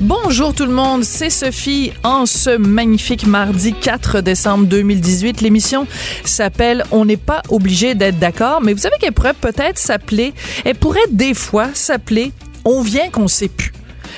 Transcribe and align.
Bonjour 0.00 0.54
tout 0.54 0.64
le 0.64 0.72
monde, 0.72 1.04
c'est 1.04 1.28
Sophie 1.28 1.92
en 2.04 2.24
ce 2.24 2.56
magnifique 2.56 3.26
mardi 3.26 3.74
4 3.74 4.22
décembre 4.22 4.64
2018. 4.64 5.42
L'émission 5.42 5.86
s'appelle 6.24 6.84
On 6.90 7.04
n'est 7.04 7.18
pas 7.18 7.42
obligé 7.50 7.94
d'être 7.94 8.18
d'accord, 8.18 8.62
mais 8.62 8.72
vous 8.72 8.78
savez 8.78 8.96
qu'elle 8.98 9.12
pourrait 9.12 9.34
peut-être 9.34 9.76
s'appeler, 9.76 10.32
elle 10.64 10.76
pourrait 10.76 11.00
des 11.10 11.34
fois 11.34 11.68
s'appeler 11.74 12.32
On 12.64 12.80
vient 12.80 13.10
qu'on 13.10 13.28
sait 13.28 13.48
plus. 13.48 13.72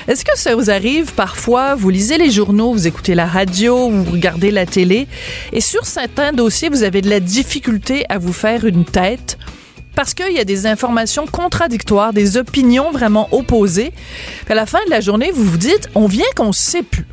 Est-ce 0.07 0.23
que 0.23 0.37
ça 0.37 0.55
vous 0.55 0.69
arrive? 0.69 1.11
Parfois, 1.15 1.75
vous 1.75 1.89
lisez 1.89 2.17
les 2.17 2.31
journaux, 2.31 2.71
vous 2.71 2.87
écoutez 2.87 3.13
la 3.13 3.25
radio, 3.25 3.89
vous 3.89 4.09
regardez 4.09 4.51
la 4.51 4.65
télé, 4.65 5.09
et 5.51 5.59
sur 5.59 5.85
certains 5.85 6.31
dossiers, 6.31 6.69
vous 6.69 6.83
avez 6.83 7.01
de 7.01 7.09
la 7.09 7.19
difficulté 7.19 8.05
à 8.07 8.19
vous 8.19 8.33
faire 8.33 8.63
une 8.63 8.85
tête 8.85 9.37
parce 9.95 10.13
qu'il 10.13 10.33
y 10.33 10.39
a 10.39 10.45
des 10.45 10.65
informations 10.65 11.25
contradictoires, 11.27 12.13
des 12.13 12.37
opinions 12.37 12.91
vraiment 12.91 13.27
opposées. 13.31 13.91
À 14.49 14.55
la 14.55 14.65
fin 14.65 14.83
de 14.85 14.89
la 14.89 15.01
journée, 15.01 15.31
vous 15.31 15.43
vous 15.43 15.57
dites, 15.57 15.89
on 15.95 16.07
vient 16.07 16.25
qu'on 16.35 16.51
sait 16.51 16.83
plus. 16.83 17.05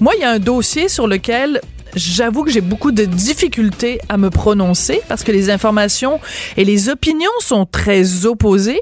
Moi, 0.00 0.14
il 0.16 0.22
y 0.22 0.24
a 0.24 0.30
un 0.30 0.38
dossier 0.38 0.88
sur 0.88 1.06
lequel 1.06 1.60
j'avoue 1.94 2.44
que 2.44 2.50
j'ai 2.50 2.60
beaucoup 2.60 2.92
de 2.92 3.04
difficultés 3.04 4.00
à 4.08 4.16
me 4.16 4.30
prononcer 4.30 5.00
parce 5.08 5.24
que 5.24 5.32
les 5.32 5.50
informations 5.50 6.20
et 6.56 6.64
les 6.64 6.88
opinions 6.88 7.30
sont 7.40 7.66
très 7.66 8.26
opposées. 8.26 8.80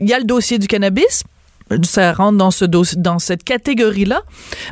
Il 0.00 0.08
y 0.08 0.12
a 0.12 0.18
le 0.18 0.24
dossier 0.24 0.58
du 0.58 0.66
cannabis, 0.66 1.24
ça 1.84 2.12
rentre 2.12 2.38
dans 2.38 2.50
dans 2.96 3.18
cette 3.18 3.44
catégorie-là, 3.44 4.22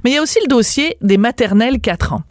mais 0.02 0.10
il 0.10 0.14
y 0.14 0.18
a 0.18 0.22
aussi 0.22 0.38
le 0.42 0.48
dossier 0.48 0.96
des 1.00 1.18
maternelles 1.18 1.80
4 1.80 2.14
ans. 2.14 2.22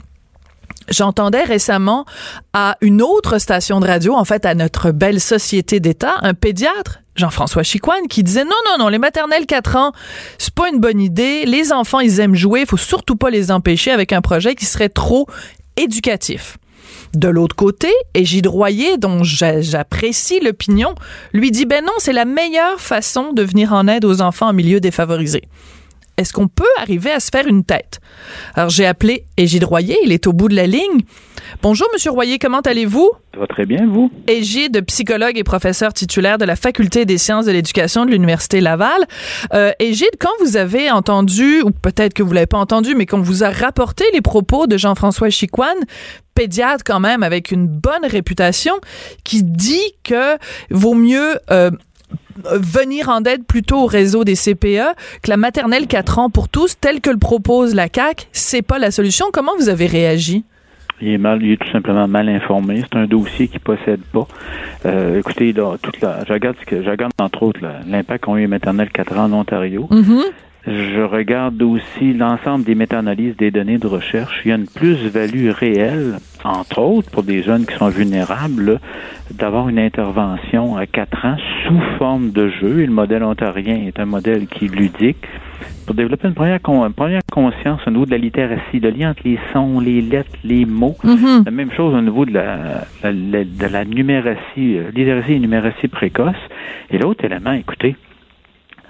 J'entendais 0.90 1.44
récemment 1.44 2.06
à 2.54 2.78
une 2.82 3.02
autre 3.02 3.38
station 3.38 3.80
de 3.80 3.88
radio, 3.88 4.16
en 4.16 4.26
fait 4.26 4.46
à 4.46 4.56
notre 4.56 4.92
belle 4.92 5.20
société 5.20 5.80
d'État, 5.80 6.16
un 6.22 6.34
pédiatre, 6.34 7.00
Jean-François 7.16 7.64
Chicoine, 7.64 8.08
qui 8.10 8.24
disait 8.24 8.46
non, 8.46 8.52
non, 8.66 8.84
non, 8.84 8.88
les 8.88 8.98
maternelles 8.98 9.46
4 9.46 9.76
ans, 9.76 9.92
c'est 10.38 10.54
pas 10.54 10.70
une 10.70 10.80
bonne 10.80 11.00
idée. 11.00 11.46
Les 11.46 11.72
enfants, 11.72 12.00
ils 12.00 12.20
aiment 12.20 12.36
jouer, 12.36 12.66
faut 12.66 12.78
surtout 12.78 13.16
pas 13.16 13.30
les 13.30 13.52
empêcher 13.52 13.92
avec 13.92 14.14
un 14.14 14.22
projet 14.22 14.56
qui 14.56 14.66
serait 14.66 14.90
trop 14.90 15.28
éducatif. 15.78 16.58
De 17.14 17.28
l'autre 17.28 17.56
côté, 17.56 17.90
Égide 18.14 18.48
Royer, 18.48 18.98
dont 18.98 19.24
j'apprécie 19.24 20.40
l'opinion, 20.40 20.96
lui 21.34 21.52
dit 21.52 21.66
ben 21.66 21.84
non, 21.84 21.94
c'est 21.98 22.14
la 22.14 22.26
meilleure 22.26 22.80
façon 22.80 23.34
de 23.34 23.44
venir 23.44 23.74
en 23.74 23.88
aide 23.88 24.06
aux 24.06 24.22
enfants 24.22 24.48
en 24.48 24.54
milieu 24.54 24.80
défavorisé 24.80 25.44
est-ce 26.20 26.34
qu'on 26.34 26.50
peut 26.50 26.64
arriver 26.78 27.12
à 27.12 27.22
se 27.22 27.30
faire 27.30 27.48
une 27.48 27.64
tête? 27.64 28.00
Alors, 28.54 28.70
j'ai 28.70 28.86
appelé 28.86 29.26
Égide 29.38 29.64
Royer, 29.64 29.98
il 30.04 30.12
est 30.12 30.28
au 30.28 30.34
bout 30.34 30.50
de 30.50 30.56
la 30.56 30.68
ligne. 30.68 31.02
Bonjour, 31.62 31.88
Monsieur 31.94 32.12
Royer, 32.12 32.38
comment 32.40 32.60
allez-vous? 32.60 33.10
Ça 33.34 33.40
va 33.40 33.48
très 33.48 33.66
bien, 33.66 33.88
vous? 33.88 34.12
Égide, 34.28 34.86
psychologue 34.86 35.38
et 35.38 35.46
professeur 35.46 35.94
titulaire 35.94 36.38
de 36.38 36.44
la 36.44 36.58
Faculté 36.58 37.06
des 37.06 37.18
sciences 37.18 37.46
de 37.46 37.52
l'éducation 37.52 38.06
de 38.06 38.12
l'Université 38.12 38.60
Laval. 38.60 39.06
Euh, 39.54 39.72
Égide, 39.80 40.18
quand 40.20 40.30
vous 40.42 40.58
avez 40.58 40.92
entendu, 40.92 41.62
ou 41.62 41.72
peut-être 41.72 42.14
que 42.14 42.22
vous 42.22 42.34
l'avez 42.34 42.48
pas 42.48 42.58
entendu, 42.58 42.96
mais 42.96 43.06
qu'on 43.06 43.22
vous 43.22 43.46
a 43.46 43.50
rapporté 43.50 44.04
les 44.14 44.22
propos 44.22 44.68
de 44.68 44.78
Jean-François 44.78 45.30
Chicoine, 45.30 45.78
pédiatre 46.36 46.84
quand 46.86 47.00
même 47.00 47.24
avec 47.24 47.52
une 47.52 47.68
bonne 47.68 48.06
réputation, 48.06 48.74
qui 49.24 49.44
dit 49.44 49.94
que 50.04 50.38
vaut 50.70 50.96
mieux 50.96 51.40
euh, 51.52 51.72
venir 52.54 53.10
en 53.10 53.24
aide 53.24 53.46
plutôt 53.46 53.84
au 53.84 53.86
réseau 53.86 54.24
des 54.24 54.36
CPE, 54.36 54.96
que 55.22 55.30
la 55.30 55.38
maternelle 55.38 55.88
4 55.88 56.20
ans 56.20 56.30
pour 56.30 56.50
tous, 56.50 56.76
telle 56.80 57.02
que 57.02 57.10
le 57.10 57.18
propose 57.18 57.76
la 57.76 57.88
CAQ, 57.94 58.28
c'est 58.32 58.62
pas 58.62 58.80
la 58.80 58.92
solution. 58.92 59.28
Comment 59.32 59.52
vous 59.60 59.70
avez 59.70 59.88
réagi? 59.88 60.44
Il 61.02 61.10
est 61.10 61.18
mal, 61.18 61.42
il 61.42 61.54
est 61.54 61.58
tout 61.58 61.72
simplement 61.72 62.08
mal 62.08 62.28
informé. 62.28 62.82
C'est 62.82 62.98
un 62.98 63.06
dossier 63.06 63.48
qui 63.48 63.60
possède 63.60 64.02
pas. 64.12 64.28
Euh, 64.86 65.20
écoutez, 65.20 65.54
là, 65.54 65.78
toute 65.82 66.02
la, 66.02 66.26
je 66.28 66.34
regarde 66.34 66.58
ce 66.60 66.66
que, 66.66 66.84
je 66.84 66.90
regarde 66.90 67.14
entre 67.22 67.44
autres 67.44 67.62
l'impact 67.88 68.26
qu'ont 68.26 68.36
eu 68.36 68.42
les 68.42 68.48
maternelles 68.48 68.90
4 68.92 69.18
ans 69.18 69.26
en 69.26 69.34
Ontario. 69.34 69.88
Mm-hmm. 69.90 70.24
Je 70.68 71.02
regarde 71.02 71.62
aussi 71.62 72.14
l'ensemble 72.14 72.66
des 72.66 72.76
méta-analyses 72.76 73.36
des 73.38 73.50
données 73.50 73.78
de 73.78 73.88
recherche. 73.88 74.42
Il 74.44 74.50
y 74.50 74.52
a 74.52 74.56
une 74.56 74.68
plus-value 74.68 75.50
réelle, 75.52 76.18
entre 76.44 76.80
autres, 76.80 77.10
pour 77.10 77.24
des 77.24 77.44
jeunes 77.44 77.66
qui 77.66 77.76
sont 77.76 77.88
vulnérables, 77.88 78.80
d'avoir 79.32 79.70
une 79.70 79.80
intervention 79.80 80.76
à 80.76 80.86
4 80.86 81.26
ans 81.26 81.38
sous 81.66 81.80
forme 81.98 82.32
de 82.32 82.50
jeu. 82.50 82.82
Et 82.82 82.86
le 82.86 82.92
modèle 82.92 83.24
ontarien 83.24 83.76
est 83.76 84.00
un 84.00 84.06
modèle 84.06 84.48
qui 84.48 84.66
est 84.66 84.76
ludique 84.76 85.26
pour 85.86 85.96
développer 85.96 86.28
une 86.28 86.36
première, 86.36 86.60
première 86.60 87.22
conscience 87.32 87.82
au 87.88 87.90
niveau 87.90 88.06
de 88.06 88.12
la 88.12 88.18
littératie, 88.18 88.80
le 88.80 88.90
lien 88.92 89.12
entre 89.12 89.22
les 89.26 89.40
sons, 89.54 89.80
les 89.80 90.02
lettres, 90.02 90.38
les 90.44 90.66
mots. 90.66 90.96
Mm-hmm. 91.04 91.46
La 91.46 91.52
même 91.52 91.72
chose 91.72 91.96
au 91.96 92.02
niveau 92.02 92.26
de 92.26 92.34
la, 92.34 92.86
la, 93.04 93.12
de 93.44 93.66
la 93.72 93.86
numératie, 93.86 94.78
euh, 94.78 94.92
littératie 94.94 95.34
et 95.34 95.40
numératie 95.40 95.88
précoce. 95.88 96.36
Et 96.92 96.98
l'autre 96.98 97.26
élément, 97.26 97.54
écoutez, 97.54 97.96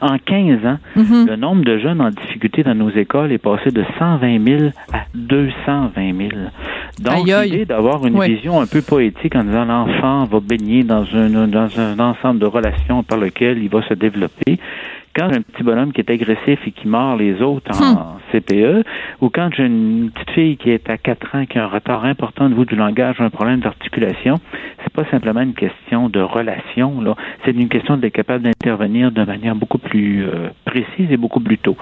en 0.01 0.17
15 0.17 0.65
ans, 0.65 0.77
Mhm. 0.95 1.27
le 1.27 1.35
nombre 1.35 1.63
de 1.63 1.77
jeunes 1.77 2.01
en 2.01 2.09
difficulté 2.09 2.63
dans 2.63 2.75
nos 2.75 2.89
écoles 2.89 3.31
est 3.31 3.37
passé 3.37 3.71
de 3.71 3.83
120 3.97 4.39
000 4.45 4.71
à 4.93 5.01
220 5.13 6.17
000. 6.17 6.29
Donc, 6.99 7.27
l'idée 7.27 7.65
d'avoir 7.65 8.05
une 8.05 8.17
Oui. 8.17 8.35
vision 8.35 8.59
un 8.59 8.65
peu 8.67 8.81
poétique 8.81 9.35
en 9.35 9.43
disant 9.43 9.65
l'enfant 9.65 10.25
va 10.25 10.39
baigner 10.39 10.83
dans 10.83 11.05
un, 11.13 11.47
dans 11.47 11.79
un 11.79 11.99
ensemble 11.99 12.39
de 12.39 12.45
relations 12.45 13.03
par 13.03 13.17
lequel 13.19 13.57
il 13.63 13.69
va 13.69 13.81
se 13.87 13.93
développer. 13.93 14.59
Quand 15.19 15.29
j'ai 15.31 15.37
un 15.37 15.41
petit 15.41 15.63
bonhomme 15.63 15.91
qui 15.91 16.01
est 16.01 16.09
agressif 16.09 16.59
et 16.65 16.71
qui 16.71 16.87
mord 16.87 17.15
les 17.17 17.41
autres 17.41 17.71
en 17.81 17.91
Hum. 17.91 17.97
CPE, 18.31 18.83
ou 19.21 19.29
quand 19.29 19.49
j'ai 19.55 19.65
une 19.65 20.11
petite 20.13 20.29
fille 20.31 20.57
qui 20.57 20.69
est 20.71 20.89
à 20.89 20.97
4 20.97 21.35
ans, 21.35 21.45
qui 21.45 21.57
a 21.57 21.63
un 21.63 21.67
retard 21.67 22.05
important 22.05 22.45
au 22.45 22.49
niveau 22.49 22.63
du 22.65 22.75
langage, 22.75 23.15
un 23.19 23.29
problème 23.29 23.59
d'articulation, 23.59 24.35
c'est 24.83 24.93
pas 24.93 25.03
simplement 25.09 25.41
une 25.41 25.53
question 25.55 26.09
de 26.09 26.19
relation, 26.21 27.01
là. 27.01 27.15
C'est 27.43 27.51
une 27.51 27.69
question 27.69 27.97
d'être 27.97 28.13
capable 28.13 28.43
d'intervenir 28.43 29.11
de 29.11 29.23
manière 29.23 29.55
beaucoup 29.55 29.79
plus 29.79 30.23
euh, 30.25 30.49
précise 30.65 31.11
et 31.11 31.17
beaucoup 31.17 31.39
plus 31.39 31.57
tôt. 31.57 31.75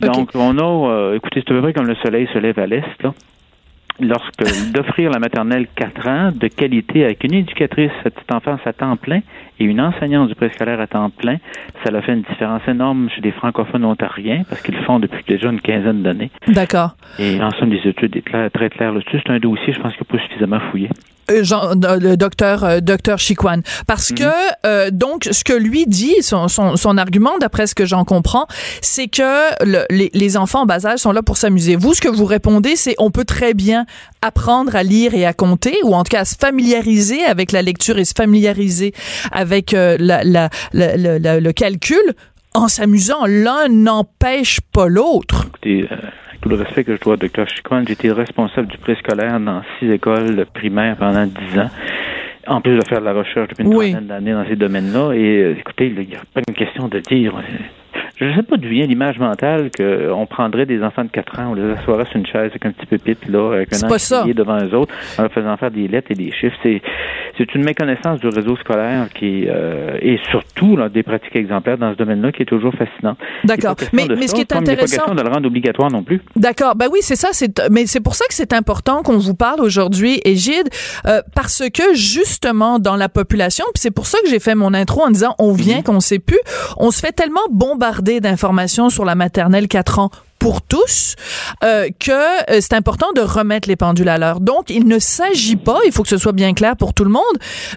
Donc, 0.00 0.30
on 0.34 0.56
a, 0.58 0.90
euh, 0.90 1.16
écoutez, 1.16 1.42
c'est 1.44 1.52
à 1.52 1.54
peu 1.56 1.62
près 1.62 1.72
comme 1.72 1.86
le 1.86 1.96
soleil 1.96 2.28
se 2.32 2.38
lève 2.38 2.58
à 2.58 2.66
l'est, 2.66 2.84
là. 3.02 3.12
Lorsque 4.00 4.72
d'offrir 4.72 5.10
la 5.10 5.18
maternelle 5.18 5.66
4 5.74 6.08
ans 6.08 6.30
de 6.32 6.46
qualité 6.48 7.04
avec 7.04 7.24
une 7.24 7.34
éducatrice 7.34 7.90
à 8.04 8.10
petite 8.10 8.32
enfance 8.32 8.60
à 8.64 8.72
temps 8.72 8.96
plein 8.96 9.20
et 9.58 9.64
une 9.64 9.80
enseignante 9.80 10.28
du 10.28 10.34
préscolaire 10.36 10.80
à 10.80 10.86
temps 10.86 11.10
plein, 11.10 11.38
ça 11.84 11.94
a 11.94 12.00
fait 12.02 12.12
une 12.12 12.22
différence 12.22 12.62
énorme 12.68 13.08
chez 13.10 13.20
les 13.20 13.32
francophones 13.32 13.84
ontariens 13.84 14.42
parce 14.48 14.62
qu'ils 14.62 14.76
le 14.76 14.82
font 14.84 15.00
depuis 15.00 15.24
déjà 15.26 15.48
une 15.50 15.60
quinzaine 15.60 16.02
d'années. 16.02 16.30
D'accord. 16.46 16.94
Et 17.18 17.36
l'ensemble 17.36 17.70
des 17.72 17.88
études 17.88 18.16
est 18.16 18.22
clair- 18.22 18.50
très 18.52 18.70
clair 18.70 18.92
là-dessus. 18.92 19.20
C'est 19.26 19.32
un 19.32 19.38
dossier, 19.40 19.72
je 19.72 19.80
pense, 19.80 19.92
qu'il 19.94 20.06
n'a 20.08 20.16
pas 20.18 20.24
suffisamment 20.28 20.60
fouillé. 20.70 20.88
Euh, 21.30 21.42
Jean- 21.44 21.72
euh, 21.84 21.98
le 21.98 22.16
docteur 22.16 22.64
euh, 22.64 22.80
docteur 22.80 23.18
Chiquan. 23.18 23.60
Parce 23.86 24.12
que 24.12 24.24
euh, 24.66 24.90
donc 24.90 25.28
ce 25.30 25.44
que 25.44 25.52
lui 25.52 25.86
dit 25.86 26.14
son, 26.22 26.48
son, 26.48 26.76
son 26.76 26.96
argument 26.96 27.36
d'après 27.38 27.66
ce 27.66 27.74
que 27.74 27.84
j'en 27.84 28.04
comprends 28.04 28.46
c'est 28.80 29.08
que 29.08 29.64
le- 29.64 29.84
les, 29.90 30.10
les 30.14 30.36
enfants 30.36 30.62
en 30.62 30.66
bas 30.66 30.86
âge 30.86 31.00
sont 31.00 31.12
là 31.12 31.22
pour 31.22 31.36
s'amuser. 31.36 31.76
Vous 31.76 31.94
ce 31.94 32.00
que 32.00 32.08
vous 32.08 32.24
répondez 32.24 32.76
c'est 32.76 32.94
on 32.98 33.10
peut 33.10 33.24
très 33.24 33.52
bien 33.54 33.84
apprendre 34.22 34.74
à 34.74 34.82
lire 34.82 35.14
et 35.14 35.26
à 35.26 35.32
compter 35.32 35.76
ou 35.84 35.94
en 35.94 36.02
tout 36.02 36.10
cas 36.10 36.20
à 36.20 36.24
se 36.24 36.34
familiariser 36.40 37.24
avec 37.24 37.52
la 37.52 37.62
lecture 37.62 37.98
et 37.98 38.04
se 38.04 38.14
familiariser 38.16 38.92
avec 39.30 39.74
euh, 39.74 39.96
la, 40.00 40.24
la, 40.24 40.48
la- 40.72 41.40
le 41.40 41.52
calcul 41.52 41.98
en 42.54 42.68
s'amusant. 42.68 43.26
L'un 43.26 43.68
n'empêche 43.68 44.60
pas 44.72 44.88
l'autre. 44.88 45.46
Euh, 45.66 45.82
tout 46.40 46.48
le 46.48 46.56
respect 46.56 46.84
que 46.84 46.94
je 46.96 47.00
dois 47.00 47.14
au 47.14 47.16
Dr. 47.16 47.48
Chicoine, 47.48 47.84
j'ai 47.86 47.94
été 47.94 48.10
responsable 48.12 48.68
du 48.68 48.78
préscolaire 48.78 49.40
dans 49.40 49.62
six 49.78 49.90
écoles 49.90 50.46
primaires 50.54 50.96
pendant 50.96 51.26
dix 51.26 51.58
ans. 51.58 51.70
En 52.46 52.60
plus 52.62 52.76
de 52.78 52.84
faire 52.88 53.00
de 53.00 53.04
la 53.04 53.12
recherche 53.12 53.48
depuis 53.48 53.64
une 53.64 53.74
Oui. 53.74 53.90
trentaine 53.90 54.08
d'années 54.08 54.32
dans 54.32 54.46
ces 54.46 54.56
domaines-là. 54.56 55.12
Et 55.12 55.42
euh, 55.42 55.54
écoutez, 55.58 55.88
il 55.88 55.94
n'y 56.08 56.14
a 56.14 56.20
pas 56.32 56.40
une 56.48 56.54
question 56.54 56.88
de 56.88 56.98
dire. 57.00 57.34
Je 58.20 58.24
ne 58.24 58.34
sais 58.34 58.42
pas 58.42 58.56
d'où 58.56 58.68
vient 58.68 58.86
l'image 58.86 59.18
mentale 59.18 59.70
qu'on 59.76 60.26
prendrait 60.26 60.66
des 60.66 60.82
enfants 60.82 61.04
de 61.04 61.10
4 61.10 61.38
ans, 61.38 61.50
on 61.50 61.54
les 61.54 61.70
assoirait 61.72 62.04
sur 62.06 62.16
une 62.16 62.26
chaise 62.26 62.50
avec 62.50 62.66
un 62.66 62.72
petit 62.72 62.86
pupitre, 62.86 63.30
là, 63.30 63.54
avec 63.54 63.72
un 63.72 63.86
encrier 63.86 64.34
devant 64.34 64.58
eux 64.58 64.74
autres, 64.74 64.92
en 65.18 65.22
leur 65.22 65.32
faisant 65.32 65.56
faire 65.56 65.70
des 65.70 65.86
lettres 65.86 66.10
et 66.10 66.14
des 66.14 66.32
chiffres. 66.32 66.56
C'est, 66.62 66.82
c'est 67.36 67.54
une 67.54 67.62
méconnaissance 67.62 68.18
du 68.18 68.28
réseau 68.28 68.56
scolaire 68.56 69.08
qui 69.14 69.46
euh, 69.46 69.96
et 70.02 70.18
surtout 70.30 70.76
là, 70.76 70.88
des 70.88 71.04
pratiques 71.04 71.36
exemplaires 71.36 71.78
dans 71.78 71.92
ce 71.92 71.96
domaine-là 71.96 72.32
qui 72.32 72.42
est 72.42 72.46
toujours 72.46 72.74
fascinant. 72.74 73.16
D'accord. 73.44 73.76
Mais, 73.92 74.06
mais 74.08 74.26
ce 74.26 74.34
qui 74.34 74.40
est 74.40 74.52
intéressant. 74.52 74.96
Pas 74.96 75.02
question 75.04 75.14
de 75.14 75.22
le 75.22 75.28
rendre 75.28 75.46
obligatoire 75.46 75.90
non 75.90 76.02
plus. 76.02 76.20
D'accord. 76.34 76.74
Ben 76.74 76.88
oui, 76.90 76.98
c'est 77.02 77.16
ça. 77.16 77.28
C'est, 77.32 77.70
mais 77.70 77.86
c'est 77.86 78.00
pour 78.00 78.16
ça 78.16 78.24
que 78.28 78.34
c'est 78.34 78.52
important 78.52 79.02
qu'on 79.02 79.18
vous 79.18 79.34
parle 79.34 79.60
aujourd'hui, 79.60 80.20
Égide, 80.24 80.68
euh, 81.06 81.22
parce 81.34 81.62
que 81.72 81.94
justement, 81.94 82.80
dans 82.80 82.96
la 82.96 83.08
population, 83.08 83.64
puis 83.74 83.80
c'est 83.80 83.92
pour 83.92 84.06
ça 84.06 84.18
que 84.24 84.28
j'ai 84.28 84.40
fait 84.40 84.56
mon 84.56 84.74
intro 84.74 85.02
en 85.02 85.10
disant 85.10 85.34
on 85.38 85.52
vient, 85.52 85.78
mhm. 85.78 85.82
qu'on 85.84 86.00
sait 86.00 86.18
plus, 86.18 86.40
on 86.78 86.90
se 86.90 87.00
fait 87.00 87.12
tellement 87.12 87.40
bombarder 87.50 88.07
d'informations 88.20 88.90
sur 88.90 89.04
la 89.04 89.14
maternelle 89.14 89.68
4 89.68 89.98
ans 89.98 90.10
pour 90.38 90.62
tous 90.62 91.16
euh, 91.64 91.88
que 91.98 92.12
euh, 92.12 92.60
c'est 92.60 92.74
important 92.74 93.12
de 93.14 93.20
remettre 93.20 93.68
les 93.68 93.76
pendules 93.76 94.08
à 94.08 94.18
l'heure. 94.18 94.40
Donc, 94.40 94.70
il 94.70 94.86
ne 94.86 94.98
s'agit 94.98 95.56
pas, 95.56 95.78
il 95.84 95.92
faut 95.92 96.02
que 96.02 96.08
ce 96.08 96.18
soit 96.18 96.32
bien 96.32 96.54
clair 96.54 96.76
pour 96.76 96.94
tout 96.94 97.04
le 97.04 97.10
monde, 97.10 97.22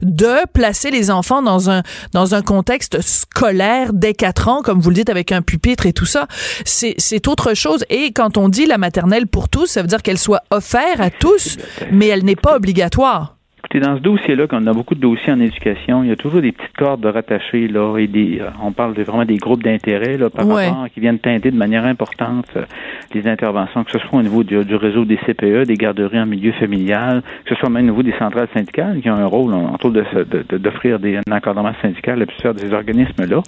de 0.02 0.48
placer 0.54 0.92
les 0.92 1.12
enfants 1.12 1.42
dans 1.42 1.70
un 1.70 1.82
dans 2.14 2.36
un 2.36 2.42
contexte 2.42 3.02
scolaire 3.02 3.94
dès 3.94 4.14
quatre 4.14 4.48
ans, 4.48 4.62
comme 4.62 4.80
vous 4.80 4.90
le 4.90 4.96
dites, 4.96 5.10
avec 5.10 5.32
un 5.32 5.42
pupitre 5.42 5.86
et 5.86 5.94
tout 5.94 6.06
ça. 6.06 6.28
C'est 6.66 6.96
c'est 6.98 7.28
autre 7.28 7.54
chose. 7.54 7.84
Et 7.90 8.12
quand 8.12 8.38
on 8.38 8.50
dit 8.50 8.66
la 8.66 8.78
maternelle 8.78 9.28
pour 9.28 9.50
tous, 9.50 9.66
ça 9.66 9.82
veut 9.82 9.88
dire 9.88 10.02
qu'elle 10.02 10.20
soit 10.20 10.44
offerte 10.52 11.00
à 11.00 11.10
tous, 11.10 11.58
mais 11.92 12.08
elle 12.08 12.24
n'est 12.24 12.36
pas 12.36 12.56
obligatoire 12.56 13.38
dans 13.80 13.96
ce 13.96 14.02
dossier-là, 14.02 14.48
quand 14.48 14.62
on 14.62 14.68
a 14.68 14.74
beaucoup 14.74 14.96
de 14.96 15.00
dossiers 15.00 15.32
en 15.34 15.40
éducation, 15.40 16.04
il 16.04 16.10
y 16.10 16.12
a 16.12 16.16
toujours 16.16 16.42
des 16.42 16.52
petites 16.52 16.76
cordes 16.78 17.06
rattachées, 17.06 17.68
là, 17.68 17.98
et 17.98 18.08
des, 18.08 18.40
euh, 18.42 18.50
on 18.62 18.72
parle 18.72 18.94
de, 18.94 19.04
vraiment 19.04 19.26
des 19.26 19.38
groupes 19.38 19.64
d'intérêt, 19.64 20.18
là, 20.18 20.30
par 20.30 20.48
rapport, 20.48 20.88
qui 20.94 21.00
viennent 21.00 21.20
teinter 21.20 21.52
de 21.52 21.58
manière 21.58 21.86
importante 21.86 22.48
euh, 22.56 22.66
les 23.14 23.28
interventions, 23.28 23.84
que 23.84 23.92
ce 23.92 24.00
soit 24.00 24.20
au 24.20 24.22
niveau 24.22 24.44
du, 24.44 24.58
réseau 24.76 25.06
des 25.06 25.18
CPE, 25.18 25.66
des 25.66 25.76
garderies 25.76 26.20
en 26.20 26.26
milieu 26.26 26.52
familial, 26.54 27.22
que 27.46 27.54
ce 27.54 27.60
soit 27.60 27.70
même 27.70 27.84
au 27.84 27.92
niveau 27.92 28.04
des 28.04 28.18
centrales 28.18 28.50
syndicales, 28.54 29.00
qui 29.02 29.10
ont 29.10 29.16
un 29.16 29.26
rôle, 29.26 29.54
entre 29.54 29.86
autres, 29.86 30.58
d'offrir 30.58 31.00
des, 31.00 31.18
un 31.18 31.32
encadrement 31.32 31.74
syndical 31.82 32.22
à 32.22 32.26
plusieurs 32.26 32.54
de 32.54 32.60
ces 32.60 32.74
organismes-là. 32.74 33.42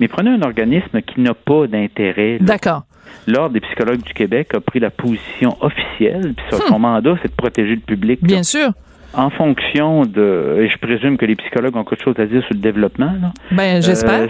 Mais 0.00 0.08
prenez 0.08 0.30
un 0.30 0.42
organisme 0.42 1.02
qui 1.02 1.20
n'a 1.20 1.34
pas 1.34 1.66
d'intérêt. 1.66 2.38
D'accord. 2.40 2.84
L'Ordre 3.26 3.54
des 3.54 3.60
psychologues 3.60 4.02
du 4.02 4.14
Québec 4.14 4.54
a 4.54 4.60
pris 4.60 4.80
la 4.80 4.90
position 4.90 5.56
officielle, 5.60 6.34
puis 6.36 6.46
son 6.50 6.78
hmm. 6.78 6.82
mandat, 6.82 7.16
c'est 7.22 7.28
de 7.28 7.36
protéger 7.36 7.74
le 7.74 7.80
public. 7.80 8.20
Bien 8.22 8.42
sûr 8.42 8.72
en 9.16 9.30
fonction 9.30 10.04
de, 10.04 10.58
et 10.60 10.68
je 10.68 10.76
présume 10.78 11.16
que 11.16 11.24
les 11.24 11.36
psychologues 11.36 11.74
ont 11.74 11.84
quelque 11.84 12.04
chose 12.04 12.14
à 12.18 12.26
dire 12.26 12.42
sur 12.42 12.54
le 12.54 12.60
développement. 12.60 13.12
Là. 13.20 13.32
Ben, 13.50 13.82
j'espère. 13.82 14.28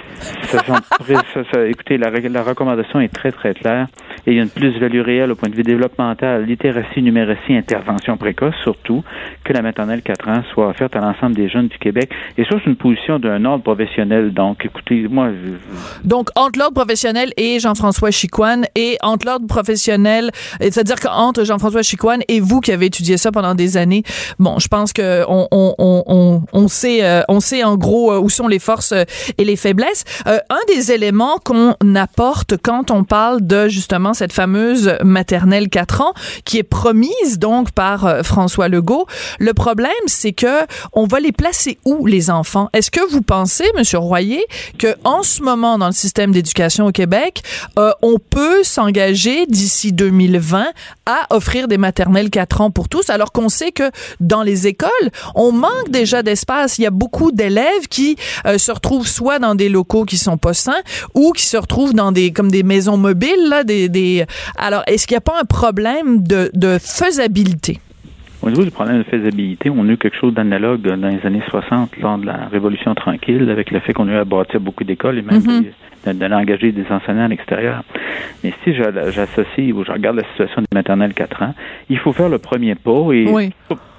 Euh, 0.55 1.67
écoutez, 1.69 1.99
la, 1.99 2.11
la, 2.11 2.43
recommandation 2.43 3.01
est 3.01 3.13
très, 3.13 3.33
très 3.33 3.53
claire. 3.55 3.89
Et 4.27 4.33
il 4.33 4.37
y 4.37 4.41
a 4.41 4.43
une 4.43 4.49
plus-value 4.49 5.01
réelle 5.01 5.33
au 5.33 5.35
point 5.35 5.49
de 5.49 5.55
vue 5.55 5.65
développemental, 5.65 6.45
littératie, 6.45 7.03
numératie, 7.03 7.55
intervention 7.55 8.17
précoce, 8.17 8.55
surtout, 8.63 9.03
que 9.45 9.53
la 9.53 9.63
maternelle 9.63 10.03
4 10.03 10.29
ans 10.29 10.43
soit 10.53 10.69
offerte 10.69 10.95
à 10.95 11.01
l'ensemble 11.01 11.35
des 11.35 11.49
jeunes 11.49 11.69
du 11.69 11.79
Québec. 11.79 12.11
Et 12.39 12.45
ça, 12.45 12.57
c'est 12.63 12.71
une 12.71 12.77
position 12.77 13.19
d'un 13.19 13.45
ordre 13.45 13.65
professionnel. 13.65 14.33
Donc, 14.33 14.65
écoutez, 14.65 15.09
moi... 15.09 15.31
Donc, 16.05 16.29
entre 16.37 16.59
l'ordre 16.61 16.75
professionnel 16.75 17.31
et 17.37 17.59
Jean-François 17.59 18.13
Chicoine, 18.13 18.67
et 18.77 18.99
entre 19.03 19.27
l'ordre 19.27 19.47
professionnel, 19.47 20.31
c'est-à-dire 20.61 21.01
qu'entre 21.01 21.45
Jean-François 21.45 21.83
Chicoine 21.83 22.21
et 22.29 22.41
vous 22.41 22.61
qui 22.61 22.73
avez 22.73 22.87
étudié 22.87 23.17
ça 23.17 23.33
pendant 23.33 23.55
des 23.55 23.77
années, 23.77 24.03
bon, 24.39 24.59
je 24.59 24.69
pense 24.69 24.76
pense 24.77 24.93
que 24.93 25.25
on, 25.27 25.49
on, 25.53 25.75
on, 25.79 26.43
on 26.53 26.69
sait 26.69 27.03
euh, 27.03 27.23
on 27.29 27.41
sait 27.41 27.65
en 27.65 27.79
gros 27.79 28.13
euh, 28.13 28.19
où 28.19 28.29
sont 28.29 28.47
les 28.47 28.59
forces 28.59 28.93
euh, 28.93 29.05
et 29.39 29.45
les 29.47 29.57
faiblesses. 29.57 30.05
un 30.27 30.65
des 30.69 30.93
éléments 30.93 31.39
qu'on 31.43 31.75
apporte 31.95 32.59
quand 32.63 32.91
on 32.91 33.03
parle 33.03 33.47
de 33.47 33.69
justement 33.69 34.13
cette 34.13 34.35
fameuse 34.35 34.93
maternelle 35.03 35.71
4 35.71 36.03
ans 36.03 36.13
qui 36.45 36.59
est 36.59 36.63
promise 36.63 37.39
donc 37.39 37.71
par 37.71 38.23
François 38.23 38.69
Legault, 38.69 39.07
le 39.39 39.55
problème 39.55 39.93
c'est 40.07 40.33
que 40.35 40.67
on 40.93 41.07
va 41.07 41.21
les 41.21 41.33
placer 41.33 41.79
où 41.87 42.05
les 42.05 42.29
enfants? 42.29 42.69
Est-ce 42.75 42.91
que 42.91 43.01
vous 43.11 43.23
pensez 43.23 43.65
monsieur 43.79 43.99
Royer 43.99 44.45
que 44.79 44.95
en 45.05 45.23
ce 45.23 45.41
moment 45.41 45.79
dans 45.79 45.87
le 45.87 45.93
système 45.93 46.33
d'éducation 46.33 46.85
au 46.85 46.93
Québec, 46.93 47.43
on 47.77 48.19
peut 48.19 48.63
s'engager 48.63 49.47
d'ici 49.47 49.93
2020 49.93 50.67
à 51.07 51.27
offrir 51.31 51.67
des 51.67 51.79
maternelles 51.79 52.29
4 52.29 52.61
ans 52.61 52.71
pour 52.71 52.91
tous 52.91 53.09
alors 53.09 53.33
qu'on 53.33 53.49
sait 53.49 53.73
que 53.73 53.91
dans 54.21 54.43
les 54.43 54.66
écoles, 54.67 55.11
on 55.35 55.53
manque 55.53 55.91
déjà 55.91 56.23
d'espace. 56.23 56.79
Il 56.79 56.83
y 56.83 56.87
a 56.87 56.91
beaucoup 56.91 57.33
d'élèves 57.33 57.89
qui 57.91 58.17
euh, 58.47 58.59
se 58.59 58.73
retrouvent 58.73 59.07
soit 59.07 59.39
dans 59.39 59.55
des 59.55 59.69
locaux 59.69 60.05
qui 60.05 60.17
sont 60.17 60.39
pas 60.39 60.55
sains 60.55 60.83
ou 61.15 61.33
qui 61.33 61.45
se 61.45 61.57
retrouvent 61.57 61.95
dans 61.95 62.13
des 62.13 62.33
comme 62.33 62.51
des 62.51 62.63
maisons 62.63 62.97
mobiles 62.97 63.49
là, 63.49 63.65
des, 63.65 63.89
des... 63.89 64.25
alors 64.59 64.83
est-ce 64.87 65.07
qu'il 65.07 65.15
n'y 65.15 65.19
a 65.19 65.23
pas 65.23 65.41
un 65.41 65.45
problème 65.45 66.23
de, 66.23 66.51
de 66.55 66.79
faisabilité? 66.79 67.81
Au 68.43 68.51
niveau 68.51 68.65
du 68.65 68.71
problème 68.71 68.99
de 68.99 69.03
faisabilité, 69.05 69.71
on 69.71 69.89
a 69.89 69.93
eu 69.93 69.97
quelque 69.97 70.17
chose 70.21 70.35
d'analogue 70.35 70.83
dans 70.83 71.09
les 71.09 71.25
années 71.27 71.43
60 71.49 71.97
lors 72.01 72.19
de 72.19 72.27
la 72.27 72.47
Révolution 72.47 72.95
tranquille, 72.95 73.49
avec 73.51 73.71
le 73.71 73.81
fait 73.81 73.93
qu'on 73.93 74.09
a 74.09 74.13
eu 74.13 74.17
à 74.17 74.25
bâtir 74.25 74.61
beaucoup 74.61 74.85
d'écoles 74.85 75.19
et 75.19 75.23
même 75.23 75.41
mm-hmm 75.41 75.65
d'aller 76.13 76.35
engager 76.35 76.73
des 76.73 76.85
enseignants 76.91 77.25
à 77.25 77.29
l'extérieur. 77.29 77.83
Mais 78.45 78.53
si 78.65 78.75
j'associe 78.75 79.73
ou 79.73 79.85
je 79.85 79.93
regarde 79.93 80.17
la 80.17 80.25
situation 80.31 80.63
des 80.63 80.75
maternelles 80.75 81.15
4 81.15 81.43
ans, 81.43 81.55
il 81.89 81.99
faut 81.99 82.13
faire 82.13 82.29
le 82.29 82.39
premier 82.39 82.75
pas 82.75 83.13
et 83.13 83.27
oui. 83.29 83.53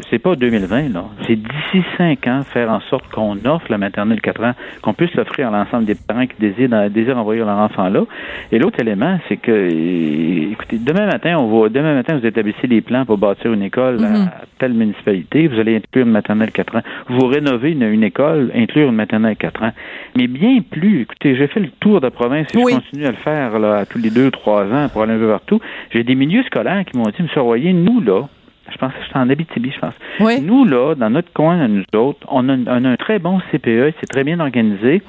c'est 0.09 0.19
pas 0.19 0.35
2020, 0.35 0.93
là. 0.93 1.05
C'est 1.25 1.35
d'ici 1.35 1.83
5 1.97 2.27
ans 2.27 2.41
faire 2.43 2.69
en 2.69 2.79
sorte 2.81 3.07
qu'on 3.09 3.37
offre 3.45 3.65
la 3.69 3.77
maternelle 3.77 4.21
4 4.21 4.43
ans, 4.43 4.53
qu'on 4.81 4.93
puisse 4.93 5.13
l'offrir 5.15 5.47
à 5.49 5.51
l'ensemble 5.51 5.85
des 5.85 5.95
parents 5.95 6.25
qui 6.25 6.35
désirent, 6.39 6.89
désirent 6.89 7.17
envoyer 7.17 7.41
leur 7.41 7.57
enfant 7.57 7.89
là. 7.89 8.03
Et 8.51 8.59
l'autre 8.59 8.79
élément, 8.79 9.19
c'est 9.27 9.37
que, 9.37 10.51
écoutez, 10.51 10.77
demain 10.77 11.05
matin, 11.05 11.37
on 11.37 11.47
va, 11.47 11.69
demain 11.69 11.95
matin, 11.95 12.17
vous 12.17 12.25
établissez 12.25 12.67
les 12.67 12.81
plans 12.81 13.05
pour 13.05 13.17
bâtir 13.17 13.53
une 13.53 13.63
école 13.63 14.03
à 14.03 14.09
mhm. 14.09 14.29
telle 14.59 14.73
municipalité, 14.73 15.47
vous 15.47 15.59
allez 15.59 15.77
inclure 15.77 16.05
une 16.05 16.11
maternelle 16.11 16.51
4 16.51 16.75
ans. 16.77 16.81
Vous 17.09 17.25
rénovez 17.27 17.71
une, 17.71 17.83
une 17.83 18.03
école, 18.03 18.51
inclure 18.55 18.89
une 18.89 18.95
maternelle 18.95 19.35
4 19.35 19.63
ans. 19.63 19.71
Mais 20.15 20.27
bien 20.27 20.59
plus, 20.69 21.01
écoutez, 21.01 21.35
j'ai 21.35 21.47
fait 21.47 21.59
le 21.59 21.69
tour 21.79 22.01
de 22.01 22.09
province 22.09 22.47
et 22.53 22.57
je 22.57 22.75
continue 22.75 23.05
à 23.05 23.11
le 23.11 23.17
faire 23.17 23.59
là, 23.59 23.85
tous 23.85 23.99
les 23.99 24.09
deux, 24.09 24.16
trois 24.31 24.65
ans 24.65 24.89
pour 24.89 25.03
aller 25.03 25.13
un 25.13 25.19
peu 25.19 25.29
partout. 25.29 25.59
J'ai 25.91 26.03
des 26.03 26.15
milieux 26.15 26.43
scolaires 26.43 26.83
qui 26.85 26.97
m'ont 26.97 27.05
dit, 27.05 27.15
M. 27.19 27.27
Royer, 27.37 27.73
nous, 27.73 28.01
là, 28.01 28.23
je 28.71 28.77
pense 28.77 28.91
que 28.93 28.99
c'est 29.07 29.17
en 29.17 29.29
Abitibi, 29.29 29.71
je 29.71 29.79
pense. 29.79 29.93
Nous, 30.41 30.65
là, 30.65 30.95
dans 30.95 31.09
notre 31.09 31.31
coin, 31.33 31.67
nous 31.67 31.83
autres, 31.95 32.25
on 32.29 32.49
a, 32.49 32.71
un 32.71 32.95
très 32.97 33.19
bon 33.19 33.39
CPE, 33.51 33.93
c'est 33.99 34.07
très 34.07 34.23
bien 34.23 34.39
organisé. 34.39 35.01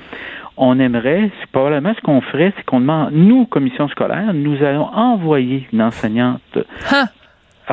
On 0.57 0.79
aimerait, 0.81 1.31
probablement 1.53 1.95
ce 1.95 2.01
qu'on 2.01 2.21
ferait, 2.21 2.53
c'est 2.57 2.65
qu'on 2.65 2.81
demande, 2.81 3.13
nous, 3.13 3.47
commission 3.47 3.89
scolaire, 3.89 4.33
nous 4.35 4.63
allons 4.63 4.89
envoyer 4.93 5.69
une 5.73 5.83
enseignante 5.83 6.59
hein? 6.93 7.07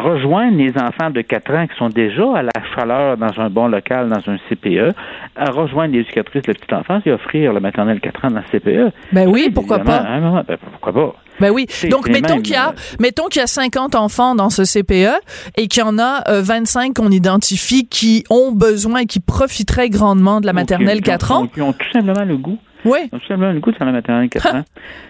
Rejoindre 0.01 0.57
les 0.57 0.71
enfants 0.77 1.09
de 1.09 1.21
4 1.21 1.53
ans 1.53 1.68
qui 1.68 1.75
sont 1.77 1.89
déjà 1.89 2.24
à 2.36 2.44
la 2.44 2.51
chaleur 2.75 3.18
dans 3.18 3.39
un 3.39 3.50
bon 3.50 3.68
local, 3.68 4.09
dans 4.09 4.31
un 4.31 4.38
CPE, 4.50 4.94
à 5.36 5.51
rejoindre 5.51 5.94
les 5.94 6.01
éducatrices 6.01 6.44
de 6.44 6.51
la 6.51 6.53
petite 6.53 6.74
enfance 6.74 7.03
et 7.06 7.12
offrir 7.12 7.53
le 7.53 7.59
maternel 7.59 8.00
4 8.00 8.25
ans 8.25 8.31
dans 8.31 8.42
le 8.42 8.59
CPE. 8.59 8.94
Ben 9.11 9.28
oui, 9.28 9.49
pourquoi 9.54 9.80
pas? 9.80 10.02
Hein, 10.02 10.44
ben, 10.47 10.57
pourquoi 10.71 10.94
pas? 10.94 11.16
Ben 11.40 11.52
oui. 11.52 11.68
Donc, 11.90 12.09
mettons 12.09 12.42
qu'il 12.42 12.54
y 12.54 12.57
a, 12.57 12.73
mettons 12.99 13.28
qu'il 13.28 13.42
y 13.42 13.44
a 13.44 13.47
50 13.47 13.95
enfants 13.95 14.35
dans 14.35 14.49
ce 14.49 14.64
CPE 14.64 15.19
et 15.57 15.68
qu'il 15.68 15.83
y 15.83 15.85
en 15.85 15.99
a 15.99 16.23
25 16.42 16.90
euh, 16.90 16.94
qu'on 16.94 17.11
identifie 17.11 17.87
qui 17.87 18.23
ont 18.30 18.52
besoin 18.52 19.02
et 19.02 19.06
qui 19.06 19.19
profiteraient 19.19 19.90
grandement 19.90 20.42
de 20.42 20.45
la 20.45 20.54
maternelle 20.54 21.02
4 21.02 21.31
ans. 21.31 21.47
Qui 21.47 21.61
ont 21.61 21.73
tout 21.73 21.92
simplement 21.92 22.25
le 22.25 22.37
goût. 22.37 22.57
Oui. 22.85 22.99
Ils 23.11 23.16
ont 23.16 23.19
tout 23.19 23.28
simplement 23.28 23.52
le 23.52 23.59
goût 23.59 23.71
de 23.71 23.78
faire 23.78 23.87
la 23.87 23.94
maternelle 23.94 24.30
4 24.30 24.56
ans. 24.56 24.64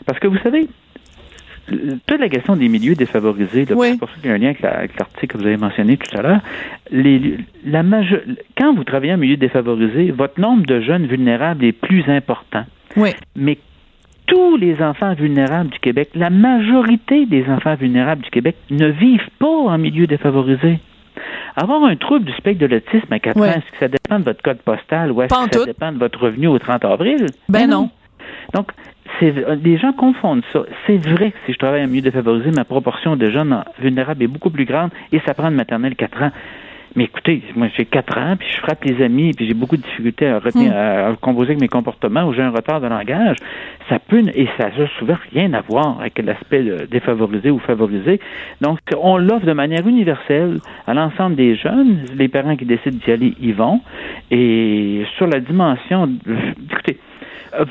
Parce 0.06 0.20
que 0.20 0.28
vous 0.28 0.38
savez, 0.40 0.68
toute 1.68 2.20
la 2.20 2.30
question 2.30 2.56
des 2.56 2.68
milieux 2.68 2.96
défavorisés, 2.96 3.66
c'est 3.68 3.98
pour 3.98 4.10
ça 4.10 4.16
qu'il 4.22 4.30
y 4.30 4.34
a 4.34 4.36
un 4.36 4.38
lien 4.38 4.54
avec 4.62 5.00
l'article 5.00 5.28
que 5.28 5.38
vous 5.38 5.46
avez 5.46 5.58
mentionné 5.58 5.98
tout 5.98 6.18
à 6.18 6.22
l'heure. 6.22 6.42
La 7.66 7.84
quand 8.58 8.74
vous 8.74 8.84
travaillez 8.84 9.14
en 9.14 9.18
milieu 9.18 9.38
défavorisé, 9.38 10.12
votre 10.12 10.40
nombre 10.40 10.66
de 10.66 10.82
jeunes 10.82 11.06
vulnérables 11.06 11.64
est 11.66 11.72
plus 11.72 12.04
important. 12.08 12.66
Oui. 12.98 13.10
Mais 13.36 13.58
tous 14.28 14.58
les 14.58 14.82
enfants 14.82 15.14
vulnérables 15.14 15.70
du 15.70 15.80
Québec, 15.80 16.10
la 16.16 16.30
majorité 16.30 17.26
des 17.26 17.46
enfants 17.48 17.76
vulnérables 17.76 18.24
du 18.24 18.30
Québec 18.30 18.56
ne 18.70 18.88
vivent 18.88 19.30
pas 19.40 19.48
en 19.48 19.78
milieu 19.78 20.08
défavorisé. 20.08 20.80
Avoir 21.56 21.84
un 21.86 21.96
trouble 21.96 22.26
du 22.26 22.34
spectre 22.34 22.60
de 22.60 22.66
l'autisme 22.66 23.12
à 23.12 23.20
4 23.20 23.38
ans, 23.40 23.44
est-ce 23.46 23.72
que 23.72 23.78
ça 23.80 23.88
dépend 23.88 24.20
de 24.20 24.26
votre 24.26 24.42
code 24.42 24.58
postal 24.58 25.12
ou 25.12 25.22
est-ce 25.22 25.34
que 25.48 25.60
ça 25.60 25.66
dépend 25.66 25.92
de 25.92 25.98
votre 25.98 26.20
revenu 26.22 26.48
au 26.48 26.60
30 26.60 26.84
avril? 26.86 27.28
Ben 27.48 27.68
non. 27.70 27.90
Donc, 28.54 28.72
les 29.22 29.78
gens 29.78 29.94
confondent 29.94 30.44
ça. 30.54 30.64
C'est 30.88 30.98
vrai 30.98 31.32
que 31.32 31.38
si 31.46 31.54
je 31.54 31.58
travaille 31.58 31.84
en 31.84 31.88
milieu 31.88 32.02
défavorisé, 32.02 32.52
ma 32.52 32.66
proportion 32.66 33.16
de 33.16 33.30
jeunes 33.30 33.64
vulnérables 33.80 34.24
est 34.24 34.28
beaucoup 34.28 34.50
plus 34.50 34.66
grande 34.66 34.90
et 35.12 35.20
ça 35.26 35.34
prend 35.34 35.50
une 35.50 35.56
maternelle 35.56 35.96
4 35.96 36.24
ans. 36.24 36.32
Mais 36.96 37.06
écoutez, 37.06 37.44
moi 37.58 37.68
j'ai 37.76 37.84
4 37.84 38.18
ans, 38.18 38.36
puis 38.40 38.48
je 38.50 38.62
frappe 38.62 38.86
les 38.86 39.04
amis, 39.04 39.34
puis 39.34 39.46
j'ai 39.46 39.54
beaucoup 39.54 39.76
de 39.76 39.82
difficultés 39.82 40.28
à 40.28 40.40
retenir, 40.40 40.72
hmm. 40.72 40.76
à, 40.76 41.16
composer 41.20 41.50
avec 41.50 41.60
mes 41.60 41.68
comportements, 41.68 42.24
ou 42.24 42.34
j'ai 42.34 42.42
un 42.42 42.52
retard 42.52 42.80
de 42.80 42.88
langage. 42.88 43.36
Ça 43.90 44.00
peut, 44.00 44.24
et 44.34 44.48
ça 44.58 44.70
n'a 44.70 44.88
souvent 44.98 45.18
rien 45.34 45.54
à 45.54 45.62
voir 45.62 46.00
avec 46.00 46.18
l'aspect 46.20 46.64
défavorisé 46.90 47.52
ou 47.52 47.60
favorisé. 47.60 48.22
Donc, 48.62 48.80
on 48.98 49.18
l'offre 49.18 49.46
de 49.46 49.52
manière 49.52 49.86
universelle 49.86 50.60
à 50.88 50.94
l'ensemble 50.94 51.36
des 51.36 51.58
jeunes. 51.58 52.06
Les 52.16 52.30
parents 52.30 52.56
qui 52.56 52.66
décident 52.66 52.98
d'y 53.06 53.12
aller 53.12 53.34
y 53.42 53.52
vont. 53.52 53.82
Et 54.32 55.04
sur 55.18 55.28
la 55.28 55.42
dimension, 55.42 56.10
écoutez, 56.72 56.98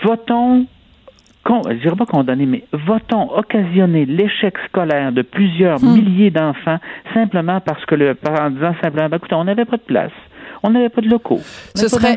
votons 0.03 0.67
con, 1.45 1.63
je 1.69 1.75
dirais 1.75 1.97
pas 1.97 2.07
condamner, 2.07 2.47
mais 2.47 2.65
va-t-on 2.73 3.31
occasionner 3.37 4.07
l'échec 4.07 4.55
scolaire 4.69 5.13
de 5.13 5.23
plusieurs 5.23 5.79
Hmm. 5.81 5.95
milliers 5.95 6.31
d'enfants 6.31 6.79
simplement 7.13 7.61
parce 7.61 7.85
que 7.87 7.95
le 7.95 8.15
parent 8.15 8.51
disant 8.51 8.75
simplement, 8.83 9.09
ben, 9.09 9.17
écoutez, 9.19 9.35
on 9.35 9.45
n'avait 9.45 9.65
pas 9.65 9.77
de 9.77 9.83
place. 9.83 10.13
On 10.67 10.71
n'avait 10.71 10.89
pas 10.89 11.03
de 11.03 11.09
locaux. 11.09 11.41
Ce 11.77 11.83
serait, 11.89 12.17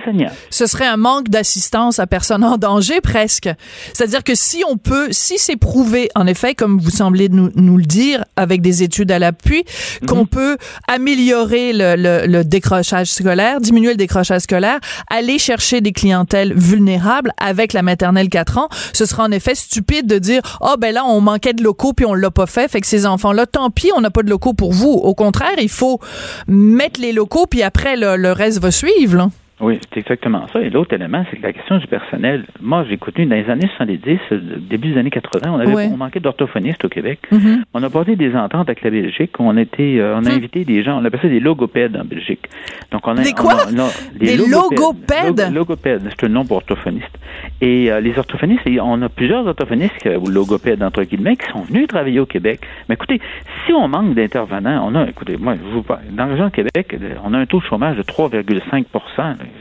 ce 0.50 0.66
serait 0.68 0.86
un 0.88 0.96
manque 0.96 1.27
d'assistance 1.27 2.00
à 2.00 2.08
personne 2.08 2.46
en 2.46 2.58
danger 2.58 3.01
presque. 3.01 3.50
C'est-à-dire 3.94 4.24
que 4.24 4.36
si 4.36 4.63
on 4.70 4.77
peut, 4.77 5.10
si 5.12 5.38
c'est 5.38 5.58
prouvé, 5.58 6.10
en 6.16 6.25
effet, 6.27 6.56
comme 6.56 6.80
vous 6.80 6.89
semblez 6.89 7.27
nous, 7.27 7.50
nous 7.56 7.77
le 7.77 7.84
dire, 7.84 8.24
avec 8.38 8.62
des 8.62 8.84
études 8.84 9.12
à 9.12 9.20
l'appui, 9.20 9.66
qu'on 10.08 10.25
peut 10.25 10.56
améliorer 10.88 11.74
le, 11.74 11.96
le- 11.98 12.25
le 12.25 12.44
décrochage 12.46 13.08
scolaire, 13.08 13.60
diminuer 13.60 13.89
le 13.92 13.98
décrochage 13.98 14.42
scolaire, 14.42 14.80
aller 15.12 15.39
chercher 15.39 15.82
des 15.82 15.92
clientèles 15.92 16.54
vulnérables 16.54 17.34
avec 17.38 17.74
la 17.74 17.82
maternelle 17.82 18.30
4 18.30 18.58
ans, 18.60 18.70
ce 18.94 19.06
sera 19.06 19.24
en 19.24 19.32
effet 19.32 19.56
stupide 19.56 20.08
de 20.08 20.20
dire, 20.20 20.42
oh 20.62 20.75
ben 20.80 20.94
là, 20.94 21.04
on 21.06 21.20
manquait 21.20 21.54
de 21.54 21.63
locaux 21.63 21.92
puis 21.92 22.06
on 22.06 22.13
l'a 22.13 22.32
pas 22.32 22.46
fait, 22.46 22.70
fait 22.72 22.80
que 22.80 22.88
ces 22.88 23.06
enfants-là, 23.06 23.46
tant 23.46 23.70
pis, 23.72 23.92
on 23.96 24.00
n'a 24.01 24.10
pas 24.10 24.24
de 24.24 24.30
locaux 24.30 24.54
pour 24.54 24.72
vous. 24.72 24.92
Au 24.94 25.13
contraire, 25.13 25.56
il 25.62 25.70
faut 25.70 26.00
mettre 26.48 27.01
les 27.01 27.12
locaux 27.12 27.46
puis 27.46 27.62
après, 27.62 27.98
le, 27.98 28.16
le 28.16 28.32
reste 28.38 28.60
va 28.60 28.72
suivre, 28.72 29.17
là. 29.17 29.29
Oui, 29.60 29.80
c'est 29.92 30.02
exactement 30.02 30.46
ça. 30.54 30.62
Et 30.62 30.70
l'autre 30.70 30.94
élément, 30.94 31.26
c'est 31.32 31.38
que 31.38 31.42
la 31.42 31.52
question 31.52 31.80
du 31.80 31.88
personnel. 31.88 32.46
Moi, 32.62 32.86
j'ai 32.88 32.98
connu 32.98 33.26
dans 33.26 33.36
les 33.36 33.50
années 33.50 33.68
70, 33.78 34.20
euh, 34.32 34.40
début 34.70 34.90
des 34.94 35.00
années 35.00 35.10
80, 35.10 35.52
on 35.52 35.60
avait 35.60 35.74
Ouais. 35.74 35.90
on 35.92 35.98
manquait 35.98 36.20
d'orthophonistes 36.20 36.86
au 36.86 36.90
Québec. 36.90 37.20
Mhm. 37.32 37.64
On 37.74 37.82
a 37.82 37.90
porté 37.90 38.16
des 38.16 38.36
ententes 38.36 38.70
avec 38.70 38.84
la 38.84 38.92
Belgique. 38.92 39.32
On 39.40 39.58
était, 39.58 39.98
euh, 40.00 40.16
on 40.16 40.26
a 40.26 40.30
Hmm. 40.30 40.38
invité 40.38 40.64
des 40.64 40.84
gens. 40.84 41.02
On 41.02 41.06
appelle 41.06 41.22
ça 41.22 41.28
des 41.28 41.40
logopèdes 41.40 41.98
en 41.98 42.06
Belgique. 42.06 42.48
Donc 42.92 43.08
on 43.08 43.18
a 43.18 43.24
Des 43.24 43.32
quoi? 43.34 43.56
on 43.56 43.80
a- 43.80 43.82
on 43.84 43.88
a- 43.88 44.20
Des 44.20 44.38
logopèdes? 44.38 45.40
Log- 45.40 45.54
logopèdes, 45.56 46.02
c'est 46.10 46.26
un 46.28 46.30
nom 46.30 46.46
pour 46.46 46.58
orthophoniste. 46.58 47.18
Et 47.60 47.92
euh, 47.92 48.00
les 48.00 48.18
orthophonistes, 48.20 48.62
on 48.82 49.02
a 49.02 49.10
plusieurs 49.10 49.46
orthophonistes 49.48 50.08
ou 50.24 50.30
logopèdes 50.30 50.84
entre 50.84 51.02
guillemets 51.04 51.36
qui 51.36 51.48
sont 51.52 51.62
venus 51.62 51.88
travailler 51.88 52.20
au 52.20 52.28
Québec. 52.28 52.60
Mais 52.90 52.94
écoutez, 52.94 53.20
si 53.66 53.74
on 53.74 53.88
manque 53.88 54.14
d'intervenants, 54.14 54.88
on 54.88 54.94
a, 54.94 55.08
écoutez, 55.10 55.36
moi, 55.38 55.56
je 55.56 55.68
vous 55.74 55.82
parle, 55.82 56.02
dans 56.12 56.26
la 56.26 56.32
région 56.34 56.46
de 56.46 56.52
Québec, 56.52 56.96
on 57.26 57.34
a 57.34 57.40
un 57.40 57.46
taux 57.48 57.60
de 57.60 57.66
chômage 57.66 57.98
de 57.98 58.04
3,5 58.04 58.86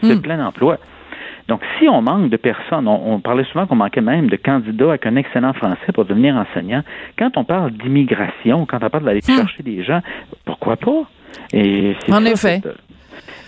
C'est 0.03 0.15
Hmm. 0.15 0.21
plein 0.23 0.47
emploi. 0.47 0.79
Donc, 1.49 1.61
si 1.79 1.89
on 1.89 2.03
manque 2.03 2.29
de 2.29 2.37
personnes, 2.37 2.89
on, 2.89 3.15
on 3.15 3.21
parlait 3.21 3.45
souvent 3.45 3.67
qu'on 3.67 3.77
manquait 3.77 4.01
même 4.01 4.29
de 4.29 4.35
candidats 4.37 4.89
avec 4.89 5.07
un 5.07 5.15
excellent 5.15 5.53
français 5.53 5.93
pour 5.95 6.05
devenir 6.05 6.35
enseignant. 6.35 6.83
Quand 7.17 7.37
on 7.37 7.45
parle 7.45 7.71
d'immigration, 7.71 8.67
quand 8.67 8.79
on 8.83 8.91
parle 8.91 9.05
d'aller 9.05 9.21
Hmm. 9.27 9.37
chercher 9.37 9.63
des 9.63 9.85
gens, 9.85 10.01
pourquoi 10.45 10.77
pas? 10.77 11.03
Et 11.53 11.95
En 12.09 12.15
ça, 12.25 12.31
effet. 12.31 12.61
c'est- 12.63 12.86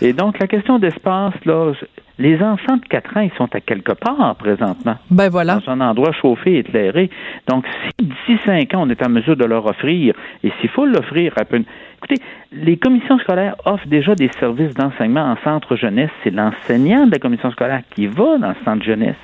Et 0.01 0.13
donc, 0.13 0.39
la 0.39 0.47
question 0.47 0.79
d'espace, 0.79 1.33
là, 1.45 1.73
les 2.17 2.41
enfants 2.41 2.77
de 2.77 2.85
4 2.89 3.17
ans, 3.17 3.21
ils 3.21 3.31
sont 3.37 3.47
à 3.55 3.61
quelque 3.61 3.93
part 3.93 4.35
présentement, 4.35 4.95
Ben 5.09 5.29
voilà. 5.29 5.57
dans 5.65 5.71
un 5.71 5.81
endroit 5.81 6.11
chauffé, 6.11 6.57
éclairé. 6.59 7.09
Donc, 7.47 7.65
si 7.99 8.05
d'ici 8.05 8.39
5 8.45 8.73
ans, 8.73 8.83
on 8.85 8.89
est 8.89 9.05
en 9.05 9.09
mesure 9.09 9.35
de 9.37 9.45
leur 9.45 9.65
offrir, 9.65 10.13
et 10.43 10.51
s'il 10.59 10.69
faut 10.69 10.85
l'offrir 10.85 11.33
à 11.37 11.45
peu... 11.45 11.61
Écoutez, 11.97 12.21
les 12.53 12.77
commissions 12.77 13.19
scolaires 13.19 13.55
offrent 13.65 13.87
déjà 13.87 14.15
des 14.15 14.29
services 14.39 14.73
d'enseignement 14.73 15.23
en 15.31 15.37
centre 15.43 15.75
jeunesse. 15.75 16.09
C'est 16.23 16.33
l'enseignant 16.33 17.05
de 17.07 17.11
la 17.11 17.19
commission 17.19 17.51
scolaire 17.51 17.81
qui 17.93 18.07
va 18.07 18.37
dans 18.37 18.49
le 18.49 18.55
centre 18.65 18.83
jeunesse. 18.83 19.15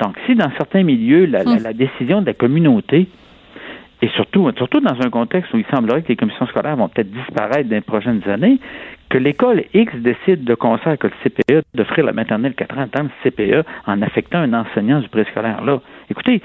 Donc, 0.00 0.16
si 0.26 0.34
dans 0.36 0.50
certains 0.56 0.82
milieux, 0.84 1.26
la, 1.26 1.42
la- 1.44 1.58
la 1.58 1.72
décision 1.72 2.20
de 2.20 2.26
la 2.26 2.34
communauté, 2.34 3.08
et 4.00 4.08
surtout, 4.10 4.48
surtout 4.56 4.78
dans 4.80 4.94
un 5.04 5.10
contexte 5.10 5.52
où 5.54 5.58
il 5.58 5.64
semblerait 5.74 6.02
que 6.02 6.08
les 6.08 6.16
commissions 6.16 6.46
scolaires 6.46 6.76
vont 6.76 6.88
peut-être 6.88 7.10
disparaître 7.10 7.68
dans 7.68 7.74
les 7.74 7.80
prochaines 7.80 8.22
années, 8.28 8.58
que 9.08 9.18
l'école 9.18 9.64
X 9.74 9.94
décide 9.96 10.44
de 10.44 10.54
avec 10.86 11.04
le 11.04 11.10
CPE 11.22 11.62
d'offrir 11.74 12.04
la 12.04 12.12
maternelle 12.12 12.54
4 12.54 12.78
ans 12.78 12.88
dans 12.92 13.02
le 13.04 13.10
CPE 13.22 13.66
en 13.86 14.02
affectant 14.02 14.38
un 14.38 14.52
enseignant 14.52 15.00
du 15.00 15.08
préscolaire 15.08 15.64
là. 15.64 15.80
Écoutez, 16.10 16.42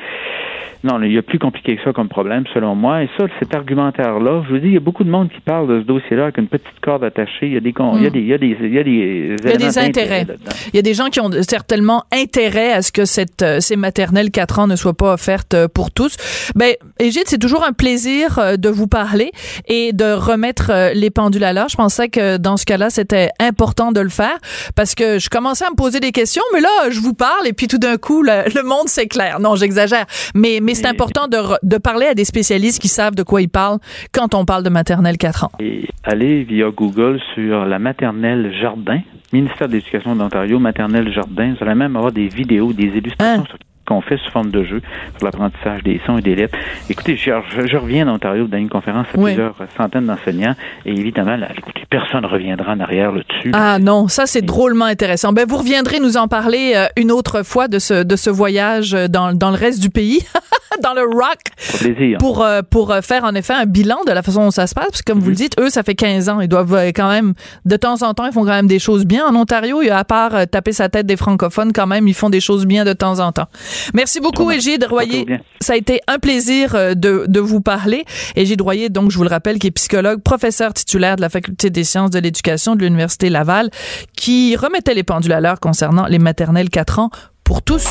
non, 0.83 1.01
il 1.01 1.13
y 1.13 1.17
a 1.17 1.21
plus 1.21 1.39
compliqué 1.39 1.77
que 1.77 1.83
ça 1.83 1.93
comme 1.93 2.09
problème, 2.09 2.43
selon 2.53 2.75
moi. 2.75 3.03
Et 3.03 3.09
ça, 3.17 3.25
cet 3.39 3.55
argumentaire-là, 3.55 4.43
je 4.45 4.53
vous 4.53 4.59
dis, 4.59 4.67
il 4.67 4.73
y 4.73 4.77
a 4.77 4.81
beaucoup 4.81 5.05
de 5.05 5.09
monde 5.09 5.29
qui 5.29 5.39
parle 5.39 5.67
de 5.69 5.79
ce 5.79 5.85
dossier-là 5.85 6.23
avec 6.23 6.37
une 6.37 6.49
petite 6.49 6.79
corde 6.81 7.05
attachée. 7.05 7.47
Il 7.47 7.53
y 7.53 7.57
a 7.57 7.61
des, 7.61 7.73
il 7.73 8.03
y 8.03 8.05
a 8.05 8.09
des, 8.09 8.19
il 8.19 8.27
y 8.27 8.33
a 8.33 8.37
des, 8.37 8.47
il 8.47 8.73
y 8.73 8.79
a 8.79 8.83
des, 8.83 8.91
Il 8.91 9.49
y 9.49 9.53
a 9.53 9.57
des 9.57 9.79
intérêts. 9.79 10.27
Il 10.73 10.75
y 10.75 10.79
a 10.79 10.81
des 10.81 10.93
gens 10.93 11.07
qui 11.07 11.21
ont 11.21 11.31
certainement 11.47 12.03
intérêt 12.11 12.73
à 12.73 12.81
ce 12.81 12.91
que 12.91 13.05
cette, 13.05 13.43
euh, 13.43 13.61
ces 13.61 13.77
maternelles 13.77 14.29
4 14.29 14.59
ans 14.59 14.67
ne 14.67 14.75
soient 14.75 14.93
pas 14.93 15.13
offertes 15.13 15.53
euh, 15.53 15.67
pour 15.73 15.89
tous. 15.91 16.17
Ben, 16.55 16.73
Égide, 16.99 17.23
c'est 17.27 17.39
toujours 17.39 17.63
un 17.63 17.71
plaisir 17.71 18.37
euh, 18.39 18.57
de 18.57 18.67
vous 18.67 18.87
parler 18.87 19.31
et 19.69 19.93
de 19.93 20.11
remettre 20.11 20.91
les 20.93 21.09
pendules 21.09 21.45
à 21.45 21.53
l'heure. 21.53 21.69
Je 21.69 21.77
pensais 21.77 22.09
que 22.09 22.35
dans 22.35 22.57
ce 22.57 22.65
cas-là, 22.65 22.89
c'était 22.89 23.29
important 23.39 23.93
de 23.93 24.01
le 24.01 24.09
faire 24.09 24.37
parce 24.75 24.95
que 24.95 25.17
je 25.17 25.29
commençais 25.29 25.63
à 25.63 25.69
me 25.69 25.75
poser 25.75 26.01
des 26.01 26.11
questions, 26.11 26.43
mais 26.53 26.59
là, 26.59 26.89
je 26.89 26.99
vous 26.99 27.13
parle 27.13 27.47
et 27.47 27.53
puis 27.53 27.67
tout 27.67 27.77
d'un 27.77 27.95
coup, 27.95 28.21
le, 28.21 28.53
le 28.53 28.63
monde 28.63 28.89
s'éclaire. 28.89 29.39
Non, 29.39 29.52
j'exagère. 29.55 30.05
Mais, 30.35 30.59
mais 30.61 30.73
c'est 30.75 30.87
important 30.87 31.27
de, 31.27 31.37
de 31.63 31.77
parler 31.77 32.05
à 32.07 32.13
des 32.13 32.25
spécialistes 32.25 32.81
qui 32.81 32.87
savent 32.87 33.15
de 33.15 33.23
quoi 33.23 33.41
ils 33.41 33.49
parlent 33.49 33.79
quand 34.11 34.33
on 34.35 34.45
parle 34.45 34.63
de 34.63 34.69
maternelle 34.69 35.17
4 35.17 35.45
ans. 35.45 35.51
Et 35.59 35.85
allez 36.03 36.43
via 36.43 36.69
Google 36.69 37.19
sur 37.35 37.65
la 37.65 37.79
maternelle 37.79 38.53
Jardin, 38.61 38.99
ministère 39.31 39.67
de 39.67 39.73
l'Éducation 39.73 40.15
d'Ontario, 40.15 40.59
maternelle 40.59 41.11
Jardin. 41.13 41.53
Vous 41.57 41.65
allez 41.65 41.75
même 41.75 41.95
avoir 41.95 42.11
des 42.11 42.27
vidéos, 42.27 42.73
des 42.73 42.83
illustrations 42.85 43.41
Hein? 43.41 43.45
sur- 43.47 43.57
qu'on 43.85 44.01
fait 44.01 44.17
sous 44.17 44.31
forme 44.31 44.49
de 44.51 44.63
jeu 44.63 44.81
pour 45.15 45.25
l'apprentissage 45.25 45.83
des 45.83 45.99
sons 46.05 46.17
et 46.17 46.21
des 46.21 46.35
lettres. 46.35 46.57
Écoutez, 46.89 47.15
je, 47.17 47.31
je- 47.55 47.67
je 47.67 47.77
reviens 47.77 48.05
d'Ontario 48.05 48.47
dans 48.47 48.57
une 48.57 48.69
conférence 48.69 49.07
à 49.13 49.17
Oui. 49.17 49.31
plusieurs 49.33 49.55
centaines 49.77 50.05
d'enseignants 50.05 50.55
et 50.85 50.91
évidemment, 50.91 51.35
là, 51.35 51.47
écoutez, 51.57 51.83
personne 51.89 52.21
ne 52.21 52.27
reviendra 52.27 52.73
en 52.73 52.79
arrière 52.79 53.11
là-dessus. 53.11 53.51
Ah 53.53 53.79
non, 53.79 54.07
ça 54.07 54.25
c'est 54.25 54.41
drôlement 54.41 54.85
intéressant. 54.85 55.33
Ben 55.33 55.45
vous 55.47 55.57
reviendrez 55.57 55.99
nous 55.99 56.17
en 56.17 56.27
parler 56.27 56.73
euh, 56.75 56.85
une 56.97 57.11
autre 57.11 57.43
fois 57.43 57.67
de 57.67 57.79
ce 57.79 58.03
de 58.03 58.15
ce 58.15 58.29
voyage 58.29 58.93
euh, 58.93 59.07
dans 59.07 59.33
dans 59.33 59.49
le 59.51 59.57
reste 59.57 59.81
du 59.81 59.89
pays, 59.89 60.25
dans 60.83 60.93
le 60.93 61.01
rock 61.01 61.39
Pour 61.71 61.79
plaisir. 61.79 62.17
pour 62.17 62.43
euh, 62.43 62.61
pour 62.67 62.91
euh, 62.91 63.01
faire 63.01 63.23
en 63.23 63.35
effet 63.35 63.53
un 63.53 63.65
bilan 63.65 63.97
de 64.07 64.11
la 64.11 64.21
façon 64.23 64.43
dont 64.45 64.51
ça 64.51 64.67
se 64.67 64.73
passe 64.73 64.87
parce 64.87 65.01
que 65.01 65.11
comme 65.11 65.21
vous 65.21 65.29
le 65.29 65.35
dites, 65.35 65.53
eux 65.59 65.69
ça 65.69 65.83
fait 65.83 65.95
15 65.95 66.29
ans, 66.29 66.39
ils 66.41 66.47
doivent 66.47 66.73
euh, 66.73 66.87
quand 66.87 67.09
même 67.09 67.33
de 67.65 67.75
temps 67.77 68.01
en 68.01 68.13
temps, 68.13 68.25
ils 68.25 68.31
font 68.33 68.41
quand 68.45 68.51
même 68.51 68.67
des 68.67 68.79
choses 68.79 69.05
bien 69.05 69.25
en 69.27 69.35
Ontario, 69.35 69.81
et 69.81 69.89
à 69.89 70.03
part 70.03 70.47
taper 70.49 70.71
sa 70.73 70.89
tête 70.89 71.05
des 71.05 71.17
francophones 71.17 71.73
quand 71.73 71.87
même, 71.87 72.07
ils 72.07 72.13
font 72.13 72.29
des 72.29 72.39
choses 72.39 72.65
bien 72.65 72.85
de 72.85 72.93
temps 72.93 73.19
en 73.19 73.31
temps. 73.31 73.47
Merci 73.93 74.19
beaucoup. 74.19 74.49
Égide 74.51 74.85
Royer. 74.85 75.25
Ça 75.61 75.73
a 75.73 75.75
été 75.75 76.01
un 76.07 76.19
plaisir 76.19 76.73
de, 76.95 77.25
de 77.27 77.39
vous 77.39 77.61
parler. 77.61 78.05
Égide 78.35 78.61
Royer, 78.61 78.89
donc, 78.89 79.11
je 79.11 79.17
vous 79.17 79.23
le 79.23 79.29
rappelle, 79.29 79.59
qui 79.59 79.67
est 79.67 79.71
psychologue, 79.71 80.21
professeur 80.21 80.73
titulaire 80.73 81.15
de 81.15 81.21
la 81.21 81.29
Faculté 81.29 81.69
des 81.69 81.83
sciences 81.83 82.09
de 82.11 82.19
l'éducation 82.19 82.75
de 82.75 82.81
l'Université 82.81 83.29
Laval, 83.29 83.69
qui 84.15 84.55
remettait 84.55 84.93
les 84.93 85.03
pendules 85.03 85.33
à 85.33 85.41
l'heure 85.41 85.59
concernant 85.59 86.05
les 86.07 86.19
maternelles 86.19 86.69
4 86.69 86.99
ans 86.99 87.09
pour 87.43 87.61
tous. 87.61 87.85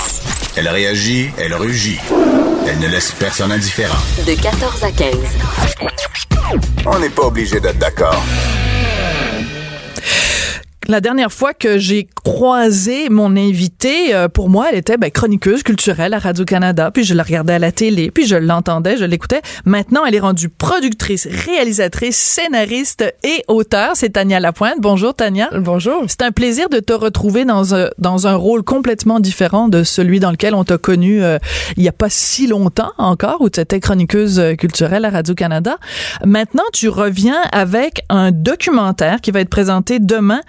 Elle 0.57 0.69
réagit, 0.69 1.31
elle 1.39 1.55
rugit. 1.55 1.99
Elle 2.67 2.79
ne 2.79 2.89
laisse 2.89 3.13
personne 3.13 3.53
indifférent. 3.53 3.99
De 4.27 4.35
14 4.35 4.85
à 4.85 4.91
15. 4.91 5.15
On 6.87 6.99
n'est 6.99 7.11
pas 7.11 7.23
obligé 7.23 7.61
d'être 7.61 7.79
d'accord. 7.79 8.23
La 10.89 11.01
dernière 11.01 11.33
fois 11.33 11.55
que 11.55 11.79
j'ai 11.79 12.09
croisé 12.25 13.09
mon 13.09 13.37
invité, 13.37 14.17
euh, 14.17 14.27
pour 14.29 14.49
moi, 14.49 14.67
elle 14.69 14.79
était 14.79 14.97
ben, 14.97 15.13
chroniqueuse 15.13 15.63
culturelle 15.63 16.13
à 16.13 16.19
Radio-Canada, 16.19 16.91
puis 16.93 17.05
je 17.05 17.15
la 17.15 17.23
regardais 17.23 17.53
à 17.53 17.61
la 17.61 17.71
télé, 17.71 18.11
puis 18.11 18.27
je 18.27 18.35
l'entendais, 18.35 18.97
je 18.97 19.05
l'écoutais. 19.05 19.43
Maintenant, 19.65 20.05
elle 20.05 20.17
est 20.17 20.21
rendue 20.21 20.49
productrice, 20.49 21.29
réalisatrice, 21.31 22.17
scénariste 22.17 23.05
et 23.23 23.45
auteur. 23.47 23.93
C'est 23.95 24.11
Tania 24.11 24.41
Lapointe. 24.41 24.79
Bonjour, 24.81 25.15
Tania. 25.15 25.51
Bonjour. 25.57 26.03
C'est 26.09 26.23
un 26.23 26.33
plaisir 26.33 26.69
de 26.69 26.81
te 26.81 26.93
retrouver 26.93 27.45
dans 27.45 27.77
un, 27.77 27.91
dans 27.99 28.27
un 28.27 28.35
rôle 28.35 28.65
complètement 28.65 29.21
différent 29.21 29.69
de 29.69 29.85
celui 29.85 30.19
dans 30.19 30.33
lequel 30.33 30.53
on 30.53 30.65
t'a 30.65 30.79
connu 30.79 31.23
euh, 31.23 31.39
il 31.77 31.85
y 31.85 31.89
a 31.89 31.93
pas 31.93 32.11
si 32.11 32.49
longtemps 32.49 32.91
encore, 32.99 33.41
où 33.41 33.49
tu 33.49 33.61
étais 33.61 33.79
chroniqueuse 33.79 34.41
euh, 34.41 34.55
culturelle 34.57 35.05
à 35.05 35.11
Radio-Canada. 35.11 35.77
Maintenant, 36.25 36.65
tu 36.73 36.89
reviens 36.89 37.41
avec 37.53 38.03
un 38.09 38.33
documentaire 38.33 39.21
qui 39.21 39.31
va 39.31 39.39
être 39.39 39.49
présenté 39.49 40.01
demain 40.01 40.41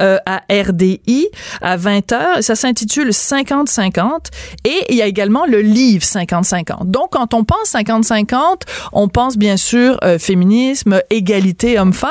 euh, 0.00 0.18
à 0.26 0.42
RDI 0.50 1.28
à 1.60 1.76
20h. 1.76 2.42
Ça 2.42 2.54
s'intitule 2.54 3.10
50-50 3.10 4.28
et 4.64 4.84
il 4.88 4.96
y 4.96 5.02
a 5.02 5.06
également 5.06 5.46
le 5.46 5.60
livre 5.60 6.04
50-50. 6.04 6.90
Donc, 6.90 7.10
quand 7.10 7.34
on 7.34 7.44
pense 7.44 7.72
50-50, 7.72 8.62
on 8.92 9.08
pense 9.08 9.36
bien 9.36 9.56
sûr 9.56 9.98
euh, 10.02 10.18
féminisme, 10.18 11.00
égalité 11.10 11.78
homme-femme. 11.78 12.10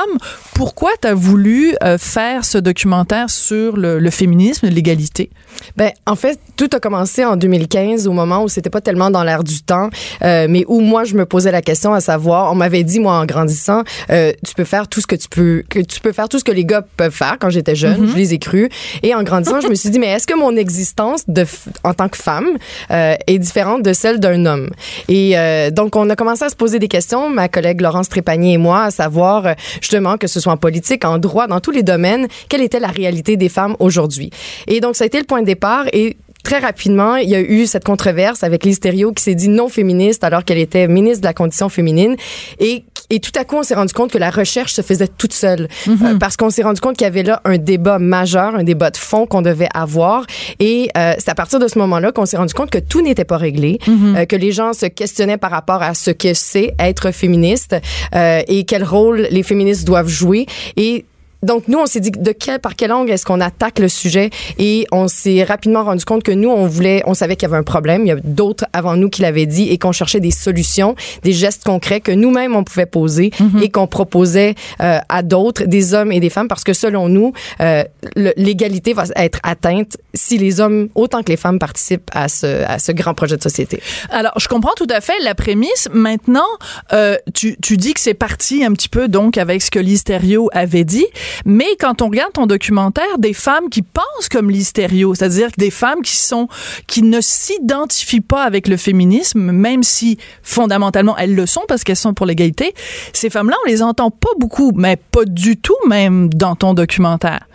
Pourquoi 0.53 0.91
tu 1.01 1.07
as 1.07 1.13
voulu 1.13 1.75
euh, 1.83 1.97
faire 1.97 2.45
ce 2.45 2.57
documentaire 2.57 3.29
sur 3.29 3.77
le, 3.77 3.99
le 3.99 4.09
féminisme, 4.09 4.67
l'égalité? 4.67 5.29
Ben, 5.75 5.91
en 6.05 6.15
fait, 6.15 6.39
tout 6.55 6.69
a 6.73 6.79
commencé 6.79 7.25
en 7.25 7.35
2015, 7.35 8.07
au 8.07 8.13
moment 8.13 8.43
où 8.43 8.49
c'était 8.49 8.69
pas 8.69 8.81
tellement 8.81 9.11
dans 9.11 9.23
l'air 9.23 9.43
du 9.43 9.61
temps, 9.61 9.89
mais 10.21 10.65
où 10.67 10.79
moi 10.79 11.03
je 11.03 11.15
me 11.15 11.25
posais 11.25 11.51
la 11.51 11.61
question 11.61 11.93
à 11.93 12.01
savoir, 12.01 12.51
on 12.51 12.55
m'avait 12.55 12.83
dit 12.83 12.99
moi 12.99 13.17
en 13.17 13.25
grandissant, 13.25 13.83
tu 14.09 14.53
peux 14.55 14.63
faire 14.63 14.87
tout 14.87 15.01
ce 15.01 15.07
que 15.07 15.15
tu 15.15 15.27
peux, 15.29 15.63
que 15.69 15.79
tu 15.79 15.99
peux 15.99 16.11
faire 16.11 16.29
tout 16.29 16.39
ce 16.39 16.43
que 16.43 16.51
les 16.51 16.65
gars 16.65 16.81
peuvent 16.97 17.13
faire. 17.13 17.37
Quand 17.39 17.49
j'étais 17.61 17.75
jeune, 17.75 18.09
je 18.09 18.15
les 18.15 18.33
ai 18.33 18.39
crus. 18.39 18.69
Et 19.03 19.13
en 19.13 19.23
grandissant, 19.23 19.61
je 19.61 19.67
me 19.67 19.75
suis 19.75 19.89
dit, 19.89 19.99
mais 19.99 20.07
est-ce 20.07 20.27
que 20.27 20.37
mon 20.37 20.55
existence 20.55 21.23
de 21.27 21.45
en 21.83 21.93
tant 21.93 22.09
que 22.09 22.17
femme 22.17 22.47
euh, 22.89 23.15
est 23.27 23.39
différente 23.39 23.83
de 23.83 23.93
celle 23.93 24.19
d'un 24.19 24.45
homme? 24.45 24.69
Et 25.07 25.37
euh, 25.37 25.69
donc 25.69 25.95
on 25.95 26.09
a 26.09 26.15
commencé 26.15 26.43
à 26.43 26.49
se 26.49 26.55
poser 26.55 26.79
des 26.79 26.87
questions, 26.87 27.29
ma 27.29 27.47
collègue 27.47 27.81
Laurence 27.81 28.09
Trépanier 28.09 28.53
et 28.53 28.57
moi, 28.57 28.83
à 28.85 28.91
savoir 28.91 29.45
euh, 29.45 29.53
justement 29.79 30.17
que 30.17 30.27
ce 30.27 30.39
soit 30.39 30.53
en 30.53 30.57
politique, 30.57 31.05
en 31.05 31.19
droit, 31.19 31.47
dans 31.47 31.59
tous 31.59 31.71
les 31.71 31.83
domaines, 31.83 32.27
quelle 32.49 32.61
était 32.61 32.79
la 32.79 32.87
réalité 32.87 33.37
des 33.37 33.49
femmes 33.49 33.75
aujourd'hui? 33.79 34.31
Et 34.67 34.81
donc 34.81 34.95
ça 34.95 35.03
a 35.03 35.07
été 35.07 35.19
le 35.19 35.25
point 35.25 35.41
de 35.41 35.45
départ 35.45 35.85
et 35.93 36.17
très 36.43 36.59
rapidement, 36.59 37.15
il 37.15 37.29
y 37.29 37.35
a 37.35 37.41
eu 37.41 37.65
cette 37.65 37.83
controverse 37.83 38.43
avec 38.43 38.65
Lise 38.65 38.79
Thériault 38.79 39.13
qui 39.13 39.23
s'est 39.23 39.35
dit 39.35 39.49
non 39.49 39.69
féministe 39.69 40.23
alors 40.23 40.43
qu'elle 40.43 40.57
était 40.57 40.87
ministre 40.87 41.21
de 41.21 41.27
la 41.27 41.33
condition 41.33 41.69
féminine. 41.69 42.15
Et, 42.59 42.83
et 43.09 43.19
tout 43.19 43.31
à 43.35 43.43
coup, 43.43 43.57
on 43.57 43.63
s'est 43.63 43.75
rendu 43.75 43.93
compte 43.93 44.11
que 44.11 44.17
la 44.17 44.29
recherche 44.29 44.73
se 44.73 44.81
faisait 44.81 45.07
toute 45.07 45.33
seule. 45.33 45.67
Euh, 45.87 46.17
parce 46.19 46.37
qu'on 46.37 46.49
s'est 46.49 46.63
rendu 46.63 46.79
compte 46.79 46.97
qu'il 46.97 47.05
y 47.05 47.07
avait 47.07 47.23
là 47.23 47.41
un 47.45 47.57
débat 47.57 47.99
majeur, 47.99 48.55
un 48.55 48.63
débat 48.63 48.89
de 48.89 48.97
fond 48.97 49.25
qu'on 49.25 49.41
devait 49.41 49.69
avoir. 49.73 50.25
Et 50.59 50.89
euh, 50.97 51.13
c'est 51.17 51.29
à 51.29 51.35
partir 51.35 51.59
de 51.59 51.67
ce 51.67 51.77
moment-là 51.79 52.11
qu'on 52.11 52.25
s'est 52.25 52.37
rendu 52.37 52.53
compte 52.53 52.69
que 52.69 52.79
tout 52.79 53.01
n'était 53.01 53.25
pas 53.25 53.37
réglé, 53.37 53.79
euh, 53.87 54.25
que 54.25 54.35
les 54.35 54.51
gens 54.51 54.73
se 54.73 54.85
questionnaient 54.85 55.37
par 55.37 55.51
rapport 55.51 55.81
à 55.81 55.93
ce 55.93 56.11
que 56.11 56.33
c'est 56.33 56.73
être 56.79 57.11
féministe 57.11 57.75
euh, 58.15 58.41
et 58.47 58.63
quel 58.63 58.83
rôle 58.83 59.27
les 59.29 59.43
féministes 59.43 59.85
doivent 59.85 60.07
jouer. 60.07 60.45
Et 60.77 61.05
donc 61.43 61.67
nous, 61.67 61.79
on 61.79 61.85
s'est 61.85 61.99
dit 61.99 62.11
de 62.11 62.31
quel, 62.31 62.59
par 62.59 62.75
quel 62.75 62.91
angle 62.91 63.11
est-ce 63.11 63.25
qu'on 63.25 63.41
attaque 63.41 63.79
le 63.79 63.89
sujet 63.89 64.29
et 64.57 64.85
on 64.91 65.07
s'est 65.07 65.43
rapidement 65.43 65.83
rendu 65.83 66.05
compte 66.05 66.23
que 66.23 66.31
nous, 66.31 66.49
on 66.49 66.67
voulait, 66.67 67.01
on 67.05 67.13
savait 67.13 67.35
qu'il 67.35 67.47
y 67.47 67.51
avait 67.51 67.59
un 67.59 67.63
problème. 67.63 68.03
Il 68.03 68.07
y 68.07 68.11
a 68.11 68.15
d'autres 68.15 68.65
avant 68.73 68.95
nous 68.95 69.09
qui 69.09 69.21
l'avaient 69.21 69.45
dit 69.45 69.69
et 69.69 69.77
qu'on 69.77 69.91
cherchait 69.91 70.19
des 70.19 70.31
solutions, 70.31 70.95
des 71.23 71.33
gestes 71.33 71.63
concrets 71.63 71.99
que 72.01 72.11
nous-mêmes 72.11 72.55
on 72.55 72.63
pouvait 72.63 72.85
poser 72.85 73.31
et 73.61 73.69
qu'on 73.69 73.87
proposait 73.87 74.55
euh, 74.81 74.99
à 75.09 75.23
d'autres, 75.23 75.65
des 75.65 75.93
hommes 75.93 76.11
et 76.11 76.19
des 76.19 76.29
femmes, 76.29 76.47
parce 76.47 76.63
que 76.63 76.73
selon 76.73 77.09
nous, 77.09 77.33
euh, 77.59 77.83
l'égalité 78.15 78.93
va 78.93 79.03
être 79.15 79.39
atteinte 79.43 79.97
si 80.13 80.37
les 80.37 80.59
hommes 80.59 80.89
autant 80.95 81.23
que 81.23 81.29
les 81.29 81.37
femmes 81.37 81.59
participent 81.59 82.09
à 82.13 82.27
ce, 82.27 82.63
à 82.65 82.79
ce 82.79 82.91
grand 82.91 83.13
projet 83.13 83.37
de 83.37 83.43
société. 83.43 83.81
Alors, 84.09 84.33
je 84.37 84.47
comprends 84.47 84.73
tout 84.75 84.87
à 84.89 85.01
fait 85.01 85.13
la 85.21 85.35
prémisse. 85.35 85.87
Maintenant, 85.93 86.47
euh, 86.93 87.17
tu, 87.33 87.57
tu 87.61 87.77
dis 87.77 87.93
que 87.93 87.99
c'est 87.99 88.13
parti 88.13 88.63
un 88.63 88.73
petit 88.73 88.89
peu 88.89 89.07
donc 89.07 89.37
avec 89.37 89.61
ce 89.61 89.71
que 89.71 89.79
Listerio 89.79 90.49
avait 90.53 90.83
dit, 90.83 91.05
mais 91.45 91.75
quand 91.79 92.01
on 92.01 92.07
regarde 92.07 92.33
ton 92.33 92.45
documentaire, 92.45 93.17
des 93.17 93.33
femmes 93.33 93.69
qui 93.69 93.81
pensent 93.81 94.29
comme 94.29 94.49
Listerio, 94.49 95.13
c'est-à-dire 95.15 95.49
des 95.57 95.71
femmes 95.71 96.01
qui 96.01 96.15
sont 96.15 96.47
qui 96.87 97.01
ne 97.03 97.21
s'identifient 97.21 98.21
pas 98.21 98.43
avec 98.43 98.67
le 98.67 98.77
féminisme, 98.77 99.51
même 99.51 99.83
si 99.83 100.17
fondamentalement 100.43 101.17
elles 101.17 101.35
le 101.35 101.45
sont 101.45 101.63
parce 101.67 101.83
qu'elles 101.83 101.95
sont 101.95 102.13
pour 102.13 102.25
l'égalité, 102.25 102.73
ces 103.13 103.29
femmes-là, 103.29 103.55
on 103.65 103.69
les 103.69 103.81
entend 103.81 104.11
pas 104.11 104.29
beaucoup, 104.37 104.71
mais 104.75 104.95
pas 104.97 105.25
du 105.25 105.57
tout 105.57 105.75
même 105.87 106.29
dans 106.33 106.55
ton 106.55 106.73
documentaire. 106.73 107.47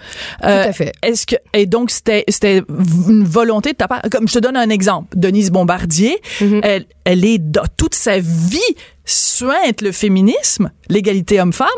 Euh, 0.45 0.65
Tout 0.65 0.69
à 0.71 0.73
fait. 0.73 0.93
Est-ce 1.03 1.27
que 1.27 1.37
et 1.53 1.67
donc 1.67 1.91
c'était 1.91 2.25
c'était 2.29 2.63
une 3.09 3.25
volonté 3.25 3.73
de 3.73 3.77
ta 3.77 3.89
part? 3.89 4.03
Comme 4.11 4.29
je 4.29 4.35
te 4.35 4.39
donne 4.39 4.57
un 4.57 4.71
exemple 4.71 5.17
Denise 5.17 5.51
Bombardier 5.51 6.21
Mm-hmm. 6.41 6.61
elle 6.63 6.85
elle 7.05 7.25
est 7.25 7.39
dans 7.39 7.65
toute 7.77 7.95
sa 7.95 8.19
vie 8.19 8.59
sointe 9.07 9.81
le 9.83 9.93
féminisme 9.93 10.71
l'égalité 10.89 11.41
homme-femme 11.41 11.69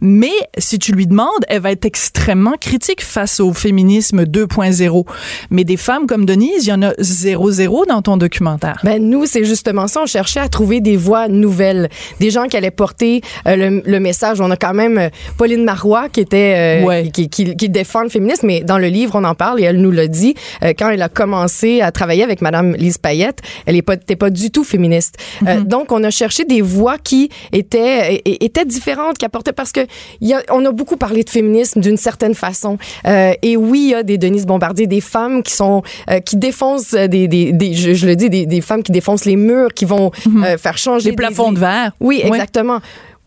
mais 0.00 0.32
si 0.58 0.78
tu 0.78 0.92
lui 0.92 1.06
demandes 1.06 1.28
elle 1.48 1.60
va 1.62 1.70
être 1.72 1.84
extrêmement 1.84 2.54
critique 2.60 3.02
face 3.02 3.40
au 3.40 3.52
féminisme 3.52 4.24
2.0 4.24 5.06
mais 5.50 5.64
des 5.64 5.76
femmes 5.76 6.06
comme 6.06 6.26
Denise 6.26 6.66
il 6.66 6.70
y 6.70 6.72
en 6.72 6.82
a 6.82 6.92
zéro 6.98 7.50
zéro 7.50 7.86
dans 7.86 8.02
ton 8.02 8.16
documentaire 8.16 8.78
Ben 8.84 9.02
nous, 9.02 9.26
c'est 9.26 9.44
justement 9.44 9.86
ça. 9.86 10.02
On 10.02 10.06
cherchait 10.06 10.40
à 10.40 10.48
trouver 10.48 10.80
des 10.80 10.96
voix 10.96 11.28
nouvelles, 11.28 11.88
des 12.20 12.30
gens 12.30 12.46
qui 12.46 12.56
allaient 12.56 12.70
porter 12.70 13.20
euh, 13.46 13.56
le, 13.56 13.82
le 13.84 14.00
message. 14.00 14.40
On 14.40 14.50
a 14.50 14.56
quand 14.56 14.74
même 14.74 14.98
euh, 14.98 15.08
Pauline 15.36 15.64
Marois 15.64 16.08
qui 16.08 16.20
était 16.20 16.80
euh, 16.82 16.86
Ouais. 16.86 17.10
qui, 17.12 17.28
qui, 17.28 17.56
qui 17.56 17.68
défend 17.68 18.02
le 18.02 18.08
féminisme, 18.08 18.46
mais 18.46 18.60
dans 18.62 18.78
le 18.78 18.88
livre 18.88 19.12
on 19.14 19.24
en 19.24 19.34
parle 19.34 19.60
et 19.60 19.64
elle 19.64 19.80
nous 19.80 19.90
l'a 19.90 20.06
dit 20.08 20.34
quand 20.78 20.90
elle 20.90 21.02
a 21.02 21.08
commencé 21.08 21.80
à 21.80 21.92
travailler 21.92 22.22
avec 22.24 22.40
Madame 22.42 22.74
Lise 22.74 22.98
Payette, 22.98 23.40
elle 23.66 23.76
est 23.76 23.82
pas 23.82 23.96
pas 23.96 24.30
du 24.30 24.50
tout 24.50 24.64
féministe. 24.64 25.16
Euh, 25.46 25.60
donc 25.60 25.92
on 25.92 26.02
a 26.04 26.10
cherché 26.10 26.44
des 26.44 26.60
voix 26.60 26.71
qui 27.02 27.28
étaient 27.52 28.14
é- 28.24 28.44
étaient 28.44 28.64
différentes, 28.64 29.18
qui 29.18 29.24
apportaient 29.24 29.52
parce 29.52 29.72
que 29.72 29.80
y 30.20 30.32
a, 30.32 30.42
on 30.50 30.64
a 30.64 30.72
beaucoup 30.72 30.96
parlé 30.96 31.24
de 31.24 31.30
féminisme 31.30 31.80
d'une 31.80 31.96
certaine 31.96 32.34
façon. 32.34 32.78
Euh, 33.06 33.32
et 33.42 33.56
oui, 33.56 33.80
il 33.84 33.90
y 33.90 33.94
a 33.94 34.02
des 34.02 34.18
Denise 34.18 34.46
Bombardier, 34.46 34.86
des 34.86 35.00
femmes 35.00 35.42
qui 35.42 35.54
sont 35.54 35.82
euh, 36.10 36.20
qui 36.20 36.36
défoncent 36.36 36.92
des, 36.92 37.28
des, 37.28 37.52
des 37.52 37.74
je, 37.74 37.94
je 37.94 38.06
le 38.06 38.16
dis 38.16 38.30
des, 38.30 38.46
des 38.46 38.60
femmes 38.60 38.82
qui 38.82 38.92
défoncent 38.92 39.24
les 39.24 39.36
murs, 39.36 39.72
qui 39.74 39.84
vont 39.84 40.10
euh, 40.26 40.56
faire 40.58 40.78
changer 40.78 41.10
les 41.10 41.16
plafonds 41.16 41.52
de 41.52 41.58
verre 41.58 41.92
oui, 42.00 42.20
exactement. 42.24 42.80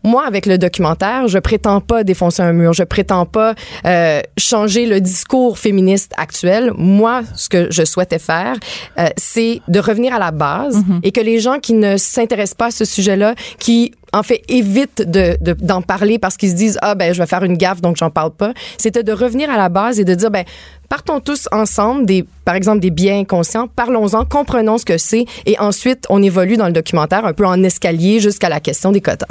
Moi, 0.06 0.24
avec 0.24 0.46
le 0.46 0.56
documentaire, 0.56 1.26
je 1.26 1.38
prétends 1.38 1.80
pas 1.80 2.04
défoncer 2.04 2.40
un 2.40 2.52
mur. 2.52 2.72
Je 2.72 2.84
prétends 2.84 3.26
pas 3.26 3.56
euh, 3.84 4.20
changer 4.38 4.86
le 4.86 5.00
discours 5.00 5.58
féministe 5.58 6.12
actuel. 6.16 6.72
Moi, 6.78 7.22
ce 7.34 7.48
que 7.48 7.66
je 7.72 7.84
souhaitais 7.84 8.20
faire, 8.20 8.54
euh, 9.00 9.08
c'est 9.16 9.60
de 9.66 9.80
revenir 9.80 10.14
à 10.14 10.20
la 10.20 10.30
base 10.30 10.80
et 11.02 11.10
que 11.10 11.20
les 11.20 11.40
gens 11.40 11.58
qui 11.58 11.72
ne 11.72 11.96
s'intéressent 11.96 12.54
pas 12.54 12.66
à 12.66 12.70
ce 12.70 12.84
sujet-là, 12.84 13.34
qui 13.58 13.94
en 14.16 14.22
fait 14.22 14.42
évitent 14.48 15.02
de 15.08 15.36
de- 15.40 15.52
d'en 15.60 15.82
parler 15.82 16.18
parce 16.18 16.36
qu'ils 16.36 16.50
se 16.50 16.56
disent 16.56 16.78
ah 16.82 16.94
ben 16.94 17.12
je 17.12 17.20
vais 17.20 17.26
faire 17.26 17.44
une 17.44 17.56
gaffe 17.56 17.80
donc 17.80 17.96
j'en 17.96 18.10
parle 18.10 18.32
pas. 18.32 18.52
C'était 18.78 19.02
de 19.02 19.12
revenir 19.12 19.50
à 19.50 19.56
la 19.56 19.68
base 19.68 20.00
et 20.00 20.04
de 20.04 20.14
dire 20.14 20.30
ben 20.30 20.44
partons 20.88 21.20
tous 21.20 21.48
ensemble 21.52 22.06
des 22.06 22.24
par 22.44 22.54
exemple 22.54 22.80
des 22.80 22.90
biens 22.90 23.18
inconscients, 23.20 23.68
parlons-en, 23.68 24.24
comprenons 24.24 24.78
ce 24.78 24.84
que 24.84 24.98
c'est 24.98 25.24
et 25.46 25.58
ensuite 25.58 26.04
on 26.10 26.22
évolue 26.22 26.56
dans 26.56 26.66
le 26.66 26.72
documentaire 26.72 27.24
un 27.26 27.32
peu 27.32 27.46
en 27.46 27.62
escalier 27.62 28.20
jusqu'à 28.20 28.48
la 28.48 28.60
question 28.60 28.92
des 28.92 29.00
quotas. 29.00 29.26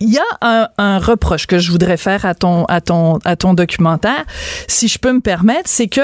Il 0.00 0.12
y 0.12 0.18
a 0.18 0.22
un, 0.42 0.68
un 0.78 0.98
reproche 0.98 1.46
que 1.46 1.58
je 1.58 1.70
voudrais 1.70 1.96
faire 1.96 2.24
à 2.26 2.34
ton 2.34 2.64
à 2.66 2.80
ton 2.80 3.18
à 3.24 3.36
ton 3.36 3.54
documentaire, 3.54 4.24
si 4.68 4.88
je 4.88 4.98
peux 4.98 5.12
me 5.12 5.20
permettre, 5.20 5.62
c'est 5.70 5.86
que 5.88 6.00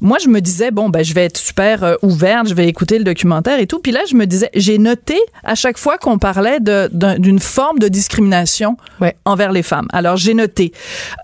moi 0.00 0.18
je 0.22 0.28
me 0.28 0.40
disais 0.40 0.70
bon 0.70 0.88
ben 0.90 1.02
je 1.04 1.12
vais 1.12 1.24
être 1.24 1.38
super 1.38 1.82
euh, 1.82 1.94
ouverte, 2.02 2.48
je 2.48 2.54
vais 2.54 2.68
écouter 2.68 2.98
le 2.98 3.04
documentaire 3.04 3.58
et 3.58 3.66
tout, 3.66 3.80
puis 3.80 3.90
là 3.92 4.00
je 4.08 4.14
me 4.14 4.26
disais 4.26 4.50
j'ai 4.54 4.78
noté 4.78 5.18
à 5.42 5.54
chaque 5.56 5.78
fois 5.78 5.98
qu'on 5.98 6.18
parlait 6.18 6.58
d'une 6.60 7.40
forme 7.40 7.78
de 7.78 7.88
discrimination 7.88 8.76
Ouais. 9.00 9.16
envers 9.24 9.50
les 9.52 9.62
femmes. 9.64 9.88
Alors 9.92 10.16
j'ai 10.16 10.34
noté 10.34 10.72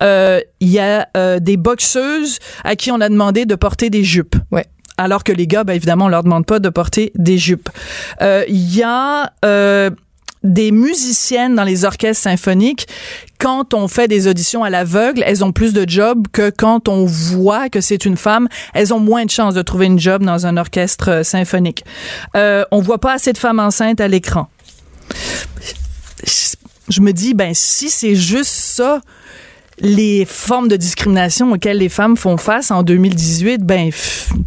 euh, 0.02 0.40
il 0.60 0.68
y 0.70 0.80
a 0.80 1.06
euh, 1.16 1.38
des 1.38 1.56
boxeuses 1.56 2.38
à 2.64 2.74
qui 2.74 2.90
on 2.90 3.00
a 3.00 3.08
demandé 3.08 3.46
de 3.46 3.54
porter 3.54 3.90
des 3.90 4.02
jupes. 4.02 4.34
Ouais. 4.50 4.66
Alors 4.96 5.22
que 5.22 5.30
les 5.30 5.46
gars, 5.46 5.62
ben 5.62 5.74
évidemment, 5.74 6.06
on 6.06 6.08
leur 6.08 6.24
demande 6.24 6.44
pas 6.44 6.58
de 6.58 6.68
porter 6.68 7.12
des 7.14 7.38
jupes. 7.38 7.68
Euh, 8.20 8.44
Il 8.48 8.74
y 8.74 8.82
a 8.82 9.30
euh, 9.44 9.90
des 10.42 10.70
musiciennes 10.70 11.54
dans 11.54 11.64
les 11.64 11.84
orchestres 11.84 12.22
symphoniques, 12.22 12.86
quand 13.38 13.74
on 13.74 13.88
fait 13.88 14.08
des 14.08 14.26
auditions 14.26 14.64
à 14.64 14.70
l'aveugle, 14.70 15.22
elles 15.26 15.44
ont 15.44 15.52
plus 15.52 15.72
de 15.72 15.88
jobs 15.88 16.26
que 16.32 16.50
quand 16.50 16.88
on 16.88 17.04
voit 17.06 17.68
que 17.68 17.80
c'est 17.80 18.04
une 18.04 18.16
femme. 18.16 18.48
Elles 18.74 18.92
ont 18.92 19.00
moins 19.00 19.24
de 19.24 19.30
chances 19.30 19.54
de 19.54 19.62
trouver 19.62 19.86
une 19.86 19.98
job 19.98 20.24
dans 20.24 20.46
un 20.46 20.56
orchestre 20.56 21.10
euh, 21.10 21.22
symphonique. 21.22 21.84
Euh, 22.36 22.64
on 22.70 22.80
voit 22.80 22.98
pas 22.98 23.14
assez 23.14 23.32
de 23.32 23.38
femmes 23.38 23.60
enceintes 23.60 24.00
à 24.00 24.08
l'écran. 24.08 24.48
Je 26.88 27.00
me 27.00 27.12
dis, 27.12 27.34
ben 27.34 27.52
si 27.54 27.90
c'est 27.90 28.16
juste 28.16 28.50
ça, 28.50 29.00
les 29.80 30.24
formes 30.24 30.68
de 30.68 30.76
discrimination 30.76 31.52
auxquelles 31.52 31.78
les 31.78 31.88
femmes 31.88 32.16
font 32.16 32.36
face 32.36 32.70
en 32.70 32.82
2018, 32.82 33.58
ben 33.64 33.90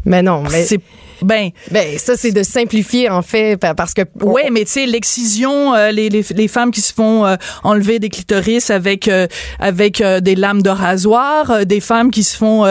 Mais 0.06 0.22
non, 0.22 0.44
mais 0.52 0.64
c'est 0.66 0.80
ben 1.24 1.52
ben 1.70 2.00
ça 2.00 2.18
c'est 2.18 2.32
de 2.32 2.42
simplifier 2.42 3.08
en 3.08 3.22
fait 3.22 3.56
pa- 3.56 3.76
parce 3.76 3.94
que 3.94 4.02
Ouais, 4.22 4.50
mais 4.52 4.66
tu 4.66 4.72
sais, 4.72 4.86
l'excision, 4.88 5.76
euh, 5.76 5.92
les, 5.92 6.10
les, 6.10 6.26
les 6.34 6.48
femmes 6.48 6.72
qui 6.72 6.82
se 6.82 6.92
font 6.92 7.28
euh, 7.28 7.36
enlever 7.64 8.00
des 8.00 8.10
clitoris 8.10 8.72
avec 8.72 9.08
euh, 9.08 9.28
avec 9.60 10.02
des 10.02 10.34
lames 10.36 10.64
de 10.64 10.72
rasoir, 10.72 11.64
des 11.68 11.80
femmes 11.80 12.10
qui 12.10 12.24
se 12.24 12.36
font 12.36 12.66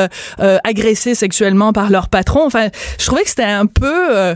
agresser 0.64 1.14
sexuellement 1.14 1.72
par 1.72 1.90
leur 1.90 2.08
patron. 2.08 2.44
Enfin, 2.44 2.68
je 2.98 3.06
trouvais 3.06 3.22
que 3.22 3.28
c'était 3.28 3.44
un 3.44 3.66
peu 3.66 4.16
euh, 4.16 4.34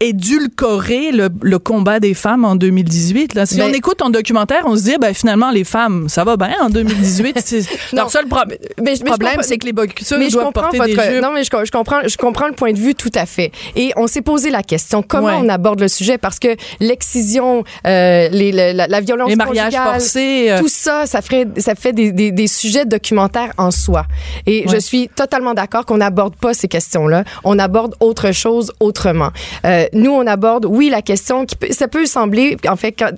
édulcorer 0.00 1.12
le, 1.12 1.28
le 1.42 1.58
combat 1.58 2.00
des 2.00 2.14
femmes 2.14 2.44
en 2.44 2.56
2018. 2.56 3.34
Là. 3.34 3.46
Si 3.46 3.56
Ben- 3.56 3.70
on 3.70 3.72
écoute 3.72 3.98
ton 3.98 4.10
documentaire, 4.10 4.62
on 4.66 4.76
se 4.76 4.82
dit, 4.82 4.96
ben 5.00 5.14
finalement, 5.14 5.50
les 5.50 5.64
femmes, 5.64 6.08
ça 6.08 6.24
va 6.24 6.36
bien 6.36 6.54
en 6.62 6.68
2018. 6.70 7.38
C'est- 7.44 7.60
Non. 7.92 8.02
Leur 8.02 8.10
seul 8.10 8.26
prob- 8.26 8.54
Mais- 8.82 8.96
problème, 9.04 9.38
c'est 9.42 9.58
que 9.58 9.66
les 9.66 9.72
boxeuses 9.72 10.18
mais 10.18 10.26
je 10.28 10.32
doivent 10.32 10.52
porter 10.52 10.78
votre 10.78 10.94
des 11.08 11.20
non 11.20 11.32
mais 11.32 11.44
je, 11.44 11.50
je 11.64 11.70
comprends 11.70 12.00
je 12.06 12.16
comprends 12.16 12.46
le 12.48 12.52
point 12.54 12.72
de 12.72 12.78
vue 12.78 12.94
tout 12.94 13.10
à 13.14 13.26
fait 13.26 13.52
et 13.74 13.92
on 13.96 14.06
s'est 14.06 14.22
posé 14.22 14.50
la 14.50 14.62
question 14.62 15.02
comment 15.02 15.26
Ouais. 15.26 15.34
on 15.38 15.48
aborde 15.48 15.80
le 15.80 15.88
sujet? 15.88 16.18
Parce 16.18 16.38
que 16.38 16.48
l'excision 16.80 17.64
euh, 17.86 18.28
les, 18.30 18.52
la, 18.52 18.72
la- 18.86 19.00
violence 19.00 19.28
Les 19.28 19.36
mariages 19.36 19.74
forcés. 19.74 20.50
euh, 20.50 20.58
tout 20.60 20.68
ça 20.68 21.06
ça 21.06 21.22
ferait 21.22 21.46
ça 21.58 21.74
fait 21.74 21.92
des, 21.92 22.12
des, 22.12 22.32
des 22.32 22.46
sujets 22.46 22.84
documentaires 22.84 23.52
en 23.58 23.70
soi 23.70 24.06
et 24.46 24.64
Ouais. 24.66 24.74
je 24.74 24.78
suis 24.80 25.08
totalement 25.08 25.54
d'accord 25.54 25.84
qu'on 25.86 25.98
n'aborde 25.98 26.34
pas 26.36 26.54
ces 26.54 26.68
questions 26.68 27.06
là 27.06 27.24
on 27.44 27.58
aborde 27.58 27.94
autre 28.00 28.32
chose 28.32 28.72
autrement 28.80 29.30
Euh, 29.64 29.85
nous 29.92 30.10
on 30.10 30.26
aborde 30.26 30.66
oui 30.66 30.88
la 30.88 31.02
question 31.02 31.44
qui 31.46 31.56
peut, 31.56 31.68
ça 31.70 31.88
peut 31.88 32.06
sembler 32.06 32.56
en 32.68 32.76
fait 32.76 32.92
quand, 32.92 33.10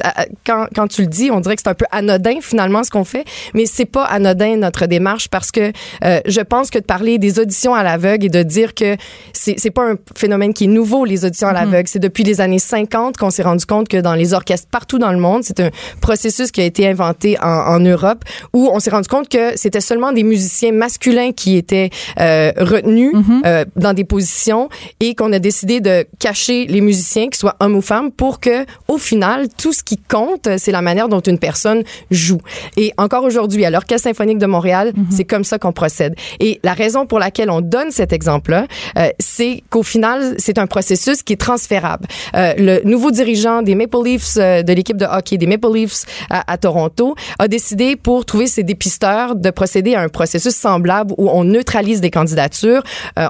quand 0.47 0.67
quand 0.75 0.89
tu 0.89 1.03
le 1.03 1.09
dis 1.09 1.31
on 1.31 1.41
dirait 1.41 1.57
que 1.57 1.63
c'est 1.63 1.71
un 1.71 1.75
peu 1.75 1.87
anodin 1.91 2.41
finalement 2.41 2.85
ce 2.85 2.91
qu'on 2.91 3.05
fait 3.05 3.25
mais 3.55 3.67
c'est 3.67 3.85
pas 3.85 4.05
anodin 4.05 4.57
notre 4.57 4.87
démarche 4.87 5.29
parce 5.29 5.51
que 5.51 5.73
euh, 6.05 6.21
je 6.27 6.41
pense 6.41 6.71
que 6.71 6.79
de 6.79 6.85
parler 6.85 7.19
des 7.19 7.39
auditions 7.39 7.75
à 7.75 7.83
l'aveugle 7.83 8.27
et 8.27 8.29
de 8.29 8.43
dire 8.43 8.75
que 8.75 8.97
c'est 9.33 9.71
pas 9.71 9.91
un 9.91 9.97
phénomène 10.17 10.55
qui 10.55 10.65
est 10.65 10.69
nouveau 10.69 11.05
les 11.05 11.25
auditions 11.25 11.49
à 11.49 11.53
l'aveugle. 11.53 11.89
C'est 11.89 11.99
depuis 11.99 12.25
les 12.25 12.41
années 12.41 12.59
50 12.59 13.17
qu'on 13.17 13.31
s'est 13.31 13.43
rendu 13.43 13.65
compte 13.67 13.89
que 13.89 13.99
dans 13.99 14.15
les 14.15 14.35
orchestres 14.35 14.69
partout 14.71 14.99
dans 14.99 15.13
le 15.13 15.19
monde 15.19 15.43
c'est 15.45 15.61
un 15.61 15.71
processus 16.01 16.51
qui 16.51 16.61
a 16.61 16.65
été 16.65 16.89
inventé 16.89 17.39
en, 17.41 17.47
en 17.47 17.81
Europe 17.81 18.25
où 18.53 18.69
on 18.73 18.81
s'est 18.81 18.91
rendu 18.91 19.09
compte 19.09 19.29
que 19.29 19.57
c'était 19.57 19.81
seulement 19.81 20.13
des 20.13 20.23
musiciens 20.23 20.73
masculins 20.73 21.33
qui 21.33 21.57
étaient 21.57 21.91
euh, 22.21 22.53
retenus 22.57 23.13
euh, 23.45 23.65
dans 23.77 23.93
des 23.93 24.05
positions 24.05 24.69
et 25.01 25.15
qu'on 25.15 25.33
a 25.33 25.39
décidé 25.39 25.81
de 25.81 26.07
cacher 26.19 26.58
chez 26.59 26.67
les 26.67 26.81
musiciens, 26.81 27.25
qu'ils 27.25 27.37
soient 27.37 27.57
hommes 27.61 27.77
ou 27.77 27.81
femmes, 27.81 28.11
pour 28.11 28.41
que, 28.41 28.65
au 28.89 28.99
final, 28.99 29.49
tout 29.57 29.73
ce 29.73 29.83
qui 29.83 29.97
compte, 29.97 30.49
c'est 30.59 30.73
la 30.73 30.83
manière 30.83 31.09
dont 31.09 31.21
une 31.21 31.39
personne 31.39 31.83
joue. 32.11 32.41
Et 32.77 32.93
encore 32.97 33.25
aujourd'hui, 33.25 33.65
à 33.65 33.71
l'Orchestre 33.71 34.09
symphonique 34.09 34.39
de 34.39 34.47
Montréal, 34.47 34.93
c'est 35.11 35.25
comme 35.25 35.45
ça 35.45 35.59
qu'on 35.59 35.73
procède. 35.73 36.15
Et 36.41 36.61
la 36.63 36.73
raison 36.73 37.07
pour 37.07 37.19
laquelle 37.19 37.51
on 37.51 37.61
donne 37.61 37.91
cet 37.91 38.13
exemple-là, 38.13 38.67
euh, 38.97 39.09
c'est 39.19 39.63
qu'au 39.71 39.83
final, 39.83 40.35
c'est 40.39 40.59
un 40.59 40.67
processus 40.67 41.23
qui 41.23 41.35
est 41.35 41.41
transférable. 41.41 42.07
Euh, 42.35 42.55
le 42.57 42.81
nouveau 42.85 43.11
dirigeant 43.11 43.63
des 43.63 43.75
Maple 43.75 43.99
Leafs, 44.05 44.37
euh, 44.37 44.63
de 44.63 44.73
l'équipe 44.73 44.97
de 44.97 45.05
hockey 45.05 45.37
des 45.37 45.47
Maple 45.47 45.73
Leafs 45.73 46.05
à, 46.31 46.51
à 46.51 46.57
Toronto, 46.59 47.15
a 47.39 47.49
décidé 47.49 47.97
pour 47.97 48.25
trouver 48.25 48.47
ses 48.47 48.63
dépisteurs 48.63 49.35
de 49.35 49.51
procéder 49.51 49.95
à 49.95 50.01
un 50.01 50.09
processus 50.09 50.55
semblable 50.55 51.15
où 51.19 51.29
on 51.29 51.45
neutralise 51.45 52.01
des 52.01 52.11
candidatures, 52.11 52.83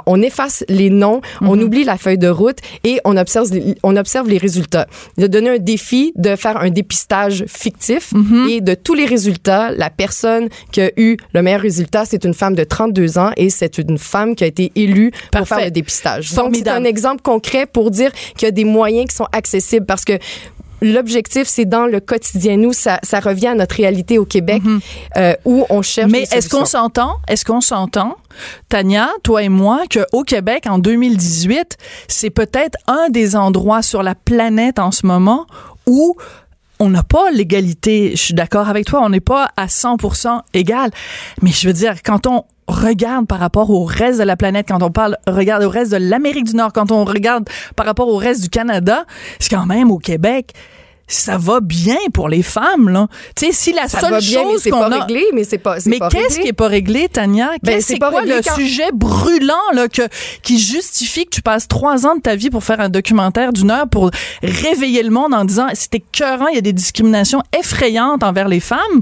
on 0.07 0.21
efface 0.23 0.65
les 0.69 0.91
noms, 0.91 1.21
on 1.41 1.59
oublie 1.61 1.85
la 1.85 1.97
feuille 1.97 2.19
de 2.19 2.29
route 2.29 2.59
et 2.85 3.01
on 3.05 3.17
observe, 3.19 3.49
on 3.83 3.97
observe 3.97 4.29
les 4.29 4.39
résultats. 4.39 4.87
Il 5.17 5.25
a 5.25 5.29
donné 5.29 5.51
un 5.51 5.59
défi 5.59 6.13
de 6.17 6.37
faire 6.37 6.57
un 6.57 6.71
dépistage 6.71 7.45
fictif 7.47 8.13
et 8.49 8.61
de 8.61 8.75
tous 8.75 8.95
les 8.95 9.05
résultats, 9.05 9.73
la 9.73 9.91
personne 9.91 10.49
qui 10.73 10.81
a 10.81 10.91
eu 10.97 11.17
le 11.35 11.43
meilleur 11.43 11.61
résultat, 11.61 12.05
c'est 12.05 12.25
une 12.25 12.35
femme 12.35 12.55
de 12.55 12.65
32 12.65 13.19
ans 13.19 13.31
et 13.37 13.51
c'est 13.51 13.79
une 13.79 13.99
femme 13.99 14.35
qui 14.35 14.45
a 14.45 14.47
été 14.47 14.73
élue 14.75 15.13
pour 15.33 15.47
faire 15.47 15.65
le 15.65 15.71
dépistage. 15.71 16.33
Donc, 16.35 16.57
c'est 16.57 16.69
un 16.69 16.85
exemple 16.85 17.23
concret 17.23 17.67
pour 17.67 17.91
dire 17.91 18.13
qu'il 18.37 18.47
y 18.47 18.49
a 18.49 18.53
des 18.53 18.65
moyens 18.65 19.09
qui 19.09 19.17
sont 19.17 19.29
accessibles 19.33 19.87
parce 19.87 20.05
que 20.05 20.19
L'objectif, 20.81 21.49
c'est 21.49 21.65
dans 21.65 21.87
le 21.87 22.01
quotidien. 22.01 22.57
Nous, 22.57 22.73
ça, 22.73 23.01
ça 23.03 23.21
revient 23.21 23.49
à 23.49 23.55
notre 23.55 23.77
réalité 23.77 24.19
au 24.19 24.25
Québec 24.25 24.63
euh, 25.17 25.35
où 25.45 25.67
on 25.71 25.83
cherche 25.83 26.11
Mais 26.11 26.25
est-ce 26.31 26.49
qu'on 26.49 26.65
s'entend, 26.65 27.17
est-ce 27.27 27.45
qu'on 27.45 27.61
s'entend, 27.61 28.17
Tania, 28.69 29.09
toi 29.23 29.43
et 29.43 29.49
moi, 29.49 29.83
qu'au 29.91 30.23
Québec, 30.23 30.65
en 30.69 30.79
2018, 30.79 31.77
c'est 32.07 32.31
peut-être 32.31 32.79
un 32.87 33.09
des 33.11 33.37
endroits 33.37 33.83
sur 33.83 34.03
la 34.03 34.15
planète 34.15 34.79
en 34.79 34.91
ce 34.91 35.07
moment 35.07 35.47
où 35.87 36.17
on 36.79 36.91
n'a 36.91 37.03
pas 37.03 37.31
l'égalité? 37.33 38.13
Je 38.13 38.23
suis 38.23 38.35
d'accord 38.35 38.69
avec 38.69 38.87
toi, 38.87 39.01
on 39.03 39.09
n'est 39.09 39.21
pas 39.21 39.51
à 39.57 39.67
100% 39.67 40.41
égal. 40.55 40.91
Mais 41.43 41.51
je 41.51 41.67
veux 41.67 41.75
dire, 41.75 42.03
quand 42.05 42.27
on 42.27 42.45
regarde 42.69 43.27
par 43.27 43.41
rapport 43.41 43.71
au 43.71 43.85
reste 43.85 44.19
de 44.21 44.25
la 44.25 44.37
planète, 44.37 44.67
quand 44.69 44.83
on 44.83 44.91
parle, 44.91 45.17
regarde 45.27 45.65
au 45.65 45.71
reste 45.71 45.91
de 45.91 45.97
l'Amérique 45.97 46.45
du 46.45 46.55
Nord, 46.57 46.73
quand 46.73 46.93
on 46.93 47.05
regarde 47.05 47.49
par 47.75 47.87
rapport 47.87 48.09
au 48.09 48.17
reste 48.17 48.43
du 48.43 48.49
Canada, 48.51 49.05
c'est 49.41 49.51
quand 49.51 49.67
même 49.67 49.91
au 49.91 49.99
Québec. 49.99 50.53
Ça 51.11 51.39
va 51.39 51.61
bien 51.61 51.97
pour 52.13 52.29
les 52.29 52.43
femmes, 52.43 52.91
là. 52.91 53.09
Tu 53.35 53.47
sais, 53.47 53.53
si 53.53 53.73
la 53.73 53.89
ça 53.89 54.01
seule 54.01 54.11
va 54.11 54.21
bien, 54.21 54.41
mais 54.45 54.51
chose 54.53 54.61
c'est 54.63 54.69
qu'on 54.69 54.83
a, 54.83 54.99
réglé, 55.01 55.25
mais 55.33 55.45
c'est 55.45 55.57
pas. 55.57 55.77
mais 55.87 55.99
qu'est-ce 56.11 56.39
qui 56.39 56.49
est 56.49 56.53
pas 56.53 56.69
réglé, 56.69 57.09
Tania? 57.09 57.49
Ben, 57.63 57.73
Qu'est-ce 57.77 57.87
c'est 57.87 57.93
c'est 57.95 57.99
pas 57.99 58.11
quoi 58.11 58.21
réglé 58.21 58.37
le 58.37 58.43
quand- 58.43 58.55
sujet 58.57 58.91
brûlant 58.93 59.55
là, 59.73 59.89
que, 59.89 60.03
qui 60.43 60.59
justifie 60.59 61.25
que 61.25 61.31
tu 61.31 61.41
passes 61.41 61.67
trois 61.67 62.05
ans 62.07 62.15
de 62.17 62.21
ta 62.21 62.37
vie 62.37 62.51
pour 62.51 62.63
faire 62.63 62.81
un 62.81 62.91
documentaire 62.91 63.55
d'une 63.55 63.71
heure 63.71 63.89
pour 63.89 64.11
réveiller 64.43 65.03
le 65.03 65.09
monde 65.09 65.33
en 65.33 65.47
disant 65.47 65.69
c'était 65.73 65.97
écœurant, 66.13 66.49
il 66.49 66.57
y 66.57 66.59
a 66.59 66.61
des 66.61 66.75
discriminations 66.75 67.43
effrayantes 67.59 68.23
envers 68.23 68.49
les 68.49 68.61
femmes? 68.61 69.01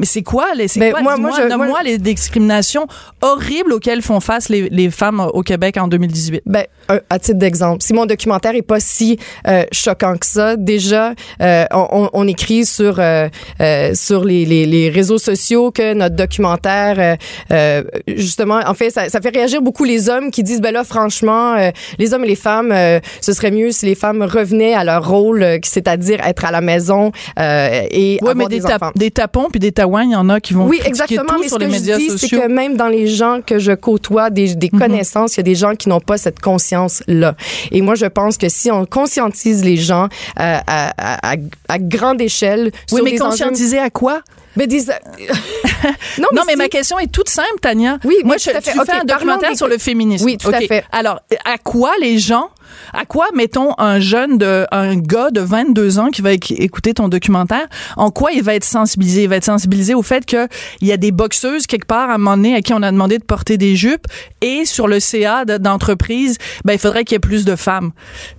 Mais 0.00 0.06
c'est 0.06 0.22
quoi, 0.22 0.46
les, 0.56 0.66
c'est 0.66 0.80
Ben, 0.80 0.92
quoi, 0.92 1.02
moi- 1.02 1.16
moi, 1.18 1.30
je- 1.36 1.42
nomme-moi 1.46 1.66
moi- 1.66 1.82
les 1.84 1.98
discriminations 1.98 2.86
horribles 3.20 3.72
auxquelles 3.74 4.00
font 4.02 4.20
face 4.20 4.48
les, 4.48 4.68
les 4.70 4.90
femmes 4.90 5.20
au 5.34 5.42
Québec 5.42 5.76
en 5.78 5.88
2018. 5.88 6.42
Ben, 6.46 6.64
à 7.10 7.18
titre 7.18 7.38
d'exemple, 7.38 7.82
si 7.82 7.92
mon 7.92 8.06
documentaire 8.06 8.54
est 8.54 8.62
pas 8.62 8.80
si 8.80 9.18
euh, 9.46 9.64
choquant 9.72 10.16
que 10.16 10.24
ça, 10.26 10.56
déjà, 10.56 11.12
euh, 11.42 11.64
on, 11.72 12.08
on- 12.12 12.26
écrit 12.26 12.64
sur 12.64 12.98
euh, 13.00 13.28
euh, 13.60 13.92
sur 13.94 14.24
les, 14.24 14.44
les, 14.46 14.64
les 14.64 14.88
réseaux 14.88 15.18
sociaux 15.18 15.70
que 15.70 15.92
notre 15.94 16.14
documentaire, 16.16 16.94
euh, 16.98 17.16
euh, 17.52 17.82
justement, 18.16 18.60
en 18.66 18.74
fait, 18.74 18.90
ça, 18.90 19.08
ça 19.08 19.20
fait 19.20 19.30
réagir 19.34 19.60
beaucoup 19.60 19.84
les 19.84 20.08
hommes 20.08 20.30
qui 20.30 20.42
disent, 20.44 20.60
ben 20.60 20.72
là, 20.72 20.84
franchement, 20.84 21.54
euh, 21.56 21.70
les 21.98 22.14
hommes 22.14 22.24
et 22.24 22.28
les 22.28 22.36
femmes, 22.36 22.70
euh, 22.72 23.00
ce 23.20 23.32
serait 23.32 23.50
mieux 23.50 23.70
si 23.72 23.84
les 23.86 23.96
femmes 23.96 24.22
revenaient 24.22 24.74
à 24.74 24.84
leur 24.84 25.06
rôle, 25.08 25.44
c'est-à-dire 25.64 26.24
être 26.24 26.44
à 26.44 26.52
la 26.52 26.60
maison 26.60 27.10
euh, 27.38 27.82
et 27.90 28.18
Oui, 28.22 28.28
avoir 28.30 28.36
mais 28.36 28.46
des, 28.46 28.60
des, 28.60 28.66
enfants. 28.66 28.92
des 28.94 29.10
tapons 29.10 29.48
puis 29.50 29.58
des 29.58 29.72
taouins, 29.72 29.89
il 29.98 30.10
y 30.10 30.16
en 30.16 30.28
a 30.28 30.40
qui 30.40 30.54
vont 30.54 30.66
Oui, 30.66 30.80
exactement. 30.84 31.24
tout 31.34 31.40
Mais 31.40 31.48
sur 31.48 31.56
ce 31.56 31.60
les 31.60 31.66
que 31.66 31.72
je 31.72 31.78
médias 31.78 31.96
dis, 31.98 32.18
c'est 32.18 32.28
que 32.28 32.46
même 32.48 32.76
dans 32.76 32.88
les 32.88 33.06
gens 33.06 33.40
que 33.44 33.58
je 33.58 33.72
côtoie, 33.72 34.30
des, 34.30 34.54
des 34.54 34.68
connaissances, 34.70 35.34
il 35.34 35.36
y 35.38 35.40
a 35.40 35.44
des 35.44 35.54
gens 35.54 35.74
qui 35.74 35.88
n'ont 35.88 36.00
pas 36.00 36.16
cette 36.18 36.40
conscience-là. 36.40 37.34
Et 37.70 37.80
moi, 37.82 37.94
je 37.94 38.06
pense 38.06 38.38
que 38.38 38.48
si 38.48 38.70
on 38.70 38.86
conscientise 38.86 39.64
les 39.64 39.76
gens 39.76 40.04
euh, 40.04 40.06
à, 40.38 40.60
à, 40.66 41.32
à, 41.32 41.36
à 41.68 41.78
grande 41.78 42.20
échelle 42.20 42.70
Oui, 42.92 42.96
sur 42.96 43.04
mais 43.04 43.12
enjeux- 43.12 43.24
conscientiser 43.30 43.78
à 43.78 43.90
quoi? 43.90 44.20
Ben, 44.56 44.66
des- 44.66 44.84
non, 46.18 46.26
Non, 46.32 46.42
mais 46.46 46.56
ma 46.56 46.68
question 46.68 46.98
est 46.98 47.10
toute 47.10 47.28
simple, 47.28 47.48
Tania. 47.62 47.98
Oui, 48.04 48.16
moi, 48.24 48.36
je, 48.38 48.50
tout 48.50 48.56
à 48.56 48.60
fait. 48.60 48.72
tu 48.72 48.80
Ok, 48.80 48.86
fais 48.86 48.92
un 49.00 49.04
documentaire 49.04 49.50
des- 49.50 49.56
sur 49.56 49.68
le 49.68 49.78
féminisme. 49.78 50.24
Oui, 50.24 50.36
tout 50.36 50.48
à 50.48 50.58
Ok. 50.58 50.66
fait. 50.68 50.84
Alors, 50.92 51.20
à 51.44 51.56
quoi 51.58 51.92
les 52.00 52.18
gens, 52.18 52.50
à 52.92 53.04
quoi 53.04 53.26
mettons 53.34 53.74
un 53.78 54.00
jeune 54.00 54.38
de, 54.38 54.66
un 54.70 54.96
gars 54.96 55.30
de 55.30 55.40
22 55.40 55.98
ans 55.98 56.08
qui 56.08 56.22
va 56.22 56.32
éc- 56.34 56.54
écouter 56.60 56.94
ton 56.94 57.08
documentaire, 57.08 57.66
en 57.96 58.10
quoi 58.10 58.32
il 58.32 58.42
va 58.42 58.54
être 58.54 58.64
sensibilisé? 58.64 59.22
Il 59.24 59.28
va 59.28 59.36
être 59.36 59.44
sensibilisé 59.44 59.94
au 59.94 60.02
fait 60.02 60.24
qu'il 60.24 60.48
y 60.82 60.92
a 60.92 60.96
des 60.96 61.12
boxeuses 61.12 61.66
quelque 61.66 61.86
part 61.86 62.10
à 62.10 62.14
un 62.14 62.18
moment 62.18 62.36
donné 62.36 62.54
à 62.54 62.60
qui 62.62 62.72
on 62.74 62.82
a 62.82 62.90
demandé 62.90 63.18
de 63.18 63.24
porter 63.24 63.56
des 63.58 63.76
jupes 63.76 64.06
et 64.40 64.64
sur 64.64 64.88
le 64.88 65.00
CA 65.00 65.44
de- 65.44 65.58
d'entreprise, 65.58 66.38
ben, 66.64 66.72
il 66.74 66.78
faudrait 66.78 67.04
qu'il 67.04 67.14
y 67.14 67.16
ait 67.16 67.20
plus 67.20 67.44
de 67.44 67.56
femmes. 67.56 67.90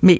Mais, 0.02 0.20